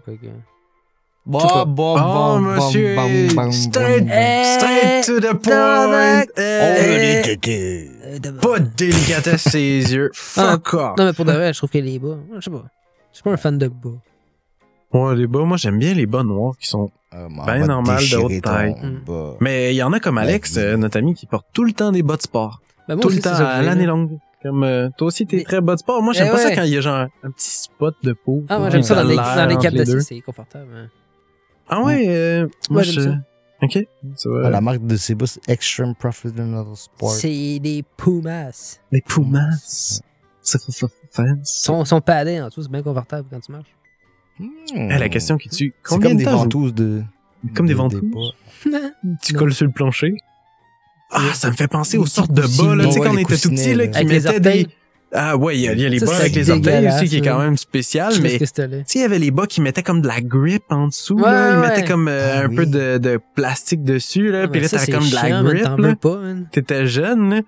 Bah, 1.25 1.39
Oh, 1.45 1.65
bah, 1.67 2.39
monsieur! 2.41 2.97
bah, 2.97 3.03
bah, 3.35 3.43
bah, 3.47 3.53
Straight, 3.53 4.07
Eh, 4.11 4.45
straight 4.59 5.07
to 5.07 5.21
the 5.21 5.35
point! 5.41 6.23
Oh, 6.37 6.41
Eh, 6.41 6.99
les 6.99 7.23
tétés. 7.23 7.91
Euh, 8.05 8.19
d'abord- 8.19 8.41
Pas 8.55 8.59
de 8.61 8.69
délicatesse 8.77 9.43
ses 9.49 9.61
yeux. 9.95 10.11
Fuck 10.15 10.75
off! 10.75 10.99
Non, 10.99 11.05
mais 11.07 11.13
pour 11.13 11.25
de 11.25 11.33
vrai, 11.33 11.53
je 11.53 11.59
trouve 11.59 11.71
que 11.71 11.79
les 11.79 11.99
bas. 11.99 12.17
Je 12.37 12.41
sais 12.41 12.51
pas. 12.51 12.65
Je 13.13 13.17
suis 13.17 13.23
pas 13.23 13.31
un 13.33 13.37
fan 13.37 13.57
de 13.59 13.69
bas. 13.69 13.91
Ouais, 14.93 15.17
les 15.17 15.27
bas, 15.27 15.41
moi 15.45 15.57
j'aime 15.57 15.79
bien 15.79 15.95
les 15.95 16.07
bas 16.07 16.23
noirs 16.23 16.55
qui 16.59 16.67
sont. 16.69 16.91
Ah, 17.13 17.27
mais 17.31 17.41
on 17.41 17.45
Ben 17.47 17.61
va 17.61 17.67
normal, 17.67 17.99
de 18.11 18.17
haute 18.17 18.43
taille. 18.43 18.75
Mm. 18.83 19.01
bas. 19.07 19.35
Mais 19.41 19.73
il 19.73 19.77
y 19.77 19.83
en 19.83 19.93
a 19.93 20.01
comme 20.01 20.19
Alex, 20.19 20.57
Ouais. 20.57 20.63
euh, 20.63 20.77
notre 20.77 20.99
ami, 20.99 21.15
qui 21.15 21.27
porte 21.27 21.47
tout 21.53 21.65
le 21.65 21.73
temps 21.73 21.93
des 21.93 22.03
bas 22.03 22.17
de 22.17 22.23
sport. 22.23 22.61
Ben, 22.89 22.97
moi 22.97 23.03
tout 23.03 23.09
le 23.11 23.21
temps, 23.21 23.35
ça 23.35 23.49
à 23.49 23.63
l'année 23.63 23.87
longue. 23.87 24.19
Comme 24.43 24.65
euh, 24.65 24.89
toi 24.99 25.07
aussi, 25.07 25.25
t'es 25.25 25.37
Mais- 25.37 25.43
très 25.45 25.61
bas 25.61 25.75
de 25.75 25.79
sport. 25.79 26.03
Moi, 26.03 26.13
j'aime 26.15 26.27
Eh 26.29 26.33
pas 26.33 26.39
ça 26.39 26.49
ouais. 26.49 26.57
quand 26.57 26.63
il 26.63 26.71
y 26.71 26.77
a 26.77 26.81
genre 26.81 27.07
un 27.23 27.31
petit 27.31 27.49
spot 27.51 27.95
de 28.03 28.13
peau. 28.13 28.43
Ah, 28.49 28.59
moi, 28.59 28.71
j'aime 28.71 28.83
ça 28.83 28.97
dans 28.97 29.05
les, 29.09 29.15
dans 29.15 29.47
les 29.49 29.57
capes 29.57 29.75
de 29.75 29.85
deux. 29.85 30.01
c'est 30.01 30.21
confortable. 30.21 30.67
hein. 30.77 30.89
Ah 31.75 31.83
ouais, 31.83 32.05
euh, 32.09 32.47
moi 32.71 32.83
j'aime 32.83 32.95
je... 32.95 33.01
ça. 33.01 33.17
Ok. 33.63 33.79
Ça 34.17 34.29
va. 34.29 34.43
Ah, 34.47 34.51
La 34.51 34.61
marque 34.61 34.85
de 34.85 34.97
ses 34.97 35.15
bas, 35.15 35.27
c'est 35.27 35.41
Extreme 35.49 35.95
Professional 35.95 36.67
Sport. 36.75 37.13
C'est 37.13 37.59
des 37.61 37.85
Pumas. 37.97 38.79
Les 38.91 39.01
Pumas. 39.01 40.01
Ça 40.43 40.59
fait 40.59 40.73
fa- 40.73 40.87
fans. 41.11 41.39
Son, 41.45 41.85
son 41.85 42.01
paddé 42.01 42.41
en 42.41 42.49
dessous, 42.49 42.63
c'est 42.65 42.71
bien 42.71 42.83
confortable 42.83 43.29
quand 43.31 43.41
tu 43.41 43.53
marches. 43.53 43.75
Hmm. 44.39 44.49
Eh, 44.75 44.99
la 44.99 45.09
question 45.09 45.37
qui 45.39 45.49
tue. 45.49 45.73
Combien 45.85 46.09
comme 46.11 46.19
de 46.19 46.25
des 46.25 46.31
ventouses 46.31 46.75
de. 46.75 47.03
Comme 47.55 47.67
des 47.67 47.73
de- 47.75 47.79
ventouses? 47.79 48.35
tu 49.23 49.33
Non. 49.33 49.39
colles 49.39 49.55
sur 49.55 49.67
le 49.67 49.73
plancher? 49.73 50.15
Ah, 51.11 51.33
ça 51.35 51.49
me 51.51 51.55
fait 51.55 51.69
penser 51.69 51.99
aux 51.99 52.07
sortes 52.07 52.33
de 52.33 52.43
bas, 52.43 52.75
là. 52.75 52.85
Tu 52.87 52.93
sais, 52.93 53.01
quand 53.01 53.15
on 53.15 53.19
était 53.19 53.37
tout 53.39 53.51
petit, 53.51 53.75
là, 53.75 53.87
qui 53.87 54.05
mettaient 54.05 54.41
des... 54.41 54.67
Ah 55.14 55.37
ouais, 55.37 55.57
il 55.57 55.61
y 55.62 55.68
a, 55.68 55.72
il 55.72 55.81
y 55.81 55.85
a 55.85 55.88
les 55.90 55.98
Ça, 55.98 56.07
bas 56.07 56.16
avec 56.16 56.35
les 56.35 56.51
orteils 56.51 56.88
aussi, 56.88 57.09
qui 57.09 57.16
est 57.18 57.20
quand 57.20 57.38
ouais. 57.38 57.44
même 57.44 57.59
spécial, 57.59 58.14
mais... 58.22 58.38
Tu 58.38 58.46
sais, 58.46 58.70
il 58.94 59.01
y 59.03 59.05
avait 59.05 59.18
les 59.18 59.31
bas 59.31 59.46
qui 59.46 59.61
mettaient 59.61 59.83
comme 59.83 60.01
de 60.01 60.09
la 60.09 60.20
grip 60.22 60.62
en 60.70 60.88
dessous, 60.88 61.16
Ouais, 61.16 61.22
là. 61.31 61.53
Ils 61.53 61.61
ouais. 61.61 61.68
mettaient 61.68 61.85
comme 61.85 62.09
euh, 62.09 62.35
Ah 62.37 62.44
un 62.44 62.48
oui. 62.48 62.57
peu 62.57 62.66
de, 62.66 62.96
de 62.98 63.20
plastique 63.35 63.85
dessus, 63.85 64.31
là. 64.33 64.42
Ah, 64.44 64.48
Puis 64.48 64.61
mais 64.61 64.62
là, 64.62 64.68
ça, 64.68 64.79
t'avais 64.79 64.92
comme 64.92 65.09
de 65.09 65.14
la 65.14 65.42
grip, 65.42 66.05
man. 66.05 66.46
T'étais 66.51 66.87
jeune, 66.87 67.31
là. 67.31 67.40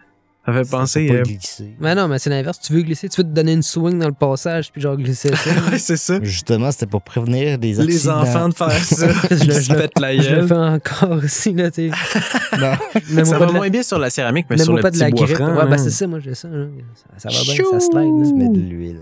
Ça 0.46 0.52
fait 0.52 0.70
penser... 0.70 1.06
pas 1.06 1.14
euh, 1.14 1.22
glisser. 1.22 1.74
Mais 1.80 1.94
non, 1.94 2.06
mais 2.06 2.18
c'est 2.18 2.28
l'inverse. 2.28 2.60
Tu 2.60 2.74
veux 2.74 2.82
glisser, 2.82 3.08
tu 3.08 3.22
veux 3.22 3.26
te 3.26 3.32
donner 3.32 3.54
une 3.54 3.62
swing 3.62 3.98
dans 3.98 4.08
le 4.08 4.12
passage, 4.12 4.70
puis 4.70 4.80
genre 4.82 4.96
glisser 4.96 5.34
ça. 5.34 5.50
ouais, 5.70 5.78
c'est 5.78 5.96
ça. 5.96 6.18
Justement, 6.22 6.70
c'était 6.70 6.84
pour 6.86 7.00
prévenir 7.02 7.56
les 7.58 7.80
accidents. 7.80 7.86
Les 7.86 8.08
enfants 8.28 8.48
de 8.50 8.54
faire 8.54 8.84
ça. 8.84 9.08
Je 9.30 9.44
le- 9.44 9.60
je 9.60 9.72
le- 9.72 9.78
pètent 9.78 9.98
la 9.98 10.16
Je 10.18 10.34
le 10.34 10.46
fais 10.46 10.54
encore 10.54 11.24
aussi, 11.24 11.54
là, 11.54 11.70
tu 11.70 11.90
sais. 11.90 11.96
Non. 12.58 13.24
Ça 13.24 13.38
va 13.38 13.46
de 13.46 13.52
la- 13.52 13.58
moins 13.58 13.70
bien 13.70 13.82
sur 13.82 13.98
la 13.98 14.10
céramique, 14.10 14.46
mais 14.50 14.58
sur 14.58 14.74
le 14.74 14.82
pas 14.82 14.90
de 14.90 14.96
petit 14.96 15.04
la 15.04 15.10
bois 15.10 15.24
grippe. 15.24 15.36
franc. 15.38 15.48
Ouais, 15.52 15.56
là. 15.56 15.66
ben 15.66 15.78
c'est 15.78 15.90
ça, 15.90 16.06
moi 16.06 16.18
j'ai 16.20 16.34
ça. 16.34 16.48
Ça, 17.18 17.30
ça 17.30 17.38
va 17.38 17.42
bien, 17.54 17.64
ça 17.70 17.80
slide. 17.80 17.94
là. 17.94 18.26
Tu 18.26 18.34
mets 18.34 18.48
de 18.48 18.60
l'huile. 18.60 19.00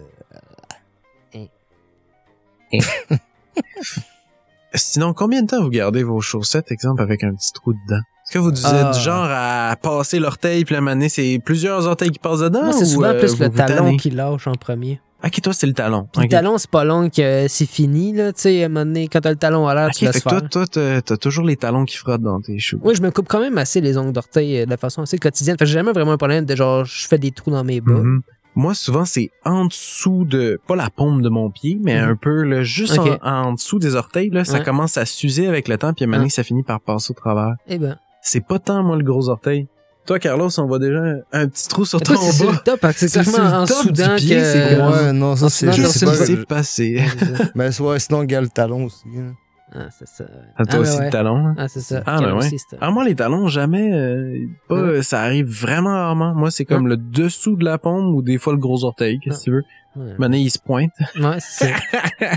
Sinon, 4.74 5.12
combien 5.12 5.42
de 5.42 5.46
temps 5.48 5.62
vous 5.62 5.68
gardez 5.70 6.02
vos 6.02 6.20
chaussettes, 6.20 6.70
exemple, 6.72 7.02
avec 7.02 7.24
un 7.24 7.34
petit 7.34 7.52
trou 7.52 7.74
dedans? 7.74 8.00
Que 8.32 8.38
vous 8.38 8.48
êtes 8.50 8.60
Ah. 8.64 8.92
du 8.94 9.00
genre 9.00 9.26
à 9.28 9.76
passer 9.80 10.18
l'orteil, 10.18 10.64
puis 10.64 10.74
la 10.74 10.80
manée, 10.80 11.08
c'est 11.10 11.38
plusieurs 11.44 11.86
orteils 11.86 12.10
qui 12.10 12.18
passent 12.18 12.40
dedans? 12.40 12.62
Moi, 12.64 12.72
c'est 12.72 12.84
ou, 12.84 12.94
souvent 12.94 13.08
euh, 13.08 13.18
plus 13.18 13.38
le 13.38 13.50
talon 13.50 13.96
qui 13.96 14.10
lâche 14.10 14.46
en 14.46 14.52
premier. 14.54 15.00
Ok, 15.24 15.40
toi, 15.40 15.52
c'est 15.52 15.66
le 15.68 15.72
talon. 15.74 16.08
Le 16.16 16.26
talon, 16.28 16.58
c'est 16.58 16.70
pas 16.70 16.82
long 16.82 17.08
que 17.08 17.46
c'est 17.48 17.66
fini, 17.68 18.12
là. 18.12 18.32
Tu 18.32 18.40
sais, 18.40 18.62
à 18.62 18.66
un 18.66 18.68
moment 18.70 18.86
donné, 18.86 19.06
quand 19.06 19.20
t'as 19.20 19.30
le 19.30 19.36
talon 19.36 19.68
à 19.68 19.74
l'air, 19.74 19.86
Ok, 19.88 19.92
tu 19.94 20.04
laisses 20.06 20.14
fait 20.14 20.20
que 20.20 20.28
toi, 20.30 20.40
faire. 20.40 20.68
toi, 20.70 21.02
t'as 21.04 21.16
toujours 21.16 21.44
les 21.44 21.56
talons 21.56 21.84
qui 21.84 21.96
frottent 21.96 22.22
dans 22.22 22.40
tes 22.40 22.58
choux. 22.58 22.80
Oui, 22.82 22.94
je 22.96 23.02
me 23.02 23.10
coupe 23.12 23.28
quand 23.28 23.38
même 23.38 23.56
assez 23.58 23.80
les 23.80 23.96
ongles 23.98 24.12
d'orteil 24.12 24.60
euh, 24.62 24.66
de 24.66 24.76
façon 24.76 25.02
assez 25.02 25.18
quotidienne. 25.18 25.56
Fait 25.58 25.64
que 25.64 25.68
j'ai 25.68 25.74
jamais 25.74 25.92
vraiment 25.92 26.12
un 26.12 26.16
problème 26.18 26.44
de 26.44 26.56
genre, 26.56 26.84
je 26.84 27.06
fais 27.06 27.18
des 27.18 27.30
trous 27.30 27.50
dans 27.52 27.62
mes 27.62 27.80
bas. 27.80 27.92
Mhm. 27.92 28.22
Moi, 28.56 28.74
souvent, 28.74 29.04
c'est 29.04 29.30
en 29.44 29.66
dessous 29.66 30.24
de, 30.24 30.58
pas 30.66 30.74
la 30.76 30.90
paume 30.90 31.22
de 31.22 31.28
mon 31.28 31.50
pied, 31.50 31.78
mais 31.82 32.02
Mhm. 32.02 32.08
un 32.10 32.16
peu, 32.16 32.42
là, 32.42 32.62
juste 32.64 32.98
en, 32.98 33.16
en 33.22 33.52
dessous 33.52 33.78
des 33.78 33.94
orteils, 33.94 34.30
là, 34.30 34.44
ça 34.44 34.58
commence 34.60 34.96
à 34.98 35.04
s'user 35.06 35.46
avec 35.46 35.68
le 35.68 35.78
temps, 35.78 35.92
puis 35.92 36.04
à 36.04 36.06
un 36.06 36.08
moment 36.08 36.18
donné, 36.18 36.30
Ah. 36.32 36.36
ça 36.36 36.42
finit 36.42 36.62
par 36.64 36.80
passer 36.80 37.12
au 37.12 37.14
travers. 37.14 37.54
Eh 37.68 37.78
ben. 37.78 37.96
C'est 38.22 38.40
pas 38.46 38.58
tant, 38.58 38.82
moi, 38.82 38.96
le 38.96 39.04
gros 39.04 39.28
orteil. 39.28 39.68
Toi, 40.06 40.18
Carlos, 40.18 40.48
on 40.58 40.66
voit 40.66 40.78
déjà 40.80 41.00
un, 41.32 41.48
petit 41.48 41.68
trou 41.68 41.84
sur 41.84 42.00
ton 42.00 42.14
toi, 42.14 42.22
c'est 42.24 42.44
le 42.44 42.52
bas. 42.52 42.62
top, 42.64 42.80
parce 42.80 42.94
que 42.94 43.00
c'est 43.06 43.08
C'est 43.08 43.22
sur 43.24 43.32
clairement 43.34 43.56
le 43.58 43.62
en 43.62 43.66
soudan 43.66 44.16
pied, 44.16 44.36
que. 44.36 45.06
Ouais, 45.06 45.12
non, 45.12 45.36
ça 45.36 45.48
c'est. 45.48 45.70
C'est 45.72 46.06
pas. 46.06 46.14
C'est 46.14 46.46
passé. 46.46 47.04
Mais 47.54 47.80
ouais, 47.80 47.98
sinon, 48.00 48.24
gars, 48.24 48.40
le 48.40 48.48
talon 48.48 48.84
aussi. 48.86 49.04
hein. 49.16 49.34
Ah, 49.74 49.86
c'est 49.96 50.08
ça. 50.08 50.24
Ah, 50.56 50.64
toi 50.66 50.80
ah, 50.80 50.82
aussi, 50.82 50.98
ouais. 50.98 51.04
le 51.06 51.10
talon. 51.10 51.36
hein? 51.46 51.54
Ah, 51.56 51.66
c'est 51.68 51.80
ça. 51.80 52.02
Ah, 52.04 52.20
ben 52.20 52.36
ouais. 52.36 52.46
Ah, 52.80 52.90
moi, 52.90 53.04
les 53.04 53.14
talons, 53.14 53.46
jamais. 53.48 53.90
euh, 53.92 54.36
pas, 54.68 54.82
Ouais. 54.82 55.02
ça 55.02 55.22
arrive 55.22 55.46
vraiment 55.46 55.94
rarement. 55.94 56.34
Moi, 56.34 56.50
c'est 56.50 56.64
comme 56.66 56.88
le 56.88 56.96
dessous 56.98 57.56
de 57.56 57.64
la 57.64 57.78
paume 57.78 58.14
ou 58.14 58.22
des 58.22 58.38
fois 58.38 58.52
le 58.52 58.58
gros 58.58 58.84
orteil, 58.84 59.18
qu'est-ce 59.20 59.38
que 59.38 59.44
tu 59.44 59.50
veux. 59.52 59.62
Ouais, 59.96 60.14
Maintenant, 60.18 60.36
il 60.36 60.50
se 60.50 60.58
pointe. 60.58 60.90
Ouais, 61.18 61.38
c'est 61.38 61.68
ça. 61.68 61.74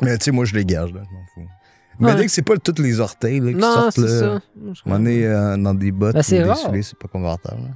Mais 0.00 0.16
tu 0.16 0.24
sais, 0.26 0.30
moi, 0.30 0.44
je 0.46 0.54
les 0.54 0.64
gage, 0.64 0.92
là. 0.94 1.00
Je 1.04 1.14
m'en 1.14 1.24
fous. 1.46 1.52
Mais 2.06 2.14
dès 2.16 2.26
que 2.26 2.30
c'est 2.32 2.42
pas 2.42 2.56
tous 2.56 2.80
les 2.82 3.00
orteils 3.00 3.40
là, 3.40 3.50
qui 3.52 3.58
non, 3.58 3.72
sortent, 3.74 3.92
c'est 3.92 4.00
là, 4.02 4.18
ça. 4.20 4.40
On 4.86 5.06
est 5.06 5.24
euh, 5.26 5.56
dans 5.56 5.74
des 5.74 5.92
bottes 5.92 6.14
Ben, 6.14 6.20
ou 6.20 6.22
c'est 6.22 6.38
des 6.38 6.44
rare. 6.44 6.56
souliers, 6.56 6.82
c'est 6.82 6.98
pas 6.98 7.08
confortable. 7.08 7.62
là. 7.62 7.68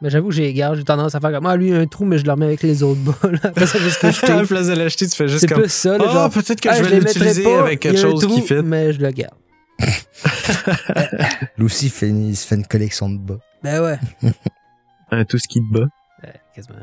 Mais 0.00 0.10
j'avoue, 0.10 0.30
j'ai 0.30 0.46
égard, 0.48 0.76
j'ai 0.76 0.84
tendance 0.84 1.14
à 1.16 1.20
faire 1.20 1.32
comme, 1.32 1.46
ah, 1.46 1.56
lui, 1.56 1.68
il 1.70 1.74
a 1.74 1.78
un 1.78 1.86
trou, 1.86 2.04
mais 2.04 2.18
je 2.18 2.24
le 2.24 2.30
remets 2.30 2.46
avec 2.46 2.62
les 2.62 2.84
autres 2.84 3.00
bas, 3.00 3.16
là. 3.30 3.38
Après 3.42 3.66
ça, 3.66 3.78
juste 3.80 4.00
que 4.00 4.06
à 4.06 4.36
la 4.36 4.42
je 4.44 4.48
place 4.48 4.66
de 4.68 4.74
l'acheter, 4.74 5.08
tu 5.08 5.16
fais 5.16 5.26
juste 5.26 5.40
C'est 5.40 5.46
comme. 5.48 5.62
plus 5.62 5.72
ça, 5.72 5.98
là, 5.98 6.04
Ah, 6.08 6.12
genre. 6.12 6.30
peut-être 6.30 6.60
que 6.60 6.68
ah, 6.68 6.74
je 6.74 6.82
vais 6.84 7.00
l'utiliser 7.00 7.52
avec 7.54 7.80
quelque 7.80 7.98
chose 7.98 8.22
trou, 8.22 8.34
qui 8.34 8.42
fit. 8.42 8.62
Mais 8.62 8.92
je 8.92 9.00
le 9.00 9.10
garde. 9.10 9.34
Lucy 11.58 11.88
fait, 11.90 12.08
une- 12.08 12.28
il 12.28 12.36
se 12.36 12.46
fait 12.46 12.54
une 12.56 12.66
collection 12.66 13.08
de 13.10 13.18
bas. 13.18 13.38
Ben 13.62 13.82
ouais. 13.82 13.98
Un 15.10 15.24
tout 15.24 15.38
ce 15.38 15.48
qui 15.48 15.58
te 15.60 15.72
bat. 15.72 15.86
Ouais, 16.22 16.34
quasiment. 16.54 16.76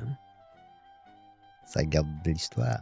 Ça 1.67 1.84
garde 1.86 2.08
de 2.25 2.31
l'histoire. 2.31 2.79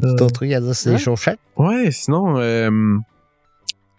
T'as 0.00 0.08
tout 0.08 0.14
ton 0.16 0.26
truc 0.28 0.52
à 0.52 0.60
dire, 0.60 0.74
c'est 0.74 0.90
Ouais. 0.90 0.96
les 0.96 1.02
chaussettes? 1.02 1.38
Ouais, 1.56 1.90
sinon, 1.90 2.36
euh, 2.38 2.70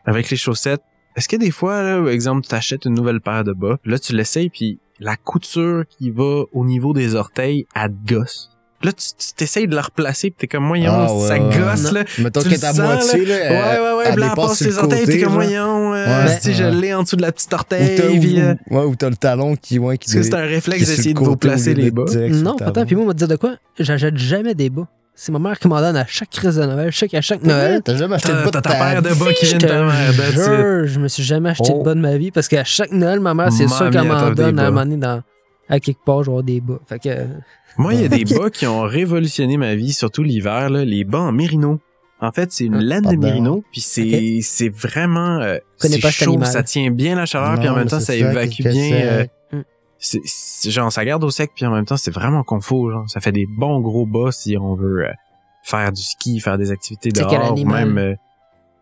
avec 0.06 0.30
les 0.30 0.38
chaussettes, 0.38 0.82
est-ce 1.16 1.30
que 1.30 1.38
des 1.38 1.52
fois, 1.52 1.82
là, 1.82 1.98
par 2.00 2.10
exemple, 2.10 2.42
tu 2.44 2.50
t'achètes 2.50 2.86
une 2.86 2.94
nouvelle 2.94 3.22
paire 3.22 3.44
de 3.44 3.54
bas, 3.54 3.78
là, 3.86 3.98
tu 4.00 4.14
l'essayes, 4.16 4.50
puis 4.50 4.80
la 5.00 5.16
couture 5.16 5.84
qui 5.90 6.10
va 6.12 6.44
au 6.54 6.66
niveau 6.66 6.94
des 6.94 7.16
orteils, 7.16 7.66
elle 7.76 7.92
te 8.06 8.14
gosse. 8.14 8.52
Là, 8.84 8.92
tu 8.92 9.34
t'essayes 9.36 9.68
de 9.68 9.74
la 9.74 9.82
replacer, 9.84 10.30
puis 10.30 10.36
t'es 10.42 10.48
comme, 10.48 10.68
voyons, 10.68 10.92
Ah, 10.94 11.12
ouais, 11.14 11.28
ça 11.28 11.34
ouais. 11.40 11.58
gosse, 11.58 11.92
là. 11.92 12.04
Mettons 12.20 12.42
Tu 12.42 12.50
qu'elle 12.50 12.60
le 12.60 12.64
est 12.66 12.68
à 12.68 12.74
moitié, 12.74 13.26
là. 13.26 13.36
Ouais, 13.36 13.50
ouais, 13.50 13.98
ouais, 13.98 14.04
elle 14.06 14.14
elle 14.14 14.16
dépasse 14.20 14.36
passe 14.36 14.58
sur 14.58 14.66
le 14.68 14.72
ses 14.74 14.78
orteils, 14.78 15.06
t'es 15.06 15.22
comme, 15.22 15.34
voyons, 15.34 15.94
euh, 15.94 16.26
Ouais. 16.26 16.38
si 16.42 16.54
je 16.54 16.64
l'ai 16.66 16.94
en 16.94 17.04
dessous 17.04 17.16
de 17.16 17.22
la 17.22 17.32
petite 17.32 17.52
Ou 17.52 17.56
orteil, 17.56 17.96
t'as, 17.98 18.08
puis, 18.10 18.40
euh, 18.42 18.54
ou, 18.70 18.78
ouais, 18.78 18.86
ou 18.86 18.96
t'as 18.96 19.10
le 19.10 19.16
talon 19.16 19.56
qui, 19.56 19.80
ouais, 19.80 19.98
qui 19.98 20.10
est-ce 20.10 20.18
que 20.18 20.24
c'est 20.24 20.36
un 20.36 20.46
réflexe 20.46 20.88
d'essayer 20.88 21.14
de 21.14 21.20
vous 21.20 21.38
placer 21.38 21.74
les 21.74 21.90
bas? 21.90 22.04
Non, 22.30 22.58
pourtant, 22.58 22.86
puis 22.86 22.96
moi, 22.96 23.06
on 23.06 23.08
va 23.08 23.14
te 23.14 23.20
dire 23.20 23.28
de 23.30 23.38
quoi? 23.38 23.56
J'achète 23.80 24.18
jamais 24.18 24.54
des 24.54 24.70
bas. 24.70 24.88
C'est 25.18 25.32
ma 25.32 25.40
mère 25.40 25.58
qui 25.58 25.68
m'en 25.70 25.80
donne 25.80 25.96
à 25.96 26.06
chaque 26.06 26.30
crise 26.30 26.58
de 26.58 26.66
Noël. 26.66 26.92
Sais 26.92 27.08
qu'à 27.08 27.22
chaque 27.22 27.42
Noël, 27.42 27.82
T'as 27.84 27.96
jamais 27.96 28.16
acheté 28.16 28.34
de 28.34 28.38
t'as 28.38 28.46
de 28.46 28.60
ta 28.60 28.70
paire 28.70 29.02
de 29.02 29.14
bas 29.14 29.34
qui 29.34 29.46
vient 29.46 29.58
de 29.58 29.66
ta 29.66 29.84
mère, 29.86 30.12
jure, 30.34 30.88
je 30.88 31.00
me 31.00 31.08
suis 31.08 31.24
jamais 31.24 31.50
acheté 31.52 31.72
Oh. 31.74 31.80
de 31.80 31.84
bas 31.84 31.94
de 31.96 32.00
ma 32.02 32.18
vie 32.18 32.32
parce 32.32 32.48
qu'à 32.50 32.64
chaque 32.66 32.92
Noël, 32.92 33.20
ma 33.22 33.34
mère, 33.34 33.52
c'est 33.52 33.68
sûr 33.68 33.90
qu'elle 33.90 34.02
elle 34.02 34.08
m'en 34.10 34.30
donne 34.32 34.60
à 34.60 34.64
un 34.68 34.72
moment 34.72 34.84
donné 34.84 34.98
dans, 34.98 35.22
à 35.70 35.80
quelque 35.80 36.04
part, 36.06 36.20
je 36.24 36.26
vais 36.26 36.32
avoir 36.32 36.44
des 36.44 36.60
bas. 36.60 36.80
Fait 36.88 37.00
que, 37.00 37.10
Moi, 37.78 37.94
il 37.94 38.02
y 38.02 38.06
a 38.06 38.08
des 38.10 38.26
bas 38.38 38.50
qui 38.50 38.68
ont 38.68 38.82
révolutionné 38.82 39.56
ma 39.58 39.74
vie, 39.76 39.94
surtout 39.94 40.22
l'hiver, 40.24 40.70
là, 40.70 40.84
les 40.84 41.06
bas 41.06 41.20
en 41.20 41.32
mérino. 41.32 41.80
En 42.22 42.32
fait, 42.32 42.52
c'est 42.52 42.66
une 42.66 42.76
Ah, 42.76 42.82
laine 42.82 43.04
de 43.04 43.16
mérino, 43.18 43.64
puis 43.72 43.82
c'est 43.82 44.40
c'est 44.42 44.70
vraiment 44.70 45.40
euh, 45.42 45.58
connais 45.80 46.00
c'est 46.00 46.12
chaud, 46.12 46.38
ça 46.44 46.64
tient 46.64 46.90
bien 46.92 47.16
la 47.16 47.26
chaleur, 47.26 47.58
puis 47.60 47.68
en 47.70 47.76
même 47.76 47.88
temps 47.88 48.00
ça 48.00 48.16
évacue 48.16 48.62
bien. 48.64 48.92
euh, 48.94 49.26
c'est 50.06 50.70
genre 50.70 50.92
ça 50.92 51.04
garde 51.04 51.24
au 51.24 51.30
sec, 51.30 51.52
puis 51.56 51.66
en 51.66 51.72
même 51.72 51.86
temps 51.86 51.98
c'est 51.98 52.12
vraiment 52.12 52.44
confort. 52.44 52.92
Genre, 52.92 53.10
ça 53.10 53.20
fait 53.20 53.32
des 53.32 53.46
bons 53.46 53.80
gros 53.82 54.06
bas 54.06 54.32
si 54.32 54.58
on 54.58 54.76
veut 54.76 55.06
euh, 55.06 55.14
faire 55.64 55.92
du 55.92 56.02
ski, 56.02 56.40
faire 56.40 56.58
des 56.58 56.72
activités 56.72 57.10
dehors, 57.10 57.58
ou 57.58 57.66
même 57.66 57.98
euh, 57.98 58.16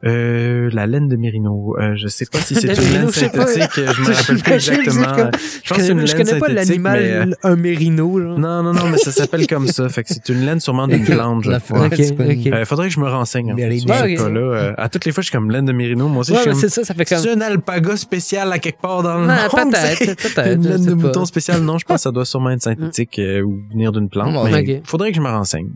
euh, 0.05 0.69
la 0.73 0.85
laine 0.85 1.07
de 1.07 1.15
mérino. 1.15 1.75
Euh, 1.79 1.93
je 1.95 2.07
sais 2.07 2.25
pas 2.25 2.39
si 2.39 2.55
c'est 2.55 2.67
une 2.67 2.93
laine 2.93 3.09
synthétique, 3.11 3.71
je 3.75 4.01
me 4.01 4.07
rappelle 4.13 4.37
plus 4.41 4.53
exactement. 4.53 5.15
comme- 5.15 5.31
Je 5.63 5.69
pense 5.69 5.77
que 5.77 5.83
c'est 5.83 5.91
une 5.93 6.05
je 6.05 6.15
laine 6.17 6.25
connais 6.25 6.39
pas 6.39 6.47
l'animal, 6.49 6.99
mais, 6.99 7.11
euh, 7.11 7.25
un 7.43 7.55
mérino, 7.55 8.19
genre. 8.21 8.37
non, 8.39 8.63
non, 8.63 8.73
non, 8.73 8.89
mais 8.89 8.97
ça 8.97 9.11
s'appelle 9.11 9.47
comme 9.47 9.67
ça. 9.67 9.87
Fait 9.89 10.03
que 10.03 10.09
c'est 10.13 10.27
une 10.29 10.45
laine 10.45 10.59
sûrement 10.59 10.87
d'une 10.87 11.03
plante, 11.05 11.43
je 11.45 11.51
La 11.51 11.59
crois. 11.59 11.85
Ok, 11.85 11.93
c'est 11.97 12.15
pas 12.17 12.25
une- 12.25 12.39
ok. 12.41 12.47
Euh, 12.47 12.65
faudrait 12.65 12.87
que 12.89 12.93
je 12.93 12.99
me 12.99 13.07
renseigne. 13.09 13.53
En 13.53 13.55
fait, 13.57 13.77
sur 13.79 13.89
ce 13.95 14.15
cas-là. 14.17 14.39
Euh, 14.39 14.73
à 14.77 14.89
toutes 14.89 15.05
les 15.05 15.11
fois, 15.11 15.21
je 15.21 15.29
suis 15.29 15.37
comme 15.37 15.49
laine 15.51 15.65
de 15.65 15.71
mérino. 15.73 16.07
Moi 16.07 16.21
aussi, 16.21 16.31
Ouais, 16.33 16.39
je 16.45 16.49
suis 16.51 16.53
c'est 16.55 16.61
comme... 16.61 16.69
ça, 16.69 16.83
ça 16.83 16.93
fait 16.93 17.05
comme. 17.05 17.17
C'est 17.19 17.31
un 17.31 17.41
alpaga 17.41 17.95
spécial 17.95 18.51
à 18.51 18.59
quelque 18.59 18.81
part 18.81 19.03
dans 19.03 19.19
le 19.19 19.27
Non, 19.27 19.33
monde. 19.33 19.71
peut-être, 19.73 19.97
c'est- 19.97 20.15
peut-être. 20.35 20.51
Une 20.55 20.67
laine 20.67 20.85
de 20.85 20.93
mouton 20.93 21.25
spéciale, 21.25 21.61
non, 21.61 21.77
je 21.77 21.85
pense 21.85 21.97
que 21.97 22.01
ça 22.03 22.11
doit 22.11 22.25
sûrement 22.25 22.49
être 22.49 22.61
synthétique 22.63 23.19
ou 23.43 23.61
venir 23.71 23.91
d'une 23.91 24.09
plante. 24.09 24.33
Mais 24.51 24.81
faudrait 24.83 25.11
que 25.11 25.15
je 25.17 25.21
me 25.21 25.29
renseigne. 25.29 25.69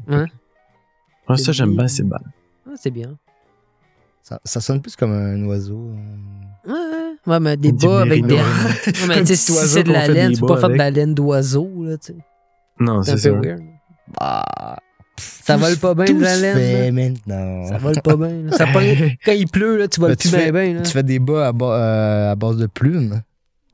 Ça, 1.35 1.51
j'aime 1.51 1.75
bien, 1.75 1.87
c'est 1.87 2.03
bon. 2.03 2.15
Ah, 2.67 2.73
c'est 2.75 2.91
bien. 2.91 3.15
Ça, 4.27 4.39
ça 4.43 4.59
sonne 4.59 4.81
plus 4.81 4.95
comme 4.97 5.13
un 5.13 5.41
oiseau. 5.45 5.89
euh. 5.89 6.69
Ouais, 6.69 6.73
ouais. 6.73 7.31
Ouais, 7.33 7.39
mais 7.39 7.55
des 7.55 7.71
bas 7.71 8.01
avec 8.01 8.25
des. 8.25 8.35
Ouais, 8.35 8.41
mais 9.07 9.13
Un 9.15 9.23
tu 9.23 9.35
sais, 9.35 9.53
petit 9.53 9.53
si 9.53 9.67
c'est 9.67 9.83
de 9.83 9.91
la 9.93 10.07
laine, 10.07 10.33
tu 10.33 10.41
peux 10.41 10.47
pas 10.47 10.57
faire 10.59 10.69
de 10.69 10.75
la 10.75 10.91
laine 10.91 11.13
d'oiseau, 11.13 11.69
là, 11.85 11.97
tu 11.97 12.07
sais. 12.07 12.15
Non, 12.79 13.01
C'est 13.03 13.11
un 13.11 13.17
c'est 13.17 13.29
peu 13.31 13.35
ça. 13.41 13.47
weird. 13.47 13.61
Ah, 14.19 14.77
Ça 15.17 15.55
vole 15.55 15.77
pas 15.77 15.93
bien 15.95 16.13
de 16.13 16.21
la 16.21 16.37
laine. 16.37 17.15
fait. 17.25 17.69
Ça 17.69 17.77
vole 17.77 18.01
pas 18.01 18.15
bien. 18.17 18.51
Ça 18.51 18.65
Quand 19.25 19.31
il 19.31 19.47
pleut, 19.47 19.77
là, 19.77 19.87
tu 19.87 19.99
voles 20.01 20.09
Mais 20.11 20.15
plus 20.17 20.51
bien. 20.51 20.81
Tu 20.81 20.91
fais 20.91 21.03
des 21.03 21.19
bas 21.19 21.47
à, 21.47 21.53
euh, 21.63 22.31
à 22.31 22.35
base 22.35 22.57
de 22.57 22.67
plumes. 22.67 23.21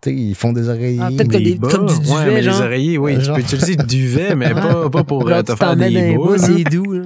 Tu 0.03 0.11
ils 0.11 0.35
font 0.35 0.51
des 0.51 0.67
oreillers. 0.67 0.99
Ah, 1.01 1.07
peut-être 1.09 1.29
que 1.31 1.37
Des 1.37 1.55
des- 1.55 1.57
comme 1.57 1.85
du 1.85 1.93
bas. 1.95 1.99
duvet, 2.01 2.13
Ouais, 2.13 2.25
mais 2.33 2.43
genre. 2.43 2.55
les 2.59 2.61
oreillers, 2.65 2.97
oui, 2.97 3.15
tu 3.17 3.21
Genre. 3.25 3.35
peux 3.37 3.41
utiliser 3.41 3.75
du 3.77 3.85
duvet, 3.85 4.35
mais 4.35 4.49
pas, 4.53 4.89
pas 4.89 5.03
pour 5.05 5.25
euh, 5.25 5.29
Genre, 5.29 5.43
te 5.43 5.51
tu 5.53 5.57
t'en 5.57 5.65
faire 5.65 5.75
des 5.77 6.17
bas, 6.17 6.37
c'est 6.37 6.63
doux. 6.65 6.91
Là. 6.93 7.03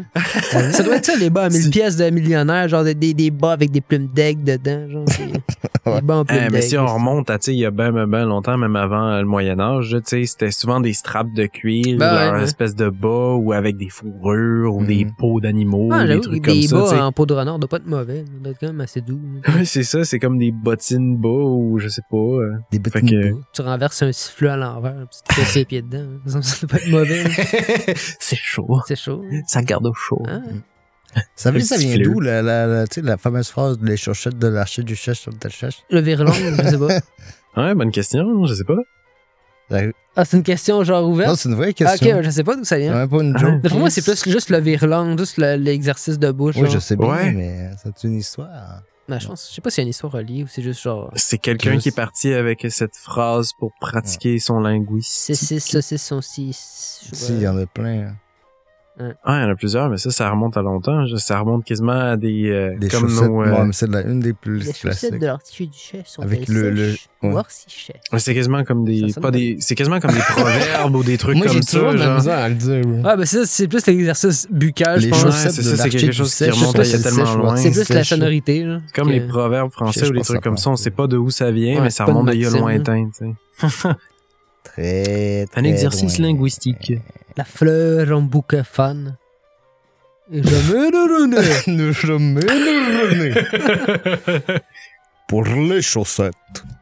ça 0.72 0.84
doit 0.84 0.96
être 0.96 1.06
ça, 1.06 1.16
les 1.16 1.30
bas 1.30 1.44
à 1.44 1.50
1000 1.50 1.70
pièces 1.70 1.96
de 1.98 2.10
millionnaire, 2.10 2.68
genre 2.68 2.84
des, 2.84 2.96
des, 2.96 3.14
des 3.14 3.30
bas 3.32 3.52
avec 3.52 3.70
des 3.72 3.82
plumes 3.82 4.08
d'aigle 4.14 4.44
dedans. 4.44 4.90
Genre, 4.90 5.06
des 5.06 6.02
bas 6.02 6.16
en 6.18 6.26
plumes 6.26 6.40
Eh, 6.48 6.52
mais 6.52 6.62
si 6.62 6.78
on 6.78 6.86
remonte 6.88 7.30
à, 7.30 7.38
tu 7.38 7.46
sais, 7.46 7.54
il 7.54 7.60
y 7.60 7.66
a 7.66 7.72
ben, 7.72 7.92
ben, 7.92 8.08
ben 8.08 8.26
longtemps, 8.26 8.58
même 8.58 8.76
avant 8.76 9.08
euh, 9.10 9.20
le 9.20 9.26
Moyen-Âge, 9.28 9.90
tu 10.00 10.02
sais, 10.06 10.26
c'était 10.26 10.52
souvent 10.52 10.80
des 10.82 10.94
straps 10.94 11.34
de 11.36 11.46
cuir, 11.46 11.98
Ben 11.98 12.14
leur 12.14 12.32
ouais, 12.34 12.38
ouais. 12.40 12.44
espèce 12.44 12.76
de 12.76 12.90
bas, 12.90 13.36
ou 13.36 13.54
avec 13.54 13.78
des 13.78 13.90
fourrures, 13.90 14.74
ou 14.76 14.82
Mhm. 14.82 14.88
des 14.88 15.08
peaux 15.18 15.40
d'animaux, 15.40 15.90
Ah, 15.92 16.06
des 16.08 16.20
trucs 16.20 16.44
des 16.44 16.52
comme 16.52 16.62
ça, 16.64 16.76
bas 16.76 16.84
tu 16.90 16.96
sais. 16.96 17.02
en 17.02 17.12
peau 17.12 17.26
de 17.26 17.34
renard 17.36 17.60
doit 17.60 17.70
pas 17.70 17.78
être 17.78 17.88
mauvais. 17.88 18.26
Ça 18.26 18.32
doit 18.42 18.52
être 18.52 18.60
quand 18.60 18.68
même 18.68 18.82
assez 18.82 19.02
doux. 19.02 19.20
c'est 19.64 19.84
ça, 19.84 20.04
c'est 20.04 20.20
comme 20.20 20.38
des 20.40 20.52
bottines 20.52 21.16
bas, 21.16 21.30
ou 21.30 21.78
je 21.80 21.88
sais 21.90 22.02
pas. 22.10 22.18
euh. 22.18 22.52
Des 22.72 22.80
Fait 22.92 23.02
que-. 23.02 23.34
Tu 23.54 23.62
renverses 23.62 24.02
un 24.04 24.12
sifflet 24.12 24.50
à 24.50 24.58
l'envers, 24.58 24.94
puis 25.10 25.20
tu 25.28 25.34
te 25.36 25.40
casses 25.42 25.56
les 25.56 25.66
pieds 25.66 25.82
dedans. 25.82 26.08
Ça 26.26 26.40
doit 26.66 26.70
pas 26.70 26.78
être 26.78 26.90
mauvais. 26.90 27.24
c'est 28.20 28.36
chaud. 28.36 28.68
C'est 28.88 28.96
chaud. 28.96 29.24
Ça 29.48 29.62
garde 29.62 29.86
au 29.86 29.94
chaud. 29.94 30.24
Ah. 30.28 30.40
Ça, 31.36 31.50
veut 31.52 31.58
Le 31.58 31.64
dire, 31.64 31.70
ça 31.70 31.78
vient 31.78 31.98
d'où, 31.98 32.20
la, 32.20 32.42
la, 32.44 32.68
la, 32.68 32.86
tu 32.88 32.96
sais, 32.96 33.02
la 33.02 33.18
fameuse 33.18 33.50
phrase 33.50 33.78
les 33.82 33.98
chaussettes 33.98 34.38
de 34.38 34.48
l'archiduchesse 34.48 35.18
sur 35.18 35.32
le 35.32 35.38
tachèche? 35.38 35.82
Le 35.90 36.00
virlong, 36.02 36.32
je 36.34 36.70
sais 36.70 36.78
pas. 36.78 37.00
Ouais, 37.58 37.74
bonne 37.74 37.92
question, 37.92 38.46
je 38.46 38.54
sais 38.54 38.64
pas. 38.66 38.76
Ah, 40.16 40.26
c'est 40.26 40.38
une 40.38 40.44
question 40.44 40.84
genre 40.84 41.10
ouverte? 41.10 41.30
Non, 41.30 41.36
c'est 41.36 41.50
une 41.50 41.56
vraie 41.56 41.70
Ah, 41.70 41.74
question. 41.74 42.18
ok, 42.20 42.24
je 42.24 42.30
sais 42.30 42.44
pas 42.44 42.56
d'où 42.56 42.64
ça 42.64 42.78
vient. 42.78 43.08
Pas 43.08 43.18
une 43.24 43.34
Ah. 43.36 43.40
joke. 43.40 43.68
Pour 43.68 43.80
moi, 43.80 43.90
c'est 43.90 44.04
plus 44.04 44.24
juste 44.32 44.50
le 44.52 44.60
virlang, 44.60 45.18
juste 45.18 45.38
le- 45.38 45.56
l'exercice 45.56 46.20
de 46.20 46.32
bouche. 46.32 46.56
Oui, 46.56 46.64
genre. 46.66 46.72
je 46.72 46.80
sais 46.80 46.96
bien, 46.96 47.08
Ouais. 47.08 47.32
mais 47.32 47.72
c'est 47.84 48.04
une 48.08 48.16
histoire. 48.18 48.82
Ben, 49.08 49.20
je 49.20 49.28
pense, 49.28 49.48
je 49.50 49.56
sais 49.56 49.62
pas 49.62 49.70
s'il 49.70 49.82
y 49.82 49.84
a 49.84 49.84
une 49.84 49.90
histoire 49.90 50.12
reliée 50.12 50.44
ou 50.44 50.48
c'est 50.48 50.62
juste 50.62 50.82
genre. 50.82 51.10
C'est 51.16 51.38
quelqu'un 51.38 51.72
Juste- 51.74 51.84
qui 51.84 51.90
est 51.90 51.96
parti 51.96 52.34
avec 52.34 52.66
cette 52.70 52.98
phrase 52.98 53.54
pour 53.54 53.72
pratiquer 53.80 54.38
son 54.40 54.60
linguistique. 54.60 55.36
C'est 55.36 55.60
6, 55.60 55.60
saucisses 55.62 56.04
sont 56.06 56.22
6. 56.22 57.10
Si, 57.14 57.34
il 57.34 57.42
y 57.42 57.48
en 57.48 57.58
a 57.58 57.66
plein. 57.66 58.08
hein. 58.10 58.16
Ah, 59.24 59.40
il 59.40 59.44
y 59.44 59.46
en 59.46 59.50
a 59.52 59.56
plusieurs, 59.56 59.90
mais 59.90 59.98
ça, 59.98 60.10
ça 60.10 60.28
remonte 60.32 60.58
à 60.58 60.64
longtemps. 60.64 61.06
Je- 61.06 61.18
Ça 61.18 61.40
remonte 61.40 61.64
quasiment 61.64 61.92
à 62.12 62.18
des... 62.18 62.50
euh, 62.50 62.76
Des 62.80 62.88
comme 62.88 63.08
chaussettes. 63.10 63.30
nos... 63.30 63.44
euh, 63.44 63.52
ouais, 63.52 63.66
mais 63.66 63.72
c'est 63.74 63.88
la- 63.90 64.02
une 64.02 64.20
des 64.22 64.34
plus 64.34 64.58
Les 64.60 64.66
chaussettes 64.66 64.82
classiques. 64.82 65.20
de 65.20 65.26
l'archiduchesse 65.28 66.08
sont 66.08 66.22
Avec 66.24 66.48
le- 66.48 66.72
le- 66.72 66.96
ou 67.22 67.34
ouais. 67.34 67.42
C'est 68.18 68.34
quasiment 68.34 68.64
comme 68.64 68.86
des... 68.86 69.10
Ça 69.10 69.22
Pas 69.22 69.30
des 69.30 69.58
c'est 69.60 69.76
quasiment 69.76 70.00
comme 70.00 70.14
des 70.14 70.20
proverbes 70.20 70.96
ou 70.96 71.04
des 71.04 71.18
trucs 71.20 71.38
Moi, 71.38 71.46
j'ai 71.48 71.54
comme 71.54 71.64
toujours 71.64 71.88
ça, 71.90 71.94
de 71.94 72.00
la 72.00 72.06
genre. 72.06 72.16
misère 72.18 72.38
à 72.40 72.50
le 72.50 72.56
dire. 72.56 72.82
oui. 72.86 73.02
Ah, 73.04 73.16
ben 73.16 73.26
ça, 73.26 73.46
c'est 73.46 73.68
plus 73.68 73.86
l'exercice 73.86 74.48
buccal, 74.50 75.00
je 75.00 75.06
Les 75.06 75.12
pense. 75.12 75.24
Ouais, 75.26 75.32
chaussettes 75.32 75.52
c'est 75.52 75.62
de 75.62 75.76
ça, 75.76 75.84
c'est 75.84 75.90
quelque 75.90 76.12
chose 76.14 76.34
qui 76.36 76.44
remonte 76.50 76.76
je 76.84 76.96
à 76.96 77.00
tellement 77.00 77.26
c'est 77.26 77.38
loin. 77.38 77.56
C'est 77.58 77.72
plus 77.72 77.90
la 77.94 78.04
sonorité, 78.04 78.64
là. 78.64 78.82
Comme 78.96 79.10
les 79.10 79.22
proverbes 79.22 79.72
français 79.72 80.06
Je 80.06 80.10
ou 80.10 80.14
les 80.14 80.20
pas 80.22 80.26
trucs 80.26 80.42
comme 80.42 80.58
ça, 80.58 80.72
on 80.72 80.76
sait 80.76 80.90
pas 80.92 81.06
d'où 81.06 81.30
ça 81.30 81.52
vient, 81.52 81.76
Ouais, 81.76 81.82
mais 81.82 81.90
ça 81.92 82.04
de 82.06 82.10
remonte 82.10 82.32
d'il 82.32 82.42
y 82.42 82.46
a 82.48 82.50
lointain, 82.50 83.10
tu 83.16 83.26
sais. 83.62 83.88
Très, 84.64 85.46
Un 85.56 85.64
exercice 85.64 86.18
linguistique. 86.18 86.94
La 87.38 87.46
fleur 87.46 88.18
en 88.18 88.22
bouquet 88.22 88.64
fan. 88.64 89.16
Et 90.32 90.42
me 90.42 90.92
le 90.92 91.22
renais. 91.22 91.62
Ne 91.68 91.92
jamais 91.92 92.42
le 92.42 93.34
rené. 94.44 94.60
Pour 95.28 95.44
les 95.44 95.82
chaussettes. 95.82 96.34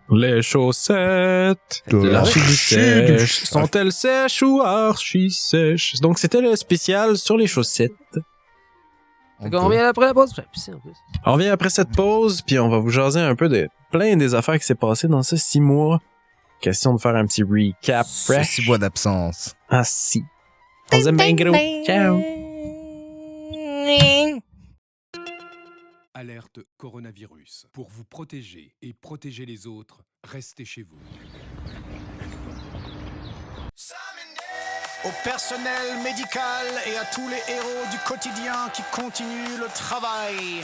Les 0.10 0.42
chaussettes 0.42 1.84
De 1.88 1.98
l'archiduchesse. 2.08 3.46
sont-elles 3.50 3.92
sèches 3.92 4.44
ou 4.44 4.62
archi-sèches? 4.62 5.96
Donc, 6.00 6.20
c'était 6.20 6.42
le 6.42 6.56
spécial 6.56 7.18
sur 7.18 7.38
les 7.38 7.48
chaussettes. 7.48 7.92
Fait 9.42 9.50
qu'on 9.50 9.66
revient 9.66 9.80
après 9.80 10.06
la 10.06 10.14
pause. 10.14 10.32
En 10.32 10.44
plus. 10.44 10.70
On 11.26 11.34
revient 11.34 11.50
après 11.50 11.70
cette 11.70 11.92
pause, 11.92 12.42
puis 12.44 12.58
on 12.60 12.70
va 12.70 12.78
vous 12.78 12.90
jaser 12.90 13.20
un 13.20 13.36
peu 13.36 13.50
de 13.50 13.68
plein 13.92 14.16
des 14.16 14.34
affaires 14.36 14.58
qui 14.58 14.66
s'est 14.66 14.76
passé 14.76 15.08
dans 15.08 15.24
ces 15.24 15.38
six 15.38 15.60
mois. 15.60 16.00
Question 16.62 16.94
de 16.94 17.02
faire 17.02 17.16
un 17.16 17.26
petit 17.26 17.44
recap 17.44 18.08
fresh. 18.08 18.56
Six 18.56 18.68
mois 18.68 18.78
d'absence. 18.78 19.56
Ah 19.70 19.84
si. 19.84 20.24
Ciao. 21.86 22.22
Alerte 26.14 26.62
coronavirus. 26.78 27.68
Pour 27.74 27.90
vous 27.90 28.06
protéger 28.06 28.74
et 28.82 28.94
protéger 28.94 29.46
les 29.46 29.68
autres, 29.68 30.04
restez 30.24 30.66
chez 30.66 30.84
vous. 30.84 30.98
au 35.06 35.12
personnel 35.24 36.02
médical 36.04 36.66
et 36.88 36.98
à 36.98 37.06
tous 37.06 37.28
les 37.30 37.54
héros 37.54 37.86
du 37.92 37.98
quotidien 38.08 38.70
qui 38.74 38.82
continuent 38.92 39.60
le 39.60 39.68
travail. 39.68 40.64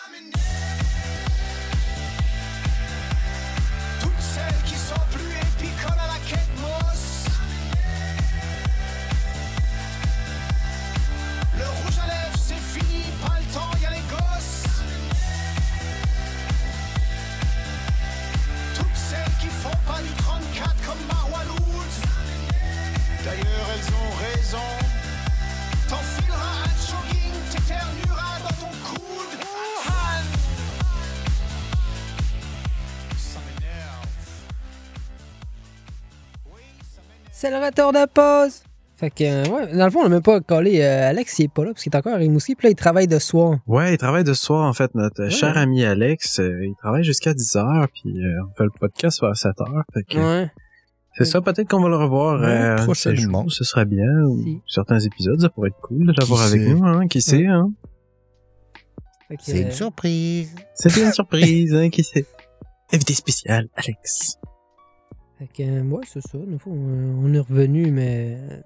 C'est 37.41 37.49
le 37.49 37.57
retour 37.57 37.91
de 37.91 38.05
pause. 38.05 38.61
Fait 38.97 39.09
que, 39.09 39.23
euh, 39.23 39.43
ouais, 39.49 39.75
dans 39.75 39.85
le 39.85 39.89
fond, 39.89 40.01
on 40.01 40.03
n'a 40.03 40.09
même 40.09 40.21
pas 40.21 40.39
collé. 40.41 40.79
euh, 40.79 41.09
Alex, 41.09 41.39
il 41.39 41.45
est 41.45 41.47
pas 41.51 41.63
là 41.65 41.71
parce 41.71 41.81
qu'il 41.81 41.91
est 41.91 41.97
encore 41.97 42.13
à 42.13 42.17
Rimouski. 42.17 42.53
Puis 42.53 42.67
là, 42.67 42.69
il 42.69 42.75
travaille 42.75 43.07
de 43.07 43.17
soir. 43.17 43.57
Ouais, 43.65 43.95
il 43.95 43.97
travaille 43.97 44.23
de 44.23 44.33
soir, 44.35 44.63
en 44.63 44.73
fait. 44.73 44.93
Notre 44.93 45.27
cher 45.29 45.57
ami 45.57 45.83
Alex, 45.83 46.39
euh, 46.39 46.63
il 46.63 46.75
travaille 46.75 47.03
jusqu'à 47.03 47.33
10 47.33 47.55
heures, 47.55 47.87
puis 47.91 48.23
euh, 48.23 48.43
on 48.47 48.53
fait 48.55 48.65
le 48.65 48.69
podcast 48.79 49.19
vers 49.21 49.35
7 49.35 49.59
heures. 49.59 49.83
Fait 49.91 50.03
que, 50.03 50.19
Ouais. 50.19 50.51
C'est 51.17 51.25
ça, 51.25 51.41
peut-être 51.41 51.67
qu'on 51.67 51.81
va 51.81 51.89
le 51.89 51.97
revoir 51.97 52.39
Ouais, 52.41 52.45
euh, 52.47 52.75
prochainement. 52.75 53.41
jours, 53.41 53.51
ce 53.51 53.63
serait 53.63 53.85
bien. 53.85 54.21
Ou 54.23 54.43
Si. 54.43 54.61
certains 54.67 54.99
épisodes, 54.99 55.41
ça 55.41 55.49
pourrait 55.49 55.69
être 55.69 55.81
cool 55.81 56.05
de 56.05 56.13
l'avoir 56.19 56.43
avec 56.43 56.61
sait? 56.61 56.69
nous, 56.69 56.85
hein, 56.85 57.07
qui 57.07 57.21
sait, 57.23 57.47
hein. 57.47 57.71
Fait 59.29 59.37
que, 59.37 59.43
C'est 59.43 59.61
une 59.61 59.67
euh, 59.69 59.71
surprise. 59.71 60.53
C'était 60.75 61.03
une 61.05 61.11
surprise, 61.11 61.73
hein, 61.73 61.89
qui 61.89 62.03
sait. 62.03 62.27
Invité 62.93 63.13
spécial, 63.13 63.67
Alex. 63.75 64.37
Fait 65.41 65.47
que, 65.47 65.63
euh, 65.63 65.81
ouais, 65.81 66.03
c'est 66.07 66.21
ça. 66.21 66.37
Euh, 66.37 66.57
on 66.67 67.33
est 67.33 67.39
revenu, 67.39 67.89
mais. 67.89 68.37
euh, 68.37 68.61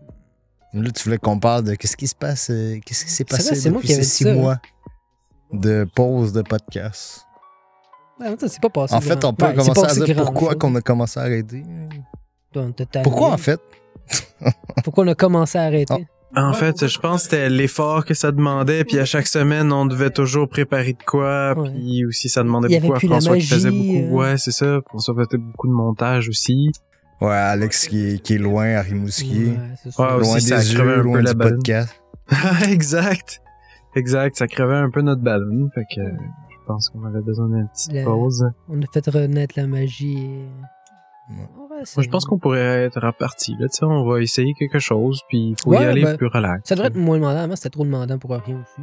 Là, 0.73 0.91
tu 0.91 1.03
voulais 1.05 1.17
qu'on 1.17 1.39
parle 1.39 1.63
de 1.63 1.75
qu'est-ce 1.75 1.95
qui 1.95 2.05
se 2.05 2.15
passe, 2.15 2.47
qu'est-ce 2.47 3.05
qui 3.05 3.11
s'est 3.11 3.23
passé 3.23 3.55
vrai, 3.55 3.69
depuis 3.71 3.87
ces 3.87 4.03
six 4.03 4.23
ça, 4.25 4.33
mois 4.33 4.57
de 5.53 5.87
pause 5.95 6.33
de 6.33 6.41
podcast? 6.41 7.25
Ouais, 8.19 8.35
c'est 8.37 8.59
pas 8.61 8.69
passé. 8.69 8.93
En 8.93 8.99
fait, 8.99 9.23
on 9.23 9.33
peut 9.33 9.45
Ouais, 9.45 9.55
commencer 9.55 9.85
à 9.85 10.05
dire 10.05 10.17
pourquoi 10.17 10.55
qu'on 10.55 10.75
a 10.75 10.81
commencé 10.81 11.17
à 11.17 11.23
arrêter. 11.23 11.63
Pourquoi, 13.03 13.31
en 13.31 13.37
fait? 13.37 13.61
Pourquoi 14.83 15.05
on 15.05 15.07
a 15.07 15.15
commencé 15.15 15.57
à 15.57 15.61
arrêter? 15.67 16.05
En 16.37 16.53
fait, 16.53 16.87
je 16.87 16.99
pense 16.99 17.23
que 17.23 17.29
c'était 17.31 17.49
l'effort 17.49 18.03
que 18.05 18.13
ça 18.13 18.31
demandait, 18.31 18.83
puis 18.83 18.99
à 18.99 19.05
chaque 19.05 19.27
semaine, 19.27 19.71
on 19.71 19.85
devait 19.85 20.09
toujours 20.09 20.49
préparer 20.49 20.93
de 20.93 21.03
quoi, 21.05 21.53
Ouais. 21.57 21.69
puis 21.71 22.05
aussi 22.05 22.27
ça 22.29 22.43
demandait 22.43 22.79
beaucoup 22.79 22.93
à 22.95 22.99
François 22.99 23.37
qui 23.37 23.45
faisait 23.47 23.71
beaucoup. 23.71 24.13
euh. 24.15 24.17
Ouais, 24.31 24.37
c'est 24.37 24.51
ça. 24.51 24.79
François 24.87 25.13
faisait 25.15 25.37
beaucoup 25.37 25.67
de 25.67 25.73
montage 25.73 26.27
aussi. 26.29 26.71
Ouais, 27.21 27.31
Alex 27.31 27.87
qui 27.87 28.05
est, 28.15 28.19
qui 28.21 28.33
est 28.35 28.37
loin 28.37 28.75
à 28.75 28.81
Rimouski. 28.81 29.45
Ouais, 29.45 29.59
c'est 29.81 29.91
ça. 29.91 30.03
Ouais, 30.03 30.19
loin 30.23 30.35
aussi, 30.35 30.47
ça 30.47 30.59
des 30.59 30.73
crevait 30.75 30.91
un 30.91 30.95
yeux, 30.97 31.01
peu 31.01 31.07
loin 31.07 31.23
du 31.23 31.35
podcast. 31.35 32.01
exact. 32.69 33.41
Exact. 33.95 34.35
Ça 34.35 34.47
crevait 34.47 34.75
un 34.75 34.89
peu 34.89 35.01
notre 35.01 35.21
ballon. 35.21 35.69
Fait 35.73 35.85
que 35.95 36.01
euh, 36.01 36.09
je 36.51 36.65
pense 36.67 36.89
qu'on 36.89 37.05
avait 37.05 37.21
besoin 37.21 37.47
d'une 37.47 37.67
petite 37.69 37.93
La- 37.93 38.03
pause. 38.03 38.45
On 38.67 38.81
a 38.81 38.85
fait 38.93 39.07
renaître 39.09 39.53
la 39.57 39.67
magie. 39.67 40.17
et- 40.17 40.45
Ouais, 41.29 41.35
Moi, 41.69 42.03
je 42.03 42.09
pense 42.09 42.25
qu'on 42.25 42.37
pourrait 42.37 42.83
être 42.85 42.99
reparti. 43.01 43.53
Là, 43.59 43.67
tu 43.67 43.77
sais, 43.77 43.85
on 43.85 44.05
va 44.07 44.21
essayer 44.21 44.53
quelque 44.53 44.79
chose, 44.79 45.21
puis 45.27 45.49
il 45.49 45.55
faut 45.61 45.73
y 45.73 45.77
Ouais, 45.77 45.85
aller 45.85 46.03
ben, 46.03 46.17
plus 46.17 46.27
relax. 46.27 46.69
Ça 46.69 46.75
devrait 46.75 46.89
être 46.89 46.95
moins 46.95 47.17
demandant. 47.17 47.39
Avant, 47.39 47.55
c'était 47.55 47.69
trop 47.71 47.83
demandant 47.83 48.17
pour 48.17 48.31
rien 48.31 48.61
aussi. 48.61 48.81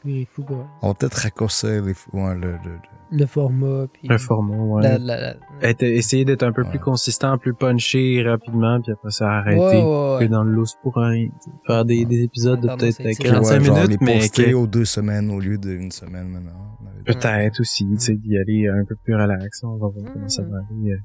Puis, 0.00 0.20
il 0.20 0.26
faut 0.26 0.42
quoi. 0.42 0.64
On 0.80 0.88
va 0.88 0.94
peut-être 0.94 1.14
raccourcir 1.16 1.82
les, 1.82 1.92
ouais, 2.12 2.34
le, 2.36 2.52
le- 2.52 2.52
le- 2.52 3.18
Le 3.18 3.26
format. 3.26 3.86
Puis 3.92 4.06
Le 4.08 4.16
format, 4.16 4.54
ouais. 4.56 4.82
la- 4.82 4.98
la- 4.98 5.20
la- 5.20 5.34
Être- 5.68 5.82
essayer 5.82 6.24
d'être 6.24 6.44
un 6.44 6.52
peu 6.52 6.62
plus 6.62 6.78
Ouais. 6.78 6.84
consistant, 6.84 7.36
plus 7.36 7.52
punché 7.52 8.22
rapidement, 8.24 8.80
puis 8.80 8.92
après 8.92 9.10
ça 9.10 9.28
arrêter. 9.28 9.58
Ouais, 9.58 9.82
ouais, 9.82 10.10
ouais. 10.12 10.18
Puis 10.20 10.28
dans 10.28 10.44
le 10.44 10.52
lousse 10.52 10.76
pour 10.82 10.94
rien. 10.94 11.28
Faire 11.66 11.84
des, 11.84 12.04
des 12.04 12.22
épisodes 12.22 12.60
de 12.60 12.68
peut-être 12.68 13.00
à 13.00 13.10
étirer. 13.10 13.14
45 13.30 13.58
Ouais, 13.58 13.64
genre 13.64 13.76
minutes, 13.82 14.00
mais 14.02 14.18
poster 14.18 14.50
que- 14.50 14.54
aux 14.54 14.66
deux 14.68 14.84
semaines 14.84 15.30
au 15.30 15.40
lieu 15.40 15.58
d'une 15.58 15.90
semaine 15.90 16.28
maintenant. 16.28 16.76
Peut-être 17.04 17.60
aussi, 17.60 17.84
tu 17.92 17.98
sais, 17.98 18.14
d'y 18.14 18.36
aller 18.38 18.68
un 18.68 18.84
peu 18.84 18.94
plus 19.02 19.14
relax. 19.14 19.64
On 19.64 19.72
va 19.78 19.88
voir 19.88 19.92
comment 20.12 20.28
ça 20.28 20.42
Mhm. 20.42 20.50
va 20.50 20.58
aller 20.58 20.92
euh, 20.92 20.96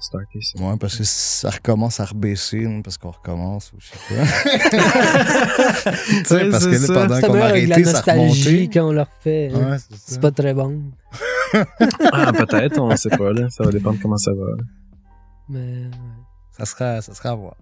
starter 0.00 0.40
ça. 0.40 0.62
Ouais, 0.62 0.76
parce 0.78 0.96
que 0.96 1.04
ça 1.04 1.50
recommence 1.50 1.98
à 2.00 2.04
rebaisser, 2.04 2.64
hein, 2.66 2.80
parce 2.82 2.96
qu'on 2.98 3.10
recommence, 3.10 3.72
ou 3.72 3.76
je 3.78 3.86
sais 3.88 3.98
pas. 4.08 4.24
tu 5.92 6.24
sais, 6.24 6.50
parce 6.50 6.64
c'est 6.64 6.70
que 6.70 6.78
ça. 6.78 6.92
là, 6.94 7.06
pendant 7.08 7.20
qu'on 7.20 7.26
a 7.26 7.32
meilleur 7.32 7.48
avec 7.48 7.68
la 7.68 7.74
arrêté, 7.74 7.84
ça 7.90 7.92
nostalgie 7.98 8.48
remontait. 8.56 8.68
quand 8.78 8.88
on 8.88 8.92
le 8.92 9.00
refait. 9.02 9.50
hein. 9.54 9.70
Ouais, 9.70 9.78
c'est 9.78 9.94
ça. 9.94 10.00
C'est 10.06 10.20
pas 10.20 10.30
très 10.30 10.54
bon. 10.54 10.82
ah, 12.12 12.32
peut-être, 12.32 12.78
on 12.78 12.94
sait 12.96 13.10
pas, 13.10 13.32
là. 13.32 13.48
Ça 13.50 13.64
va 13.64 13.70
dépendre 13.72 13.98
comment 14.00 14.16
ça 14.16 14.32
va. 14.32 14.46
Mais. 15.48 15.82
Ça 16.56 16.64
sera, 16.66 17.00
ça 17.02 17.14
sera 17.14 17.30
à 17.30 17.34
voir. 17.34 17.56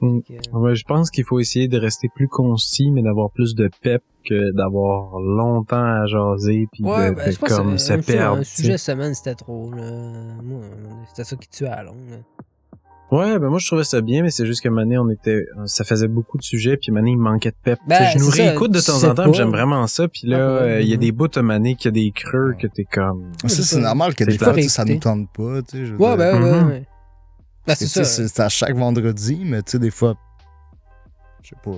ouais. 0.00 0.20
Fait 0.26 0.40
que- 0.50 0.56
Ouais, 0.56 0.74
je 0.74 0.84
pense 0.84 1.10
qu'il 1.10 1.24
faut 1.24 1.38
essayer 1.40 1.68
de 1.68 1.78
rester 1.78 2.08
plus 2.14 2.28
concis, 2.28 2.90
mais 2.90 3.02
d'avoir 3.02 3.30
plus 3.30 3.54
de 3.54 3.70
pep 3.82 4.02
que 4.28 4.52
d'avoir 4.52 5.18
longtemps 5.20 5.76
à 6.02 6.06
jaser 6.06 6.68
puis 6.72 6.84
Ouais, 6.84 7.10
de, 7.10 7.14
ben, 7.16 7.30
de 7.30 7.36
comme 7.36 7.78
se 7.78 7.92
un, 7.92 8.00
perdre. 8.00 8.38
un 8.38 8.44
sujet 8.44 8.78
semaine, 8.78 9.14
c'était 9.14 9.34
trop. 9.34 9.70
Là. 9.72 9.82
Moi, 10.42 10.60
c'était 11.08 11.24
ça 11.24 11.36
qui 11.36 11.48
tuait 11.48 11.68
à 11.68 11.76
la 11.76 11.82
longue. 11.84 12.10
là. 12.10 12.16
Ouais, 13.12 13.40
ben 13.40 13.48
moi 13.48 13.58
je 13.58 13.66
trouvais 13.66 13.82
ça 13.82 14.00
bien, 14.02 14.22
mais 14.22 14.30
c'est 14.30 14.46
juste 14.46 14.62
que 14.62 14.68
Mané, 14.68 14.96
on 14.96 15.10
était, 15.10 15.44
ça 15.64 15.82
faisait 15.82 16.06
beaucoup 16.06 16.38
de 16.38 16.44
sujets, 16.44 16.76
puis 16.76 16.92
Mané 16.92 17.10
il 17.10 17.18
manquait 17.18 17.50
de 17.50 17.56
pep. 17.60 17.80
Ben, 17.88 18.04
je 18.12 18.18
nous 18.18 18.30
réécoute 18.30 18.70
de 18.70 18.80
temps 18.80 19.02
en 19.02 19.14
temps, 19.14 19.32
j'aime 19.32 19.50
vraiment 19.50 19.84
ça. 19.88 20.06
Puis 20.06 20.28
là, 20.28 20.36
Ah, 20.36 20.54
ouais, 20.62 20.68
euh, 20.70 20.80
il 20.80 20.88
y 20.88 20.92
a 20.92 20.94
mhm. 20.94 21.00
des 21.00 21.10
bouts 21.10 21.26
de 21.26 21.40
Mané 21.40 21.74
qui 21.74 21.88
a 21.88 21.90
des 21.90 22.12
creux 22.12 22.54
que 22.56 22.68
t'es 22.68 22.84
comme. 22.84 23.32
Ça, 23.46 23.62
c'est 23.64 23.80
normal 23.80 24.14
que 24.14 24.22
des 24.22 24.38
fois, 24.38 24.54
ça 24.62 24.84
nous 24.84 24.98
tente 25.00 25.28
pas, 25.32 25.60
tu 25.62 25.78
sais. 25.78 25.86
je 25.86 25.92
veux 25.94 26.00
Ouais, 26.00 26.16
ben, 26.16 26.40
ouais, 26.40 26.60
Mhm. 26.60 26.68
ouais. 26.68 26.86
Ben, 27.66 27.74
c'est 27.74 27.86
ça. 27.88 28.04
C'est 28.04 28.40
à 28.40 28.48
chaque 28.48 28.76
vendredi, 28.76 29.42
mais 29.44 29.62
tu 29.64 29.72
sais, 29.72 29.78
des 29.80 29.90
fois, 29.90 30.14
je 31.42 31.48
sais 31.48 31.56
pas. 31.64 31.72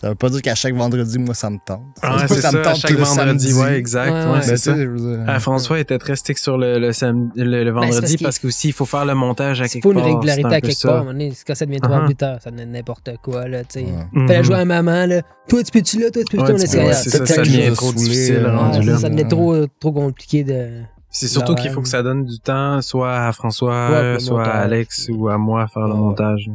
Ça 0.00 0.10
veut 0.10 0.14
pas 0.14 0.28
dire 0.28 0.42
qu'à 0.42 0.54
chaque 0.54 0.74
vendredi, 0.74 1.18
moi, 1.18 1.34
ça 1.34 1.50
me 1.50 1.58
tente. 1.64 1.82
Ah, 2.02 2.18
se 2.18 2.22
peut 2.22 2.28
c'est 2.28 2.34
que 2.36 2.40
ça, 2.42 2.52
me 2.52 2.62
tente 2.62 2.76
chaque 2.76 2.90
le 2.92 2.98
vendredi, 2.98 3.48
samedi. 3.48 3.60
ouais, 3.60 3.76
exact, 3.78 4.10
Ouais, 4.12 4.18
ouais, 4.18 4.26
ouais. 4.26 4.32
Ben, 4.38 4.42
ça. 4.42 4.56
sais, 4.56 4.76
je 4.76 4.86
veux 4.88 4.96
dire, 5.16 5.24
Ah, 5.26 5.40
François 5.40 5.80
était 5.80 5.98
très 5.98 6.14
stick 6.14 6.38
sur 6.38 6.56
le, 6.56 6.78
le, 6.78 6.92
sam- 6.92 7.30
le, 7.34 7.44
le 7.44 7.64
c'est 7.64 7.70
vendredi 7.72 7.98
parce 8.00 8.10
qu'il- 8.14 8.22
parce 8.24 8.38
qu'aussi 8.38 8.68
il 8.68 8.72
faut 8.72 8.84
faire 8.84 9.04
le 9.04 9.14
montage 9.14 9.60
à 9.60 9.64
Il 9.66 9.70
quelque 9.70 9.82
faut 9.82 9.90
une 9.92 9.98
part. 9.98 10.06
c'est 10.06 10.12
régularité 10.14 10.44
un 10.46 10.50
à 10.50 10.60
quelque 10.60 10.74
ça. 10.76 10.88
part. 10.88 11.08
à 11.08 11.12
quand 11.46 11.54
ça 11.56 11.66
devient 11.66 11.80
trop 11.80 11.92
Uh-huh. 11.92 11.96
arbitraire, 12.02 12.38
ça 12.42 12.50
devient 12.52 12.66
n'importe 12.66 13.10
quoi, 13.22 13.48
là, 13.48 13.64
tu 13.64 13.80
sais. 13.80 13.86
Ouais. 13.86 14.26
Fallait 14.28 14.44
jouer 14.44 14.56
à 14.56 14.64
maman, 14.64 15.06
là. 15.06 15.22
Toi, 15.48 15.62
tu 15.64 15.70
peux-tu 15.72 15.98
là, 16.00 16.10
toi, 16.10 16.22
tu 16.22 16.36
peux-tu 16.36 16.42
Ouais, 16.44 16.48
là, 16.48 16.54
on 16.54 16.62
essaie 16.62 16.84
ouais, 16.84 16.92
ça, 16.92 17.26
ça 17.26 17.42
devient 17.42 17.72
trop 17.74 17.92
difficile 17.92 18.42
là. 18.42 18.56
rendu 18.56 18.78
Ouais, 18.78 18.84
là. 18.84 18.92
ça, 18.94 18.98
ça 19.00 19.08
devenait 19.08 19.28
trop, 19.28 19.66
trop 19.80 19.92
compliqué 19.92 20.44
de. 20.44 20.68
C'est 21.10 21.26
surtout 21.26 21.54
qu'il 21.56 21.70
faut 21.70 21.80
que 21.80 21.88
ça 21.88 22.02
donne 22.04 22.24
du 22.24 22.38
temps, 22.38 22.80
soit 22.82 23.16
à 23.26 23.32
François, 23.32 23.90
Ouais, 23.90 24.20
soit 24.20 24.44
à. 24.46 24.60
Alex 24.60 25.08
ou 25.12 25.28
à 25.28 25.38
moi 25.38 25.62
à 25.62 25.66
faire 25.66 25.88
le 25.88 25.94
Ouais. 25.94 25.98
montage. 25.98 26.48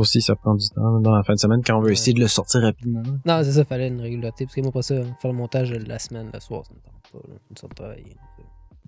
Aussi, 0.00 0.20
ça 0.22 0.34
prend 0.36 0.54
du 0.54 0.68
temps 0.70 1.00
dans 1.00 1.14
la 1.14 1.22
fin 1.22 1.34
de 1.34 1.38
semaine 1.38 1.60
quand 1.64 1.76
on 1.76 1.80
veut 1.80 1.86
Ouais. 1.88 1.92
essayer 1.92 2.14
de 2.14 2.20
le 2.20 2.28
sortir 2.28 2.62
rapidement. 2.62 3.02
Non, 3.26 3.40
c'est 3.44 3.52
ça, 3.52 3.64
fallait 3.64 3.88
une 3.88 4.00
régularité. 4.00 4.44
Parce 4.46 4.54
que 4.56 4.60
moi, 4.62 4.72
pas 4.72 4.82
ça, 4.82 4.94
faire 5.20 5.30
le 5.32 5.36
montage 5.36 5.72
la 5.72 5.98
semaine, 5.98 6.30
le 6.32 6.40
soir, 6.40 6.64
ça 6.66 6.72
me 6.74 6.80
tente 6.80 7.12
pas, 7.22 7.28
là. 7.28 7.34
Une 7.50 7.56
sorte 7.56 7.72
de 7.72 7.76
travailler. 7.76 8.16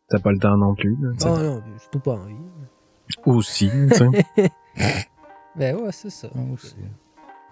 T'as 0.09 0.18
pas 0.18 0.32
le 0.32 0.38
temps 0.38 0.57
non 0.57 0.74
plus. 0.74 0.96
Là. 1.00 1.11
Oh 1.24 1.38
non, 1.42 1.61
puis 1.62 1.72
surtout 1.78 2.00
pas 2.00 2.12
envie. 2.12 2.34
Aussi, 3.26 3.70
tu 3.70 3.88
sais. 3.90 4.50
Ben 5.57 5.76
ouais, 5.76 5.92
c'est 5.92 6.11
ça. 6.11 6.28
Ouais, 6.34 6.50
aussi. 6.52 6.74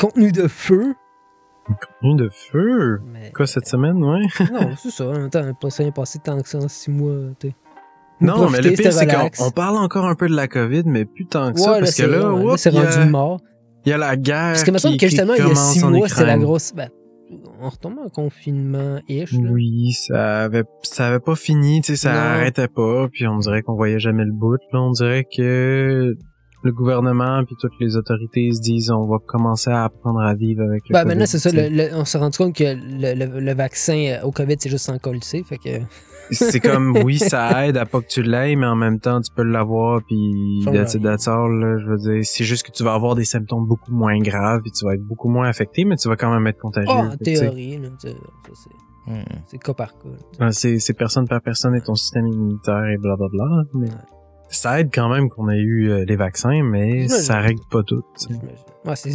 Contenu 0.01 0.33
de 0.33 0.49
feu. 0.49 0.95
Une 2.03 2.17
de 2.17 2.29
feu? 2.29 3.01
Mais... 3.07 3.31
Quoi, 3.31 3.47
cette 3.47 3.69
semaine, 3.69 4.03
ouais? 4.03 4.23
Non, 4.53 4.75
c'est 4.77 4.91
ça. 4.91 5.07
En 5.09 5.13
même 5.13 5.31
temps, 5.31 5.55
pas 5.55 5.71
ça 5.71 5.85
rien 5.85 5.93
passé 5.93 6.19
tant 6.19 6.41
que 6.43 6.49
ça 6.49 6.59
en 6.59 6.67
six 6.67 6.91
mois, 6.91 7.15
tu 7.39 7.49
sais. 7.51 7.55
Non, 8.23 8.51
mais 8.51 8.61
le 8.61 8.71
pire, 8.73 8.93
c'est 8.93 9.07
qu'on 9.37 9.51
parle 9.51 9.77
encore 9.77 10.07
un 10.07 10.15
peu 10.15 10.29
de 10.29 10.35
la 10.35 10.49
COVID, 10.49 10.83
mais 10.87 11.05
plus 11.05 11.27
tant 11.27 11.53
que 11.53 11.61
ça, 11.61 11.79
parce 11.79 11.95
que 11.95 12.03
là, 12.05 12.33
ouais, 12.33 12.57
c'est 12.57 12.71
il 12.71 12.77
y 12.77 12.79
a- 12.79 12.91
rendu 12.99 13.11
mort. 13.11 13.41
Il 13.85 13.91
y 13.91 13.93
a 13.93 13.99
la 13.99 14.17
guerre. 14.17 14.53
Parce 14.53 14.63
que 14.65 14.71
me 14.71 14.79
semble 14.79 14.97
que 14.97 15.07
justement, 15.09 15.35
il 15.35 15.45
y 15.47 15.51
a 15.51 15.55
six 15.55 15.85
mois, 15.85 16.09
c'est 16.09 16.25
la 16.27 16.39
grosse. 16.39 16.73
Ben, 16.75 16.89
on 17.61 17.69
retombe 17.69 17.99
en 18.05 18.09
confinement-ish. 18.09 19.33
là. 19.33 19.49
Oui, 19.51 19.93
ça 19.93 20.43
avait, 20.45 20.65
ça 20.83 21.09
avait 21.09 21.21
pas 21.21 21.35
fini, 21.35 21.81
tu 21.81 21.93
sais, 21.93 21.97
ça 21.97 22.13
Non. 22.13 22.19
arrêtait 22.19 22.69
pas, 22.69 23.09
puis 23.13 23.27
on 23.27 23.39
dirait 23.39 23.63
qu'on 23.63 23.75
voyait 23.75 23.99
jamais 23.99 24.25
le 24.25 24.33
bout. 24.33 24.59
Là, 24.73 24.81
on 24.81 24.91
dirait 24.93 25.25
que 25.25 26.15
le 26.65 26.73
gouvernement 26.73 27.43
puis 27.45 27.57
toutes 27.61 27.73
les 27.81 27.97
autorités 27.97 28.53
se 28.53 28.61
disent 28.61 28.91
on 28.93 29.07
va 29.09 29.17
commencer 29.27 29.71
à 29.71 29.83
apprendre 29.85 30.21
à 30.21 30.33
vivre 30.35 30.63
avec 30.63 30.83
le 30.89 30.93
Ben, 30.93 31.01
COVID, 31.03 31.09
maintenant, 31.09 31.27
c'est 31.27 31.39
ça. 31.41 31.51
le- 31.51 31.69
le- 31.69 31.95
on 31.97 32.05
s'est 32.05 32.19
rendu 32.19 32.39
compte 32.39 32.55
que 32.55 32.63
le, 32.65 33.55
vaccin 33.55 33.97
euh, 34.21 34.23
au 34.27 34.31
COVID, 34.31 34.55
c'est 34.61 34.71
juste 34.71 34.85
sans 34.85 34.99
colisser. 34.99 35.43
Fait 35.43 35.59
que. 35.59 35.81
C'est 36.33 36.61
comme 36.61 36.97
oui 37.05 37.19
ça 37.19 37.67
aide 37.67 37.77
à 37.77 37.87
pas 37.87 38.01
que 38.01 38.07
tu 38.07 38.23
l'aies 38.23 38.57
mais 38.57 38.67
en 38.67 38.75
même 38.77 38.99
temps 39.01 39.21
tu 39.21 39.33
peux 39.35 39.43
l'avoir 39.43 40.01
puis 40.07 40.65
that's 40.73 41.01
that's 41.01 41.29
all, 41.29 41.51
là, 41.61 41.79
je 41.79 41.87
veux 41.87 41.99
dire 41.99 42.21
c'est 42.25 42.45
juste 42.45 42.67
que 42.67 42.73
tu 42.73 42.83
vas 42.85 42.95
avoir 42.95 43.15
des 43.15 43.25
symptômes 43.25 43.67
beaucoup 43.67 43.93
moins 43.93 44.19
graves 44.21 44.63
et 44.67 44.71
tu 44.71 44.85
vas 44.85 44.95
être 44.95 45.03
beaucoup 45.05 45.29
moins 45.29 45.49
affecté 45.49 45.85
mais 45.85 45.97
tu 45.97 46.09
vas 46.09 46.17
quand 46.17 46.33
même 46.33 46.47
être 46.47 46.59
contagieux 46.59 46.91
Oh, 46.95 47.13
en 47.13 47.17
théorie, 47.17 47.79
là, 47.79 47.89
tu 48.01 48.09
sais, 48.09 48.15
ça, 48.15 48.53
c'est- 48.55 48.71
Hmm. 49.05 49.25
c'est 49.49 49.59
cas 49.59 49.75
par 49.75 49.95
cas. 49.99 50.51
c'est 50.53 50.79
c'est 50.79 50.93
personne 50.95 51.27
par 51.27 51.41
personne 51.43 51.75
et 51.75 51.81
ton 51.81 51.97
système 51.97 52.25
immunitaire 52.29 52.85
et 52.87 52.97
blablabla 52.99 53.65
mais 53.75 53.89
Ouais. 53.89 53.95
Ça 54.57 54.81
aide 54.81 54.91
quand 54.93 55.09
même 55.09 55.29
qu'on 55.29 55.49
ait 55.51 55.59
eu 55.59 55.91
euh, 55.91 56.05
les 56.07 56.17
vaccins 56.17 56.63
mais 56.63 57.03
Ouais, 57.03 57.09
ça 57.09 57.35
ouais. 57.35 57.47
règle 57.47 57.61
pas 57.71 57.83
tout 57.83 58.03
tu. 58.19 58.35
Ouais, 58.85 58.97
ça 58.97 59.09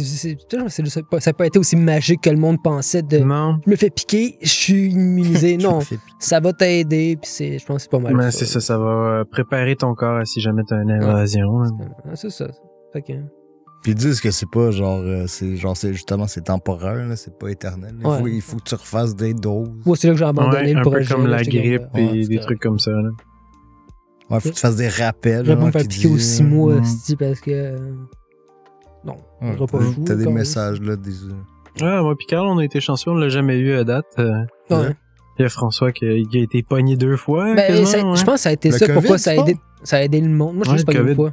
n'a 1.26 1.32
pas 1.34 1.46
été 1.46 1.58
aussi 1.58 1.76
magique 1.76 2.22
que 2.22 2.30
le 2.30 2.38
monde 2.38 2.56
pensait 2.62 3.02
de. 3.02 3.18
non 3.18 3.58
Je 3.66 3.70
me 3.70 3.76
fais 3.76 3.90
piquer, 3.90 4.38
je 4.42 4.48
suis 4.48 4.90
immunisé. 4.90 5.56
Non, 5.58 5.80
ça 6.18 6.40
va 6.40 6.52
t'aider, 6.52 7.18
puis 7.20 7.30
c'est, 7.30 7.58
je 7.58 7.66
pense 7.66 7.76
que 7.76 7.82
c'est 7.82 7.90
pas 7.90 7.98
mal. 7.98 8.14
mais 8.16 8.30
c'est 8.30 8.46
ça 8.46 8.60
ça 8.60 8.78
va 8.78 8.84
euh, 9.20 9.24
préparer 9.24 9.76
ton 9.76 9.94
corps 9.94 10.16
à 10.16 10.24
si 10.24 10.40
jamais 10.40 10.62
t'as 10.66 10.80
une 10.82 10.90
invasion 10.90 11.58
là. 11.60 11.70
Ah, 12.06 12.16
C'est 12.16 12.30
ça. 12.30 12.46
Que- 12.94 13.00
Puis 13.82 13.92
ils 13.92 13.94
disent 13.94 14.20
que 14.20 14.30
c'est 14.30 14.48
pas 14.50 14.70
genre, 14.72 14.98
euh, 15.00 15.24
c'est 15.28 15.54
genre, 15.56 15.76
c'est 15.76 15.92
justement, 15.92 16.26
c'est 16.26 16.40
temporaire, 16.44 17.06
là, 17.06 17.14
c'est 17.16 17.38
pas 17.38 17.48
éternel. 17.50 17.94
Il, 18.00 18.06
Ouais. 18.06 18.18
faut, 18.18 18.26
il 18.26 18.40
faut 18.40 18.56
que 18.56 18.62
tu 18.64 18.74
refasses 18.74 19.14
des 19.14 19.34
doses. 19.34 19.68
Moi, 19.86 19.94
c'est 19.96 20.08
là 20.08 20.14
que 20.14 20.18
j'ai 20.18 20.24
abandonné 20.24 20.56
Ouais, 20.56 20.72
le 20.72 20.78
un 20.78 20.82
projet. 20.82 21.06
peu 21.08 21.14
comme 21.14 21.26
là, 21.28 21.36
la 21.36 21.42
grippe 21.44 21.82
et 21.94 22.04
ouais, 22.06 22.26
des 22.26 22.38
trucs 22.40 22.58
comme 22.60 22.78
ça 22.80 22.90
là. 22.90 23.10
Ouais, 24.30 24.40
faut 24.40 24.48
que 24.50 24.54
tu 24.54 24.60
fasses 24.60 24.76
des 24.76 24.88
rappels. 24.88 25.44
Je 25.44 25.50
vais 25.50 25.54
pas 25.54 25.60
genre, 25.60 25.66
me 25.66 25.72
faire 25.72 25.82
qui 25.82 25.88
piquer 25.88 26.08
aux 26.08 26.14
disent, 26.16 26.36
six 26.36 26.42
mois, 26.42 26.76
esti, 26.76 27.16
parce 27.16 27.40
que. 27.40 27.50
euh, 27.50 27.76
Non, 29.04 29.14
ouais, 29.40 29.52
je 29.52 29.56
serai 29.56 29.66
pas 29.66 29.78
t'as- 29.78 29.84
fou. 29.84 30.04
T'as 30.06 30.14
des 30.16 30.26
messages, 30.26 30.80
là, 30.80 30.96
des. 30.96 31.10
euh, 31.24 31.32
Ah, 31.80 32.02
moi 32.02 32.14
pis 32.16 32.26
Carl, 32.26 32.46
on 32.48 32.58
a 32.58 32.64
été 32.64 32.80
chanceux, 32.80 33.10
on 33.10 33.14
l'a 33.14 33.28
jamais 33.28 33.56
eu 33.58 33.72
à 33.74 33.84
date. 33.84 34.06
euh, 34.18 34.32
Ouais. 34.70 34.94
Il 35.38 35.42
y 35.42 35.44
a 35.44 35.48
François 35.48 35.92
qui 35.92 36.04
a, 36.04 36.12
été 36.42 36.62
pogné 36.64 36.96
deux 36.96 37.16
fois. 37.16 37.54
Ben, 37.54 37.86
ça- 37.86 37.98
ouais. 38.04 38.16
Je 38.16 38.24
pense 38.24 38.34
que 38.34 38.40
ça 38.40 38.48
a 38.48 38.52
été 38.52 38.70
Le 38.70 38.76
ça. 38.78 38.86
COVID, 38.86 38.98
Pourquoi 38.98 39.18
ça 39.18 39.30
a, 39.30 39.34
aidé, 39.36 39.56
ça 39.84 39.96
a 39.98 40.02
aidé 40.02 40.20
le 40.20 40.28
monde? 40.30 40.56
Moi, 40.56 40.64
je 40.64 40.70
Ouais, 40.72 40.76
l'ai 40.78 40.84
pas 40.84 40.92
une 40.94 41.14
fois. 41.14 41.32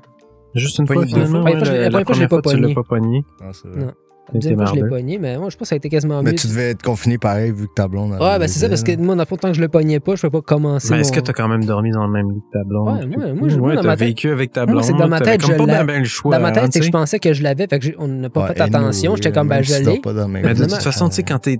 Juste 0.54 0.78
une 0.78 0.86
fois, 0.88 0.96
une 0.98 1.08
finalement. 1.08 1.39
La 1.39 1.43
ouais, 1.43 1.52
première 1.52 1.58
fois, 1.58 1.66
je- 1.66 1.72
la, 1.72 1.78
la 1.78 1.89
la 1.89 1.89
première 1.89 2.06
fois, 2.06 2.14
je 2.14 2.20
l'ai 2.22 2.28
première 2.28 2.30
fois, 2.30 2.41
pas 2.41 2.50
tu 2.52 2.56
l'as 2.56 2.62
pogné. 2.62 2.76
pas 2.76 2.84
pogné. 2.84 3.26
Ah, 3.41 3.50
c'est 3.52 3.68
vrai. 3.68 3.80
Non. 3.88 3.91
La 4.34 4.40
deuxième 4.40 4.58
fois, 4.58 4.66
je 4.76 4.82
l'ai 4.82 4.90
pogné, 4.90 5.20
mais 5.20 5.38
moi, 5.38 5.50
je 5.50 5.56
pense 5.56 5.66
que 5.66 5.70
ça 5.70 5.76
a 5.76 5.78
été 5.78 5.88
quasiment 5.88 6.24
Mais 6.24 6.32
mieux. 6.32 6.36
tu 6.38 6.48
devais 6.48 6.72
être 6.72 6.82
confiné 6.82 7.18
pareil 7.20 7.52
vu 7.52 7.68
que 7.68 7.74
ta 7.76 7.88
blonde. 7.88 8.12
Ouais, 8.14 8.40
ben 8.40 8.48
c'est 8.48 8.60
ça, 8.60 8.68
parce 8.68 8.82
que 8.84 8.96
moi, 8.98 9.14
dans 9.16 9.22
le 9.22 9.26
fond, 9.28 9.36
tant 9.38 9.50
que 9.50 9.54
je 9.56 9.62
le 9.62 9.68
pognais 9.68 10.00
pas, 10.00 10.16
je 10.16 10.22
pouvais 10.26 10.32
pas 10.32 10.42
commencer. 10.42 10.88
Mais 10.92 11.02
est-ce 11.02 11.12
mon- 11.12 11.16
que 11.18 11.22
t'as 11.22 11.34
quand 11.34 11.48
même 11.48 11.64
dormi 11.64 11.92
dans 11.92 12.06
le 12.08 12.12
même 12.12 12.32
lit 12.32 12.42
que 12.42 12.58
ta 12.58 12.64
blonde? 12.64 12.88
Ouais, 12.88 13.06
moi- 13.06 13.34
moi, 13.34 13.50
je- 13.50 13.58
moi, 13.58 13.70
ouais, 13.70 13.76
dans 13.76 13.82
t'as 13.84 13.88
ma 13.90 13.98
tête- 13.98 14.08
vécu 14.08 14.30
avec 14.32 14.52
ta 14.52 14.62
moi, 14.66 14.72
blonde. 14.74 14.84
c'est 14.84 14.94
dans 14.94 15.08
ma 15.08 15.20
tête, 15.22 15.42
je 15.44 15.48
pas 15.54 15.58
l'ai- 15.58 15.66
ben, 15.66 15.84
ben 15.86 16.00
le 16.00 16.06
choix. 16.06 16.36
Dans 16.36 16.42
ma 16.42 16.50
hein, 16.50 16.52
tête, 16.54 16.74
c'est 16.74 16.80
que 16.80 16.86
je 16.86 16.88
sais. 16.88 16.92
pensais 16.92 17.20
que 17.20 17.34
je 17.34 17.44
l'avais, 17.44 17.68
fait 17.68 17.80
que 17.80 17.88
on 18.00 18.08
n'a 18.08 18.30
pas 18.30 18.42
Ouais, 18.48 18.54
fait 18.54 18.62
attention. 18.62 19.16
J'étais 19.16 19.32
comme, 19.32 19.48
ben, 19.48 19.56
même 19.58 19.64
je 19.64 19.74
l'ai. 19.76 20.02
Mais 20.44 20.54
de 20.54 20.64
toute 20.64 20.74
façon, 20.82 21.10
tu 21.10 21.16
sais, 21.16 21.24
quand 21.24 21.40
t'es 21.40 21.60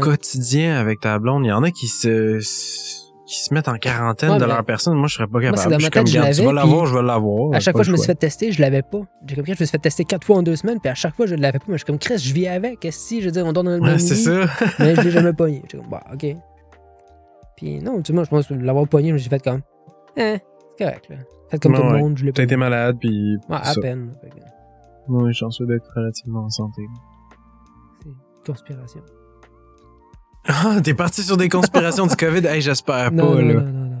quotidien 0.00 0.76
avec 0.76 1.00
ta 1.00 1.18
blonde, 1.20 1.44
il 1.44 1.48
y 1.48 1.52
en 1.52 1.62
a 1.62 1.70
qui 1.70 1.86
se 1.86 2.40
qui 3.26 3.40
se 3.42 3.54
mettent 3.54 3.68
en 3.68 3.76
quarantaine 3.78 4.32
Ouais, 4.32 4.38
de 4.38 4.44
leur 4.44 4.62
personne. 4.64 4.94
Moi, 4.98 5.08
je 5.08 5.14
serais 5.14 5.26
pas 5.26 5.40
capable. 5.40 5.56
dans 5.56 5.62
je 5.62 5.68
ma 5.70 5.80
suis 5.80 5.90
comme, 5.90 6.04
tête, 6.04 6.12
je 6.12 6.18
Garde, 6.18 6.32
tu 6.32 6.40
l'avais, 6.42 6.46
vas 6.46 6.52
l'avoir, 6.52 6.86
je 6.86 6.94
vais 6.94 7.02
l'avoir. 7.02 7.54
À 7.54 7.60
chaque 7.60 7.72
fois 7.74 7.80
que 7.80 7.86
je 7.86 7.92
me 7.92 7.96
suis 7.96 8.06
fait 8.06 8.14
tester, 8.14 8.52
je 8.52 8.60
l'avais 8.60 8.82
pas. 8.82 9.00
J'ai 9.26 9.36
compris 9.36 9.52
que 9.52 9.58
je 9.58 9.62
me 9.62 9.66
suis 9.66 9.72
fait 9.72 9.78
tester 9.78 10.04
quatre 10.04 10.24
fois 10.26 10.36
en 10.36 10.42
deux 10.42 10.56
semaines, 10.56 10.78
puis 10.80 10.90
à 10.90 10.94
chaque 10.94 11.14
fois, 11.16 11.24
je 11.26 11.34
l'avais 11.34 11.58
pas. 11.58 11.64
Mais 11.68 11.74
je 11.74 11.78
suis 11.78 11.86
comme, 11.86 11.98
Chris, 11.98 12.18
je 12.18 12.34
vis 12.34 12.48
avec. 12.48 12.80
Qu'est-ce 12.80 12.98
que 12.98 13.02
si, 13.04 13.20
je 13.22 13.26
veux 13.26 13.32
dire, 13.32 13.46
on 13.46 13.52
dort 13.52 13.64
dans 13.64 13.70
le 13.70 13.80
même 13.80 13.92
Ouais, 13.94 13.98
c'est 13.98 14.14
lit, 14.14 14.20
ça. 14.24 14.46
mais 14.78 14.94
je 14.94 15.00
l'ai 15.00 15.10
jamais 15.10 15.32
pogné. 15.32 15.60
J'étais 15.62 15.78
comme, 15.78 15.88
bah, 15.90 16.02
ok. 16.12 16.26
Puis 17.56 17.78
non, 17.80 18.02
tu 18.02 18.12
moi, 18.12 18.24
je 18.24 18.30
pense 18.30 18.46
que 18.46 18.54
l'avoir 18.54 18.86
pogné, 18.88 19.08
je 19.08 19.14
me 19.14 19.18
suis 19.18 19.30
fait 19.30 19.42
comme, 19.42 19.60
eh, 20.16 20.36
c'est 20.76 20.84
correct, 20.84 21.06
là. 21.08 21.16
Fait 21.50 21.58
comme 21.62 21.72
Ouais, 21.72 21.78
tout 21.80 21.86
le 21.86 21.92
ouais. 21.92 22.00
monde, 22.00 22.18
je 22.18 22.24
l'ai 22.26 22.32
T'as 22.32 22.40
pas. 22.42 22.44
été 22.44 22.56
malade, 22.56 22.96
puis 23.00 23.36
Ouais, 23.48 23.56
à 23.56 23.64
ça. 23.72 23.80
peine. 23.80 24.12
Fait 24.20 24.28
que 24.28 24.34
Oui, 25.08 25.32
chanceux 25.32 25.66
d'être 25.66 25.88
relativement 25.96 26.44
en 26.44 26.50
santé. 26.50 26.82
C'est 28.02 28.10
conspiration. 28.52 29.00
Ah, 30.46 30.80
t'es 30.82 30.94
parti 30.94 31.22
sur 31.22 31.36
des 31.36 31.48
conspirations 31.48 32.06
du 32.06 32.16
COVID. 32.16 32.46
Hey, 32.46 32.60
j'espère 32.60 33.04
pas, 33.10 33.10
non, 33.12 33.34
là. 33.36 33.54
non, 33.54 33.60
non, 33.62 33.84
non. 33.90 33.98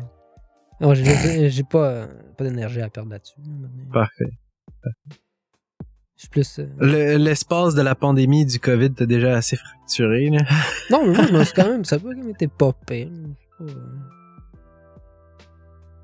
Non, 0.80 0.94
j'ai- 0.94 1.48
j'ai 1.50 1.62
pas, 1.62 1.86
euh, 1.88 2.06
pas 2.36 2.44
d'énergie 2.44 2.80
à 2.82 2.88
perdre 2.90 3.10
là-dessus. 3.10 3.36
Parfait. 3.92 4.24
Je 6.16 6.20
suis 6.22 6.28
plus. 6.28 6.58
euh, 6.58 6.66
Le- 6.78 7.16
L'espace 7.16 7.74
de 7.74 7.82
la 7.82 7.94
pandémie 7.94 8.44
du 8.44 8.58
COVID 8.60 8.92
t'a 8.92 9.06
déjà 9.06 9.36
assez 9.36 9.56
fracturé, 9.56 10.30
là. 10.30 10.40
Non, 10.90 11.06
mais 11.06 11.30
moi, 11.32 11.44
suis 11.44 11.54
quand 11.54 11.68
même. 11.68 11.84
Ça 11.84 11.98
pas 11.98 12.08
quand 12.14 12.22
même 12.24 12.34
pas 12.58 12.72
pire. 12.86 13.08
Je 13.08 13.22
sais 13.32 13.48
pas, 13.58 13.64
euh, 13.64 13.84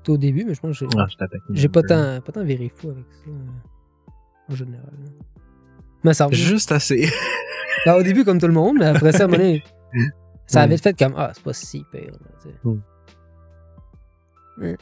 Tout 0.03 0.13
au 0.13 0.17
début, 0.17 0.43
mais 0.45 0.53
je 0.55 0.59
pense 0.61 0.79
que 0.79 0.85
j'ai 0.89 0.97
Ah, 0.97 1.07
j'ai 1.51 1.69
pas 1.69 1.83
tant, 1.83 2.19
pas 2.21 2.31
tant 2.31 2.43
viré 2.43 2.71
fou 2.75 2.89
avec 2.89 3.05
ça. 3.23 3.29
En 4.49 4.55
général. 4.55 4.89
Mais 6.03 6.13
ça. 6.13 6.27
Juste 6.31 6.71
assez. 6.71 7.07
Là, 7.85 7.97
au 7.97 8.03
début, 8.03 8.23
comme 8.25 8.39
tout 8.39 8.47
le 8.47 8.53
monde, 8.53 8.77
mais 8.79 8.85
après 8.87 9.11
ça, 9.11 9.23
à 9.23 9.25
un 9.25 9.27
moment 9.27 9.37
donné, 9.43 9.63
ça 10.51 10.59
Mm. 10.61 10.63
avait 10.63 10.77
fait 10.77 10.97
comme 10.97 11.13
Ah, 11.17 11.31
c'est 11.33 11.43
pas 11.43 11.53
si 11.53 11.83
pire. 11.91 12.01
là, 12.11 12.17
tu 12.41 12.49
sais. 12.49 12.55
Mm. 12.63 12.81
Mm. 14.57 14.75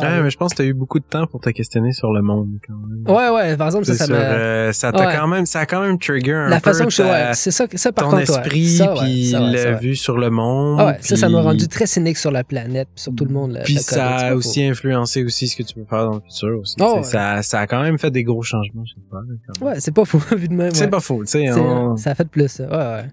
Ah, 0.00 0.22
mais 0.22 0.30
je 0.30 0.38
pense 0.38 0.52
que 0.52 0.56
t'as 0.56 0.64
eu 0.64 0.72
beaucoup 0.72 0.98
de 0.98 1.04
temps 1.04 1.26
pour 1.26 1.38
te 1.38 1.50
questionner 1.50 1.92
sur 1.92 2.12
le 2.14 2.22
monde, 2.22 2.48
quand 2.66 2.72
même. 2.72 3.04
Ouais, 3.06 3.28
ouais, 3.28 3.56
par 3.58 3.66
exemple, 3.66 3.84
ça, 3.84 3.92
C'est 3.92 4.06
ça 4.06 4.12
m'a. 4.12 4.18
euh, 4.18 4.72
ça 4.72 4.88
Ouais. 4.90 5.14
quand 5.14 5.26
même, 5.28 5.44
ça 5.44 5.60
a 5.60 5.66
quand 5.66 5.82
même 5.82 5.98
trigger 5.98 6.32
un 6.32 6.48
La 6.48 6.60
peu 6.60 6.70
façon 6.72 6.84
que 6.86 6.90
je. 6.90 6.96
ta- 7.02 7.04
Ouais, 7.28 7.34
c'est 7.34 7.50
ça, 7.50 7.66
ça, 7.74 7.92
par 7.92 8.06
ton 8.06 8.10
contre. 8.12 8.22
esprit, 8.22 8.68
Ça, 8.68 8.94
ouais, 8.94 9.00
puis 9.00 9.26
ça, 9.26 9.42
ouais, 9.44 9.56
ça, 9.58 9.64
la 9.72 9.76
vue 9.76 9.94
sur 9.96 10.16
le 10.16 10.30
monde. 10.30 10.78
Ah 10.80 10.86
ouais, 10.86 10.96
ça, 11.02 11.14
ça 11.16 11.28
m'a 11.28 11.42
rendu 11.42 11.68
très 11.68 11.84
cynique 11.86 12.16
sur 12.16 12.30
la 12.30 12.42
planète, 12.42 12.88
puis 12.94 13.02
sur 13.02 13.14
tout 13.14 13.26
le 13.26 13.34
monde. 13.34 13.52
là, 13.52 13.60
Puis 13.62 13.76
ça 13.76 14.08
a 14.16 14.28
pas 14.30 14.34
aussi 14.34 14.64
influencé 14.64 15.22
aussi 15.24 15.46
ce 15.46 15.56
que 15.56 15.62
tu 15.62 15.74
peux 15.74 15.84
faire 15.84 16.06
dans 16.06 16.14
le 16.14 16.20
futur 16.22 16.58
aussi. 16.58 16.76
Oh, 16.80 16.84
tu 16.84 16.90
sais. 16.92 16.96
ouais. 16.96 17.02
ça, 17.02 17.42
ça 17.42 17.60
a 17.60 17.66
quand 17.66 17.82
même 17.82 17.98
fait 17.98 18.10
des 18.10 18.24
gros 18.24 18.42
changements 18.42 18.86
chez 18.86 18.96
toi. 19.10 19.20
là, 19.20 19.34
quand 19.46 19.58
faux. 19.58 19.64
même. 19.66 19.74
Ouais, 19.74 19.80
c'est 19.80 19.94
pas 19.94 20.04
faux, 20.06 20.18
vu 20.36 20.48
de 20.48 20.54
même. 20.54 20.72
C'est 20.74 20.88
pas 20.88 21.00
faux, 21.00 21.20
tu 21.20 21.32
sais. 21.32 21.52
On- 21.52 21.98
Ça 21.98 22.12
a 22.12 22.14
fait 22.14 22.28
plus 22.28 22.48
ça. 22.48 22.64
Ouais, 22.64 23.02
ouais. 23.02 23.08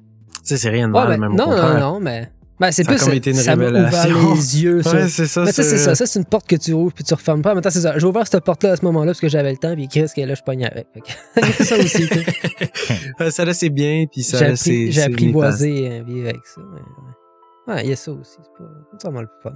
Sais, 0.47 0.57
c'est 0.57 0.69
rien 0.69 0.87
de 0.87 0.93
Ouais, 0.93 0.99
mal, 1.05 1.19
ben, 1.19 1.27
même 1.29 1.35
non, 1.37 1.49
non, 1.55 1.79
non, 1.79 1.99
mais. 1.99 2.31
Ben, 2.59 2.71
c'est 2.71 2.83
Ça 2.85 2.91
plus. 2.93 3.03
comme 3.03 3.13
été 3.13 3.29
une 3.31 3.35
ça 3.35 3.51
révélation. 3.53 4.33
les 4.33 4.63
yeux. 4.63 4.81
sur- 4.81 4.93
Ouais, 4.95 5.07
c'est 5.09 5.27
ça. 5.27 5.43
Mais 5.43 5.51
sais, 5.51 5.61
c'est 5.63 5.77
ça. 5.77 5.93
Ça, 5.93 6.05
c'est 6.07 6.17
une 6.19 6.25
porte 6.25 6.47
que 6.47 6.55
tu 6.55 6.73
ouvres 6.73 6.91
puis 6.93 7.03
tu 7.03 7.13
refermes 7.13 7.41
pas. 7.43 7.53
Temps, 7.61 7.69
c'est 7.69 7.81
ça. 7.81 7.99
J'ai 7.99 8.05
ouvert 8.07 8.25
cette 8.25 8.43
porte-là 8.43 8.71
à 8.71 8.75
ce 8.77 8.85
moment-là 8.85 9.07
parce 9.11 9.19
que 9.19 9.27
j'avais 9.29 9.51
le 9.51 9.57
temps, 9.57 9.75
puis 9.75 9.87
qu'est-ce 9.87 10.15
que 10.15 10.21
là, 10.21 10.33
je 10.33 10.41
pognais 10.41 10.65
avec. 10.71 10.87
Que- 10.93 11.41
ça 11.63 11.75
aussi. 11.77 12.09
ça 13.29 13.45
là, 13.45 13.53
c'est 13.53 13.69
bien, 13.69 14.05
puis 14.11 14.23
ça 14.23 14.39
c'est. 14.39 14.53
appris- 14.71 14.91
j'ai 14.91 15.03
apprivoisé 15.03 15.97
à 15.99 16.01
vivre 16.03 16.29
avec 16.29 16.45
ça. 16.45 16.61
mais- 16.73 17.73
Ouais, 17.73 17.83
il 17.83 17.89
y 17.89 17.93
a 17.93 17.95
ça 17.97 18.11
aussi. 18.13 18.37
C'est 18.41 18.53
pas 18.57 18.69
pas 18.91 18.97
vraiment 19.03 19.21
le 19.21 19.27
fun. 19.43 19.53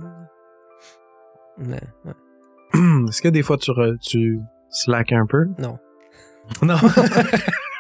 Mais, 1.58 1.80
ouais. 2.06 2.14
Est-ce 3.10 3.22
que 3.22 3.30
des 3.30 3.42
fois 3.42 3.58
tu, 3.58 3.72
re- 3.72 3.98
tu 4.00 4.40
slack 4.70 5.12
un 5.14 5.26
peu? 5.26 5.46
Non. 5.58 5.78
Non. 6.62 6.76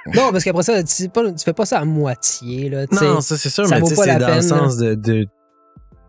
Non, 0.08 0.32
parce 0.32 0.44
qu'après 0.44 0.64
ça, 0.64 0.84
tu, 0.84 1.10
pas- 1.10 1.32
tu 1.32 1.44
fais 1.44 1.54
pas 1.54 1.66
ça 1.66 1.80
à 1.80 1.86
moitié. 1.86 2.70
Là, 2.70 2.86
non, 2.92 3.22
ça 3.22 3.38
c'est 3.38 3.50
sûr, 3.50 3.68
ça 3.68 3.80
mais 3.80 3.86
c'est 3.86 4.06
la 4.06 4.20
dans 4.20 4.28
le 4.28 4.34
peine, 4.34 4.42
sens 4.42 4.78
de, 4.78 4.96
de 4.96 5.26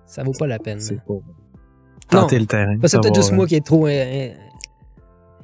Ça 0.07 0.23
vaut 0.23 0.33
pas 0.33 0.47
la 0.47 0.59
peine. 0.59 0.81
c'est 0.81 0.99
tenter 2.09 2.39
le 2.39 2.47
terrain. 2.47 2.77
C'est 2.85 3.01
peut-être 3.01 3.15
juste 3.15 3.33
moi 3.33 3.45
euh, 3.45 3.49
qui 3.49 3.55
est 3.57 3.65
trop 3.65 3.87
euh, 3.87 3.91
euh, 3.91 4.33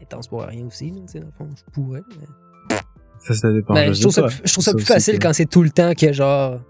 intense 0.02 0.28
pour 0.28 0.42
rien 0.42 0.66
aussi. 0.66 0.90
Là, 0.90 1.00
dans 1.20 1.26
le 1.26 1.32
fond, 1.36 1.48
je 1.56 1.72
pourrais. 1.72 2.00
mais- 2.10 2.76
Ça, 3.20 3.34
ça 3.34 3.52
dépend 3.52 3.74
Ben, 3.74 3.92
je 3.92 4.00
trouve 4.00 4.12
ça, 4.12 4.26
je 4.44 4.52
trouve 4.52 4.64
ça 4.64 4.70
Ça 4.70 4.76
plus 4.76 4.84
facile 4.86 5.18
quand 5.18 5.32
c'est 5.32 5.46
tout 5.46 5.62
le 5.62 5.70
temps 5.70 5.92
que 5.94 6.12
genre. 6.12 6.60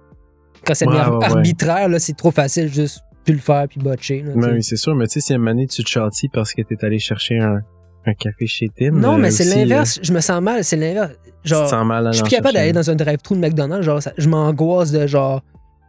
Quand 0.64 0.74
c'est 0.74 0.86
Ouais, 0.88 0.94
ouais, 0.94 1.24
arbitraire, 1.24 1.88
là, 1.88 1.98
c'est 2.00 2.16
trop 2.16 2.30
facile 2.32 2.72
juste 2.72 3.00
plus 3.24 3.34
le 3.34 3.40
faire 3.40 3.68
puis 3.68 3.78
botcher. 3.80 4.22
Là, 4.22 4.32
Ben 4.34 4.52
oui, 4.54 4.62
c'est 4.62 4.76
sûr, 4.76 4.94
mais 4.96 5.06
tu 5.06 5.14
sais, 5.14 5.20
si 5.20 5.32
à 5.32 5.36
un 5.36 5.38
moment 5.38 5.50
donné, 5.52 5.66
tu 5.68 5.84
te 5.84 5.88
châties 5.88 6.28
parce 6.28 6.52
que 6.54 6.62
t'es 6.62 6.84
allé 6.84 6.98
chercher 6.98 7.38
un, 7.38 7.60
un 8.06 8.14
café 8.14 8.46
chez 8.46 8.68
Tim. 8.76 8.92
non, 8.92 9.14
euh, 9.14 9.18
mais 9.18 9.30
c'est 9.30 9.44
l'inverse. 9.44 9.98
Je 10.02 10.12
me 10.12 10.20
sens 10.20 10.40
mal. 10.40 10.64
C'est 10.64 10.76
l'inverse. 10.76 11.12
euh, 11.12 11.16
tu 11.24 11.42
te 11.42 11.48
Genre, 11.48 11.68
sens 11.68 11.84
mal 11.86 12.06
à 12.06 12.10
je 12.12 12.16
suis 12.16 12.22
plus 12.24 12.30
capable 12.36 12.54
d'aller 12.54 12.72
dans 12.72 12.88
un 12.90 12.94
drive-thru 12.94 13.34
de 13.36 13.40
McDonald's. 13.40 13.84
Genre, 13.84 14.02
ça- 14.02 14.12
je 14.16 14.28
m'angoisse 14.28 14.90
de 14.92 15.06
genre. 15.06 15.42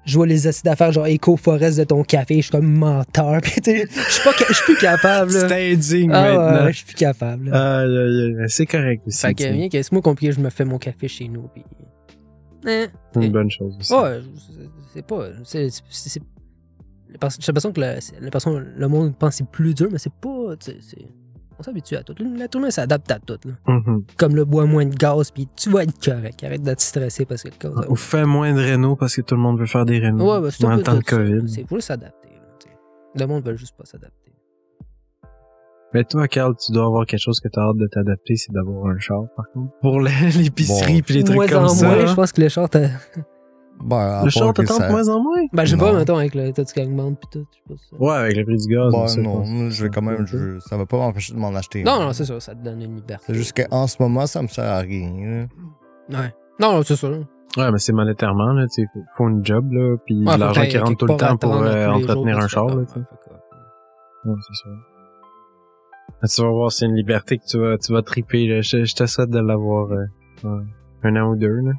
Je 0.06 0.16
vois 0.16 0.26
les 0.26 0.48
acides 0.48 0.66
d'affaires, 0.66 0.92
genre 0.92 1.06
Eco-Forest 1.08 1.78
de 1.78 1.84
ton 1.84 2.04
café. 2.04 2.38
Je 2.38 2.42
suis 2.44 2.52
comme 2.52 2.72
menteur. 2.72 3.40
Je 3.44 3.52
suis 3.62 4.24
pas 4.24 4.32
je 4.48 4.54
suis 4.54 4.64
plus 4.66 4.78
capable. 4.78 5.32
C'est 5.32 5.72
indigne 5.74 6.10
Ah, 6.14 6.22
maintenant. 6.24 6.66
ouais, 6.66 6.72
je 6.72 6.78
suis 6.78 6.86
plus 6.86 6.96
capable. 6.96 7.52
C'est 8.48 8.66
correct 8.66 9.04
aussi. 9.06 9.20
Fait 9.20 9.34
que 9.34 9.44
rien 9.44 9.70
que 9.70 9.82
c'est 9.82 9.92
moi 9.92 10.02
compliqué, 10.02 10.32
je 10.32 10.40
me 10.40 10.50
fais 10.50 10.66
mon 10.66 10.78
café 10.78 11.08
chez 11.08 11.28
nous. 11.28 11.48
Puis... 11.54 11.64
Eh. 12.68 12.86
C'est 13.14 13.24
une 13.26 13.32
bonne 13.32 13.52
chose 13.52 13.76
aussi. 13.80 13.94
Ouais, 13.94 14.20
c'est- 14.94 15.06
pas. 15.06 15.26
c'est- 15.44 15.70
J'ai 17.40 17.52
l'impression 17.52 18.54
que 18.54 18.60
le, 18.60 18.68
le 18.78 18.88
monde 18.88 19.16
pense 19.18 19.32
que 19.32 19.36
c'est 19.38 19.48
plus 19.50 19.74
dur, 19.74 19.90
mais 19.92 19.98
c'est 20.00 20.14
pas. 20.14 20.56
c'est- 20.60 20.78
On 21.60 21.64
s'habitue 21.64 21.98
à 21.98 22.04
tout. 22.04 22.14
L'être 22.18 22.56
humain 22.58 22.72
s'adapte 22.72 23.12
à 23.12 23.20
tout. 23.20 23.38
Là. 23.46 23.52
Mhm. 23.68 24.04
Comme 24.18 24.36
le 24.36 24.46
bois 24.46 24.66
moins 24.66 24.86
de 24.86 24.96
gaz, 24.96 25.30
puis 25.32 25.48
tu 25.58 25.70
vas 25.70 25.84
être 25.84 26.00
correct. 26.04 26.42
Arrête 26.44 26.64
de 26.64 26.74
te 26.74 26.82
stresser 26.82 27.26
parce 27.26 27.44
que 27.44 27.50
le 27.50 27.56
gaz. 27.76 27.86
Ou 27.90 27.96
fais 27.96 28.26
moins 28.26 28.54
de 28.54 28.62
réno 28.62 28.96
parce 28.96 29.16
que 29.16 29.22
tout 29.22 29.36
le 29.36 29.42
monde 29.42 29.60
veut 29.60 29.66
faire 29.66 29.86
des 29.86 30.00
rénos. 30.00 30.22
Ouais, 30.22 30.42
bah, 30.42 30.50
c'est 30.52 30.64
dans 30.64 30.74
le 30.74 30.82
temps 30.84 30.96
de. 30.96 31.02
COVID. 31.04 31.50
C'est 31.50 31.66
pour 31.66 31.82
s'adapter. 31.82 32.30
Le 33.16 33.26
monde 33.26 33.44
veut 33.44 33.56
juste 33.58 33.76
pas 33.76 33.86
s'adapter. 33.86 34.32
Mais 35.94 36.04
toi, 36.04 36.28
Carl, 36.28 36.56
tu 36.56 36.72
dois 36.72 36.86
avoir 36.86 37.06
quelque 37.08 37.20
chose 37.20 37.40
que 37.40 37.48
t'as 37.48 37.62
hâte 37.62 37.78
de 37.78 37.88
t'adapter, 37.88 38.36
c'est 38.36 38.52
d'avoir 38.54 38.86
un 38.86 39.00
char, 39.00 39.24
par 39.36 39.46
contre. 39.54 39.74
Pour 39.82 40.00
l'épicerie 40.38 41.02
Bon. 41.02 41.06
pis 41.06 41.14
les 41.14 41.24
trucs 41.24 41.36
moins 41.36 41.48
comme 41.48 41.64
en 41.64 41.70
ça. 41.70 41.88
moins, 41.88 42.06
je 42.06 42.14
pense 42.14 42.32
que 42.32 42.42
le 42.42 42.50
char, 42.50 42.70
Ben, 43.82 43.98
à 43.98 44.24
Le 44.26 44.30
char 44.30 44.54
t'attend 44.54 44.76
de 44.78 44.82
ça- 44.82 44.90
moins 44.92 45.08
en 45.08 45.24
moins? 45.24 45.46
Ben, 45.54 45.64
je 45.66 45.72
sais 45.72 45.78
pas, 45.78 45.94
mettons, 45.94 46.18
avec 46.18 46.36
le 46.36 46.52
Touch 46.52 46.76
Band 46.90 47.14
pis 47.14 47.28
tout. 47.32 47.46
je 47.52 47.56
sais 47.56 47.62
pas 47.68 47.76
ça. 47.90 47.96
Ouais, 48.04 48.14
avec 48.26 48.38
le 48.38 48.44
prix 48.46 48.58
du 48.58 48.68
gaz. 48.76 49.14
Sait 49.14 49.22
non, 49.22 49.70
je 49.70 49.84
vais 49.84 49.90
quand 49.90 50.02
même. 50.02 50.26
je- 50.28 50.60
ça 50.60 50.76
va 50.78 50.86
pas 50.86 50.98
m'empêcher 50.98 51.34
de 51.34 51.40
m'en 51.40 51.56
acheter. 51.56 51.84
Non, 51.84 52.00
non, 52.02 52.12
c'est 52.14 52.26
ça, 52.26 52.40
ça 52.40 52.54
te 52.56 52.64
donne 52.64 52.82
une 52.82 52.96
liberté. 52.96 53.24
C'est 53.28 53.36
juste 53.36 53.56
qu'en 53.56 53.88
ce 53.88 53.96
moment, 54.02 54.28
ça 54.28 54.42
me 54.42 54.48
sert 54.48 54.66
à 54.66 54.80
rien. 54.80 55.48
Ouais. 56.10 56.34
Non, 56.60 56.74
non, 56.74 56.82
c'est 56.84 56.96
ça. 56.98 57.08
Ouais, 57.10 57.72
mais 57.72 57.80
c'est 57.80 57.94
monétairement, 57.94 58.54
là, 58.54 58.68
tu 58.68 58.84
sais, 58.84 58.88
faut, 58.94 59.00
faut 59.18 59.30
une 59.30 59.44
job, 59.46 59.72
là, 59.72 59.96
pis 60.06 60.24
l'argent 60.24 60.62
qui 60.66 60.78
rentre 60.78 60.98
tout 60.98 61.06
le 61.08 61.16
temps 61.18 61.38
pour 61.38 61.56
euh, 61.56 61.86
jours, 61.86 61.96
entretenir 61.96 62.38
un 62.38 62.48
char, 62.48 62.68
là, 62.68 62.76
ouais, 62.76 62.84
c'est. 62.94 64.70
Ah, 66.22 66.28
Tu 66.28 66.42
vas 66.42 66.50
voir, 66.50 66.72
c'est 66.72 66.86
une 66.86 66.96
liberté 66.96 67.38
que 67.38 67.46
tu 67.46 67.58
vas, 67.60 67.78
tu 67.78 67.94
vas 67.94 68.02
triper, 68.02 68.46
là. 68.48 68.62
Je, 68.62 68.84
je 68.84 68.94
te 68.96 69.06
souhaite 69.06 69.30
de 69.30 69.40
l'avoir, 69.40 69.88
euh, 69.92 70.06
ouais, 70.44 70.64
un 71.04 71.16
an 71.16 71.32
ou 71.32 71.36
deux, 71.38 71.48
là. 71.62 71.72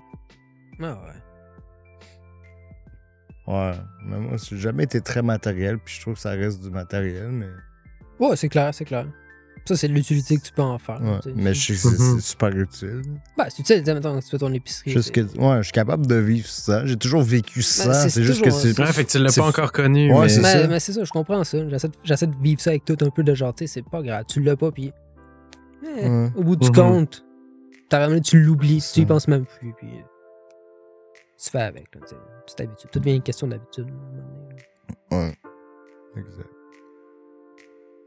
Ah 0.83 0.85
ouais. 0.93 1.20
Ouais. 3.51 3.73
Mais 4.07 4.19
moi, 4.19 4.37
j'ai 4.43 4.57
jamais 4.57 4.85
été 4.85 5.01
très 5.01 5.23
matériel, 5.23 5.79
puis 5.79 5.95
je 5.97 6.01
trouve 6.03 6.15
que 6.15 6.21
ça 6.21 6.31
reste 6.31 6.63
du 6.63 6.71
matériel, 6.71 7.29
mais. 7.31 7.49
Ouais, 8.19 8.37
c'est 8.37 8.49
clair, 8.49 8.73
c'est 8.75 8.85
clair. 8.85 9.07
Ça, 9.67 9.77
c'est 9.77 9.89
l'utilité 9.89 10.37
que 10.39 10.43
tu 10.43 10.53
peux 10.53 10.63
en 10.63 10.79
faire. 10.79 11.01
Ouais. 11.03 11.19
Mais 11.37 11.53
je 11.55 11.61
sais 11.61 11.73
que 11.75 11.79
c'est 11.97 12.03
Mhm. 12.03 12.15
c'est 12.19 12.27
super 12.31 12.49
utile. 12.57 13.03
Si 13.51 13.63
tu 13.63 13.75
sais, 13.75 13.95
mettons, 13.95 14.19
tu 14.19 14.29
fais 14.29 14.39
ton 14.39 14.53
épicerie. 14.53 14.91
Juste 14.91 15.13
que, 15.13 15.27
c'est- 15.27 15.39
ouais, 15.39 15.59
je 15.59 15.63
suis 15.65 15.73
capable 15.73 16.07
de 16.07 16.15
vivre 16.17 16.49
ça. 16.49 16.85
J'ai 16.87 16.97
toujours 16.97 17.23
vécu 17.23 17.61
ça. 17.63 17.87
Ben, 17.89 17.95
c'est 17.95 18.11
c'est 18.11 18.23
juste 18.25 18.43
que 18.43 18.51
c'est. 18.51 18.79
Ouais, 18.81 18.87
fait 18.87 19.05
que 19.05 19.11
tu 19.11 19.19
l'as 19.19 19.29
c'est- 19.29 19.41
pas 19.41 19.47
encore 19.47 19.71
connu, 19.73 20.13
Ouais, 20.13 20.23
mais... 20.23 20.29
c'est 20.29 20.41
mais, 20.41 20.53
ça. 20.63 20.67
mais 20.67 20.81
c'est 20.81 20.93
ça, 20.95 21.05
je 21.05 21.11
comprends 21.11 21.45
ça. 21.45 21.69
J'essaie 21.69 21.89
de, 21.89 21.95
j'essaie 22.03 22.27
de 22.27 22.37
vivre 22.43 22.61
ça 22.61 22.71
avec 22.71 22.85
tout 22.87 22.97
un 23.03 23.11
peu 23.11 23.23
de 23.23 23.35
genre, 23.35 23.55
c'est 23.65 23.85
pas 23.89 24.03
grave. 24.03 24.25
Tu 24.29 24.41
l'as 24.43 24.57
pas, 24.57 24.71
puis. 24.73 24.93
eh, 25.85 26.09
Ouais. 26.09 26.31
Au 26.37 26.43
bout 26.43 26.57
du 26.57 26.69
Mhm. 26.69 26.75
compte, 26.75 27.25
t'as 27.91 28.01
ramené, 28.01 28.23
tu 28.23 28.41
l'oublies, 28.43 28.79
tu 28.93 29.01
y 29.01 29.03
Ça. 29.03 29.07
penses 29.09 29.29
même 29.29 29.45
plus, 29.45 29.73
puis. 29.77 29.89
Tu 31.43 31.51
fais 31.51 31.61
avec, 31.63 31.95
là, 31.95 32.01
tu 32.03 32.09
sais. 32.09 32.17
Tu 32.47 32.55
t'habitues. 32.55 32.87
Tout 32.93 32.99
devient 33.01 33.17
une 33.17 33.23
question 33.23 33.47
d'habitude. 33.49 33.87
Ouais. 35.11 35.33
Exact. 36.17 36.49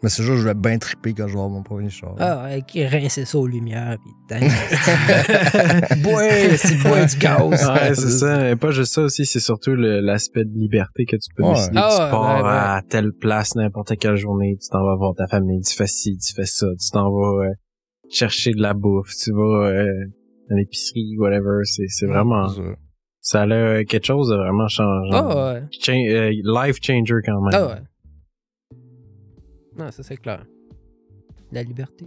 Mais 0.03 0.09
c'est 0.09 0.21
juste, 0.23 0.39
je 0.39 0.47
vais 0.49 0.53
bien 0.53 0.77
triper 0.79 1.13
quand 1.13 1.27
je 1.29 1.33
vais 1.33 1.39
avoir 1.39 1.49
mon 1.49 1.63
premier 1.63 1.89
char. 1.89 2.13
Ah, 2.19 2.41
avec 2.41 2.65
rincer 2.91 3.23
ça 3.23 3.37
aux 3.37 3.47
lumières, 3.47 3.97
puis 4.01 4.37
Bois, 6.03 6.23
c'est 6.57 6.75
bois 6.83 7.05
du 7.05 7.17
gaz. 7.17 7.69
Ouais, 7.69 7.95
c'est 7.95 8.09
ça. 8.09 8.49
Et 8.51 8.55
pas 8.57 8.71
juste 8.71 8.93
ça 8.93 9.01
aussi, 9.03 9.25
c'est 9.25 9.39
surtout 9.39 9.75
l'aspect 9.75 10.43
de 10.43 10.53
liberté 10.53 11.05
que 11.05 11.15
tu 11.15 11.33
peux 11.37 11.43
Ouais. 11.43 11.53
décider. 11.53 11.77
Ah, 11.77 11.89
tu 11.95 12.03
ouais, 12.03 12.11
pars 12.11 12.35
ouais, 12.37 12.41
ouais. 12.43 12.49
à 12.49 12.81
telle 12.89 13.13
place 13.13 13.55
n'importe 13.55 13.95
quelle 13.97 14.17
journée, 14.17 14.57
tu 14.61 14.67
t'en 14.69 14.83
vas 14.83 14.97
voir 14.97 15.15
ta 15.15 15.25
famille, 15.27 15.61
tu 15.61 15.73
fais 15.73 15.87
ci, 15.87 16.17
tu 16.17 16.33
fais 16.33 16.45
ça, 16.45 16.67
tu 16.77 16.91
t'en 16.91 17.09
vas 17.09 17.45
euh, 17.45 17.53
chercher 18.09 18.51
de 18.51 18.61
la 18.61 18.73
bouffe, 18.73 19.15
tu 19.15 19.31
vas 19.31 19.67
euh, 19.69 19.87
à 20.51 20.55
l'épicerie, 20.55 21.15
whatever. 21.17 21.61
C'est 21.63 21.87
c'est 21.87 22.07
vraiment... 22.07 22.47
C'est 23.25 23.31
ça. 23.37 23.41
A 23.43 23.45
l'air 23.45 23.85
quelque 23.85 24.05
chose 24.05 24.29
de 24.29 24.35
vraiment 24.35 24.67
changeant. 24.67 25.09
Ah 25.13 25.53
ouais. 25.53 25.63
Cha- 25.71 25.93
euh, 25.93 26.29
life 26.43 26.77
changer 26.83 27.15
quand 27.25 27.41
même. 27.41 27.53
Ah 27.53 27.67
ouais. 27.67 28.77
Non, 29.77 29.89
ça 29.91 30.03
c'est 30.03 30.17
clair. 30.17 30.45
La 31.51 31.63
liberté. 31.63 32.05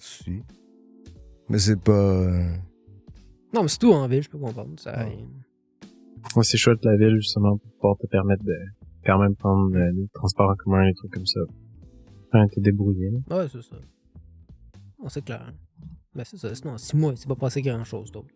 Si. 0.00 0.42
Mais 1.48 1.58
c'est 1.58 1.80
pas. 1.80 1.92
euh, 1.92 2.50
Non, 3.54 3.62
mais 3.62 3.68
c'est 3.68 3.78
tout 3.78 3.92
en 3.92 4.06
ville, 4.08 4.22
je 4.22 4.28
peux 4.30 4.38
comprendre. 4.38 4.78
Ça, 4.80 4.92
Ah. 4.96 5.06
Moi, 6.34 6.44
c'est 6.44 6.56
chouette 6.58 6.84
la 6.84 6.96
ville, 6.96 7.16
justement, 7.16 7.56
pour 7.58 7.70
pouvoir 7.72 7.96
te 7.98 8.06
permettre 8.06 8.44
de 8.44 8.56
quand 9.06 9.18
même 9.18 9.36
prendre 9.36 9.74
euh, 9.76 9.90
les 9.92 10.08
transports 10.12 10.50
en 10.50 10.56
commun, 10.56 10.84
les 10.86 10.94
trucs 10.94 11.12
comme 11.12 11.26
ça. 11.26 11.40
Enfin, 12.28 12.46
te 12.48 12.60
débrouiller. 12.60 13.10
là. 13.10 13.36
Ouais, 13.38 13.48
c'est 13.50 13.62
ça. 13.62 13.76
Non, 15.00 15.08
c'est 15.08 15.22
clair. 15.24 15.52
Ben, 16.14 16.24
c'est 16.24 16.36
ça. 16.36 16.54
Sinon, 16.54 16.76
six 16.76 16.96
mois, 16.96 17.12
il 17.12 17.16
s'est 17.18 17.28
pas 17.28 17.36
passé 17.36 17.62
grand-chose 17.62 18.10
d'autre. 18.10 18.34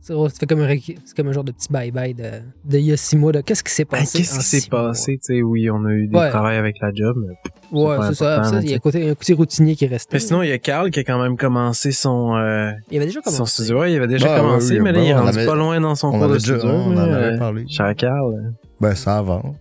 Ça- 0.00 0.14
C'est 0.32 0.46
comme 0.48 0.60
un, 0.60 0.74
comme 1.16 1.28
un 1.28 1.32
genre 1.32 1.44
de 1.44 1.52
petit 1.52 1.68
bye-bye 1.70 2.14
de, 2.16 2.22
de 2.64 2.78
il 2.78 2.86
y 2.86 2.92
a 2.92 2.96
six 2.96 3.16
mois. 3.16 3.32
de 3.32 3.40
Qu'est-ce 3.42 3.62
qui 3.62 3.70
s'est 3.72 3.84
Ben, 3.84 3.98
passé? 3.98 4.18
Qu'est-ce 4.18 4.38
qui 4.38 4.44
s'est 4.44 4.68
passé? 4.70 5.18
Tu 5.18 5.34
sais, 5.36 5.42
oui, 5.42 5.70
on 5.70 5.84
a 5.84 5.90
eu 5.92 6.06
des 6.06 6.16
Ouais. 6.16 6.30
travails 6.30 6.56
avec 6.56 6.76
la 6.80 6.90
job. 6.94 7.16
Mais, 7.18 7.34
Ouais, 7.78 7.96
c'est 8.08 8.14
ça. 8.14 8.42
Il 8.62 8.68
y 8.70 8.72
a 8.72 8.76
un 8.76 8.78
côté, 8.78 9.10
un 9.10 9.14
côté 9.14 9.32
routinier 9.34 9.76
qui 9.76 9.84
est 9.84 9.88
resté. 9.88 10.10
mais 10.14 10.18
sinon, 10.20 10.42
il 10.42 10.48
y 10.48 10.52
a 10.52 10.58
Carl 10.58 10.90
qui 10.90 11.00
a 11.00 11.04
quand 11.04 11.20
même 11.22 11.36
commencé 11.36 11.92
son, 11.92 12.34
euh, 12.36 12.72
il 12.90 12.96
avait 12.96 13.06
déjà 13.06 13.20
son 13.24 13.30
commencé. 13.30 13.62
studio. 13.64 13.80
Ouais, 13.80 13.92
il 13.92 13.96
avait 13.96 14.06
déjà 14.08 14.28
Bah, 14.28 14.40
commencé, 14.40 14.74
oui, 14.74 14.80
mais 14.80 14.92
là, 14.92 15.00
il 15.02 15.08
est 15.10 15.14
bah, 15.14 15.20
rendu 15.20 15.36
avait- 15.38 15.46
pas 15.46 15.54
loin 15.54 15.80
dans 15.80 15.94
son 15.94 16.08
On 16.08 16.18
cours 16.18 16.28
de 16.28 16.38
studio. 16.38 16.60
on 16.64 16.94
en 16.94 16.98
avait 16.98 17.12
euh, 17.34 17.38
parlé. 17.38 17.64
Cher 17.68 17.94
Carl. 17.96 18.34
euh, 18.34 18.50
Ben, 18.80 18.94
ça 18.94 19.18
avance. 19.18 19.54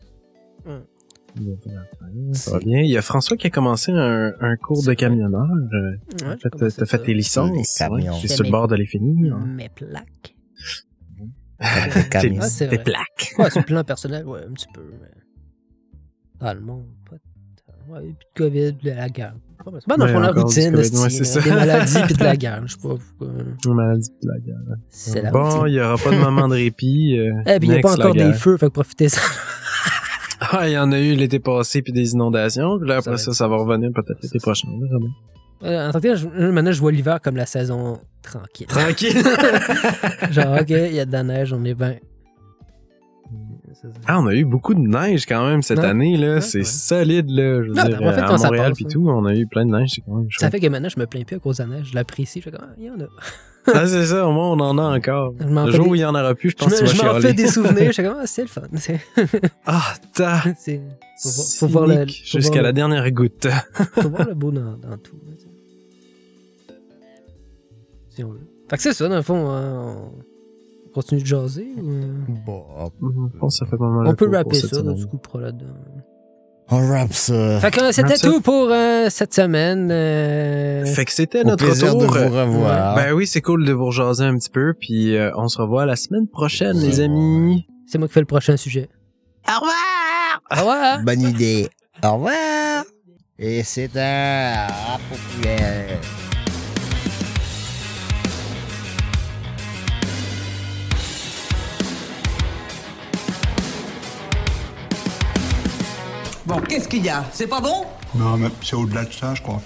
Ça 2.33 2.51
va 2.51 2.59
bien. 2.59 2.79
Il 2.81 2.89
y 2.89 2.97
a 2.97 3.01
François 3.01 3.37
qui 3.37 3.47
a 3.47 3.49
commencé 3.49 3.91
un, 3.91 4.33
un 4.39 4.55
cours 4.57 4.83
de 4.85 4.93
camionneur. 4.93 5.43
euh, 5.43 5.91
Ouais, 6.21 6.25
En 6.25 6.31
j'ai 6.31 6.37
fait, 6.37 6.49
commencé 6.49 6.75
t'as 6.77 6.85
fait 6.85 6.99
tes 6.99 7.13
licences. 7.13 7.79
Ouais. 7.89 8.11
suis 8.19 8.29
sur 8.29 8.43
le 8.43 8.51
bord 8.51 8.67
de 8.67 8.75
les 8.75 8.85
finir. 8.85 9.37
Mes 9.37 9.69
plaques. 9.69 10.35
Tes. 12.21 12.37
Ah, 12.41 12.77
plaques. 12.83 13.33
Ouais, 13.37 13.49
sur 13.51 13.59
le 13.59 13.65
plan 13.65 13.83
personnel, 13.83 14.25
ouais, 14.25 14.39
un 14.49 14.51
petit 14.53 14.65
peu. 14.73 14.81
Mais... 14.99 15.09
Dans 16.39 16.53
le 16.55 16.61
monde, 16.61 16.85
pas 17.07 17.17
tant. 17.17 17.93
Ouais, 17.93 17.99
puis 18.01 18.09
de 18.13 18.37
COVID, 18.49 18.73
puis 18.73 18.89
de 18.89 18.95
la 18.95 19.09
guerre. 19.09 19.35
Pas 19.63 19.95
dans 19.95 20.05
le 20.07 20.11
fond 20.11 20.19
la 20.19 20.31
routine, 20.31 20.71
COVID, 20.73 20.97
ouais, 20.97 21.09
c'est 21.11 21.23
ça. 21.23 21.39
des 21.39 21.51
maladies 21.51 21.99
puis 22.07 22.15
de 22.15 22.23
la 22.23 22.35
guerre. 22.43 22.63
Je 22.65 22.73
sais 22.73 22.79
pas 22.81 22.95
pourquoi. 22.95 23.43
On 23.67 23.73
m'a 23.75 23.95
dit 23.95 24.09
de 24.23 24.27
la 24.27 24.39
guerre. 24.39 24.77
C'est 24.89 25.21
la 25.21 25.29
Bon, 25.29 25.67
il 25.67 25.73
y 25.75 25.79
aura 25.79 25.97
pas 25.99 26.09
de 26.09 26.17
moment 26.17 26.47
de 26.47 26.55
répit. 26.55 27.19
euh, 27.19 27.31
Eh, 27.45 27.59
puis 27.59 27.67
il 27.67 27.71
n'y 27.73 27.77
a 27.77 27.81
pas 27.81 27.93
encore 27.93 28.15
des 28.15 28.33
feux, 28.33 28.57
fait 28.57 28.65
que 28.65 28.71
profitez-en. 28.71 29.19
Ah, 30.53 30.67
il 30.67 30.73
y 30.73 30.77
en 30.77 30.91
a 30.91 30.99
eu 30.99 31.13
l'été 31.13 31.39
passé 31.39 31.81
puis 31.83 31.93
des 31.93 32.13
inondations. 32.13 32.79
Puis 32.79 32.87
là, 32.89 32.97
après 32.97 33.17
ça, 33.17 33.31
ça 33.31 33.47
va 33.47 33.57
revenir 33.57 33.91
peut-être 33.93 34.21
l'été 34.23 34.39
prochain. 34.39 34.67
Euh, 35.63 35.87
en 35.87 35.91
tant 35.91 35.99
que 35.99 36.03
tel, 36.07 36.17
je- 36.17 36.27
maintenant, 36.27 36.71
je 36.71 36.79
vois 36.79 36.91
l'hiver 36.91 37.19
comme 37.21 37.35
la 37.35 37.45
saison 37.45 37.99
tranquille. 38.23 38.65
Tranquille. 38.65 39.13
Genre, 40.31 40.57
ok, 40.61 40.69
il 40.69 40.93
y 40.95 40.99
a 40.99 41.05
de 41.05 41.11
la 41.11 41.21
neige, 41.23 41.53
on 41.53 41.63
est 41.63 41.75
bien. 41.75 41.97
ah, 44.07 44.19
on 44.19 44.25
a 44.27 44.33
eu 44.33 44.43
beaucoup 44.45 44.73
de 44.73 44.79
neige 44.79 45.27
quand 45.27 45.47
même 45.47 45.61
cette 45.61 45.79
année, 45.79 46.17
là. 46.17 46.35
Ouais, 46.35 46.41
c'est 46.41 46.59
ouais. 46.59 46.63
solide, 46.63 47.29
là. 47.29 47.61
Je 47.63 47.69
veux 47.69 47.73
Non, 47.75 47.83
dire, 47.85 48.01
en 48.01 48.11
fait, 48.11 48.21
à 48.21 48.37
Montréal 48.37 48.71
puis 48.75 48.85
tout, 48.85 49.07
on 49.09 49.25
a 49.25 49.35
eu 49.35 49.45
plein 49.45 49.65
de 49.67 49.71
neige. 49.71 49.89
C'est 49.95 50.01
quand 50.01 50.15
même 50.15 50.27
Ça 50.37 50.49
fait 50.49 50.59
que 50.59 50.67
maintenant, 50.67 50.89
je 50.89 50.99
me 50.99 51.05
plains 51.05 51.23
plus 51.23 51.35
à 51.35 51.39
cause 51.39 51.57
de 51.57 51.63
la 51.63 51.69
neige. 51.77 51.89
Je 51.91 51.95
l'apprécie. 51.95 52.39
Je 52.39 52.45
fais 52.49 52.51
comme, 52.57 52.65
ah, 52.67 52.73
il 52.79 52.85
y 52.85 52.89
en 52.89 52.99
a. 52.99 53.05
ah, 53.73 53.85
c'est 53.87 54.05
ça. 54.07 54.27
Au 54.27 54.31
moins, 54.31 54.51
on 54.51 54.59
en 54.59 54.77
a 54.77 54.97
encore. 54.97 55.33
Je 55.39 55.45
Le 55.45 55.71
jour 55.71 55.85
des- 55.85 55.91
où 55.91 55.95
il 55.95 56.01
y 56.01 56.05
en 56.05 56.15
aura 56.15 56.33
plus, 56.35 56.49
je 56.49 56.55
Je 56.57 56.63
pense 56.63 56.73
que 56.73 56.77
tu 56.77 56.83
me- 56.83 56.87
vas 56.87 56.93
je 56.93 57.13
m'en 57.15 57.21
fais 57.21 57.33
des 57.33 57.47
souvenirs. 57.57 57.87
Je 57.91 57.91
fais 57.93 58.03
comme, 58.03 58.17
ah, 58.19 58.25
c'est 58.27 58.41
le 58.41 58.47
fun. 58.47 58.61
Ah, 59.65 59.93
ta. 60.15 60.41
c'est- 60.57 60.81
Faut 61.59 61.67
voir- 61.67 61.87
le- 61.87 62.05
Jusqu'à 62.07 62.61
la 62.61 62.73
dernière 62.73 63.09
goutte. 63.11 63.47
Faut 64.01 64.09
voir 64.09 64.27
le 64.27 64.33
beau 64.33 64.51
dans, 64.51 64.77
dans 64.77 64.97
tout. 64.97 65.15
Si 68.09 68.23
on 68.23 68.29
veut. 68.29 68.39
Fait 68.69 68.77
que 68.77 68.83
c'est 68.83 68.93
ça, 68.93 69.07
dans 69.07 69.15
le 69.15 69.21
fond, 69.21 69.49
hein, 69.49 69.95
on 70.87 70.93
continue 70.93 71.21
de 71.21 71.25
jaser 71.25 71.67
ou... 71.77 71.89
euh, 71.89 72.03
Bon, 72.45 72.63
hop. 72.77 72.93
Je 73.33 73.37
pense 73.39 73.59
que 73.59 73.65
ça 73.65 73.69
fait 73.69 73.77
pas 73.77 73.87
mal 73.89 74.07
On 74.07 74.13
peut 74.15 74.29
rapper 74.35 74.55
ça, 74.55 74.67
semaine. 74.69 74.95
du 74.95 75.05
coup, 75.07 75.17
pour 75.17 75.39
là-dedans. 75.39 75.67
On 76.73 76.87
wrap 76.87 77.11
ça. 77.13 77.59
Fait 77.59 77.69
que 77.71 77.81
euh, 77.81 77.91
c'était 77.91 78.15
tout 78.17 78.39
pour 78.39 78.69
euh, 78.71 79.07
cette 79.09 79.33
semaine. 79.33 79.89
euh, 79.91 80.85
Fait 80.85 81.03
que 81.03 81.11
c'était 81.11 81.43
notre 81.43 81.65
plaisir 81.65 81.91
tour. 81.91 82.01
de 82.01 82.05
vous 82.05 82.29
revoir. 82.33 82.95
Ben 82.95 83.11
oui, 83.11 83.27
c'est 83.27 83.41
cool 83.41 83.65
de 83.65 83.73
vous 83.73 83.87
rejaser 83.87 84.23
un 84.23 84.37
petit 84.37 84.49
peu, 84.49 84.73
puis 84.73 85.15
euh, 85.17 85.31
on 85.35 85.49
se 85.49 85.61
revoit 85.61 85.85
la 85.85 85.97
semaine 85.97 86.27
prochaine, 86.27 86.77
les 86.79 87.01
amis. 87.01 87.67
C'est 87.87 87.97
moi 87.97 88.07
qui 88.07 88.13
fais 88.13 88.21
le 88.21 88.25
prochain 88.25 88.55
sujet. 88.55 88.87
Au 89.49 89.59
revoir! 89.59 90.41
Au 90.49 90.55
revoir! 90.59 90.99
Bonne 91.03 91.21
idée. 91.21 91.67
Au 92.03 92.13
revoir. 92.13 92.85
Et 93.37 93.63
c'est 93.63 93.89
un 93.97 94.67
populaire. 95.09 95.99
Qu'est-ce 106.59 106.87
qu'il 106.87 107.05
y 107.05 107.09
a? 107.09 107.23
C'est 107.31 107.47
pas 107.47 107.61
bon? 107.61 107.85
Non, 108.15 108.37
mais 108.37 108.49
c'est 108.61 108.75
au-delà 108.75 109.05
de 109.05 109.13
ça, 109.13 109.33
je 109.35 109.41
crois. 109.41 109.61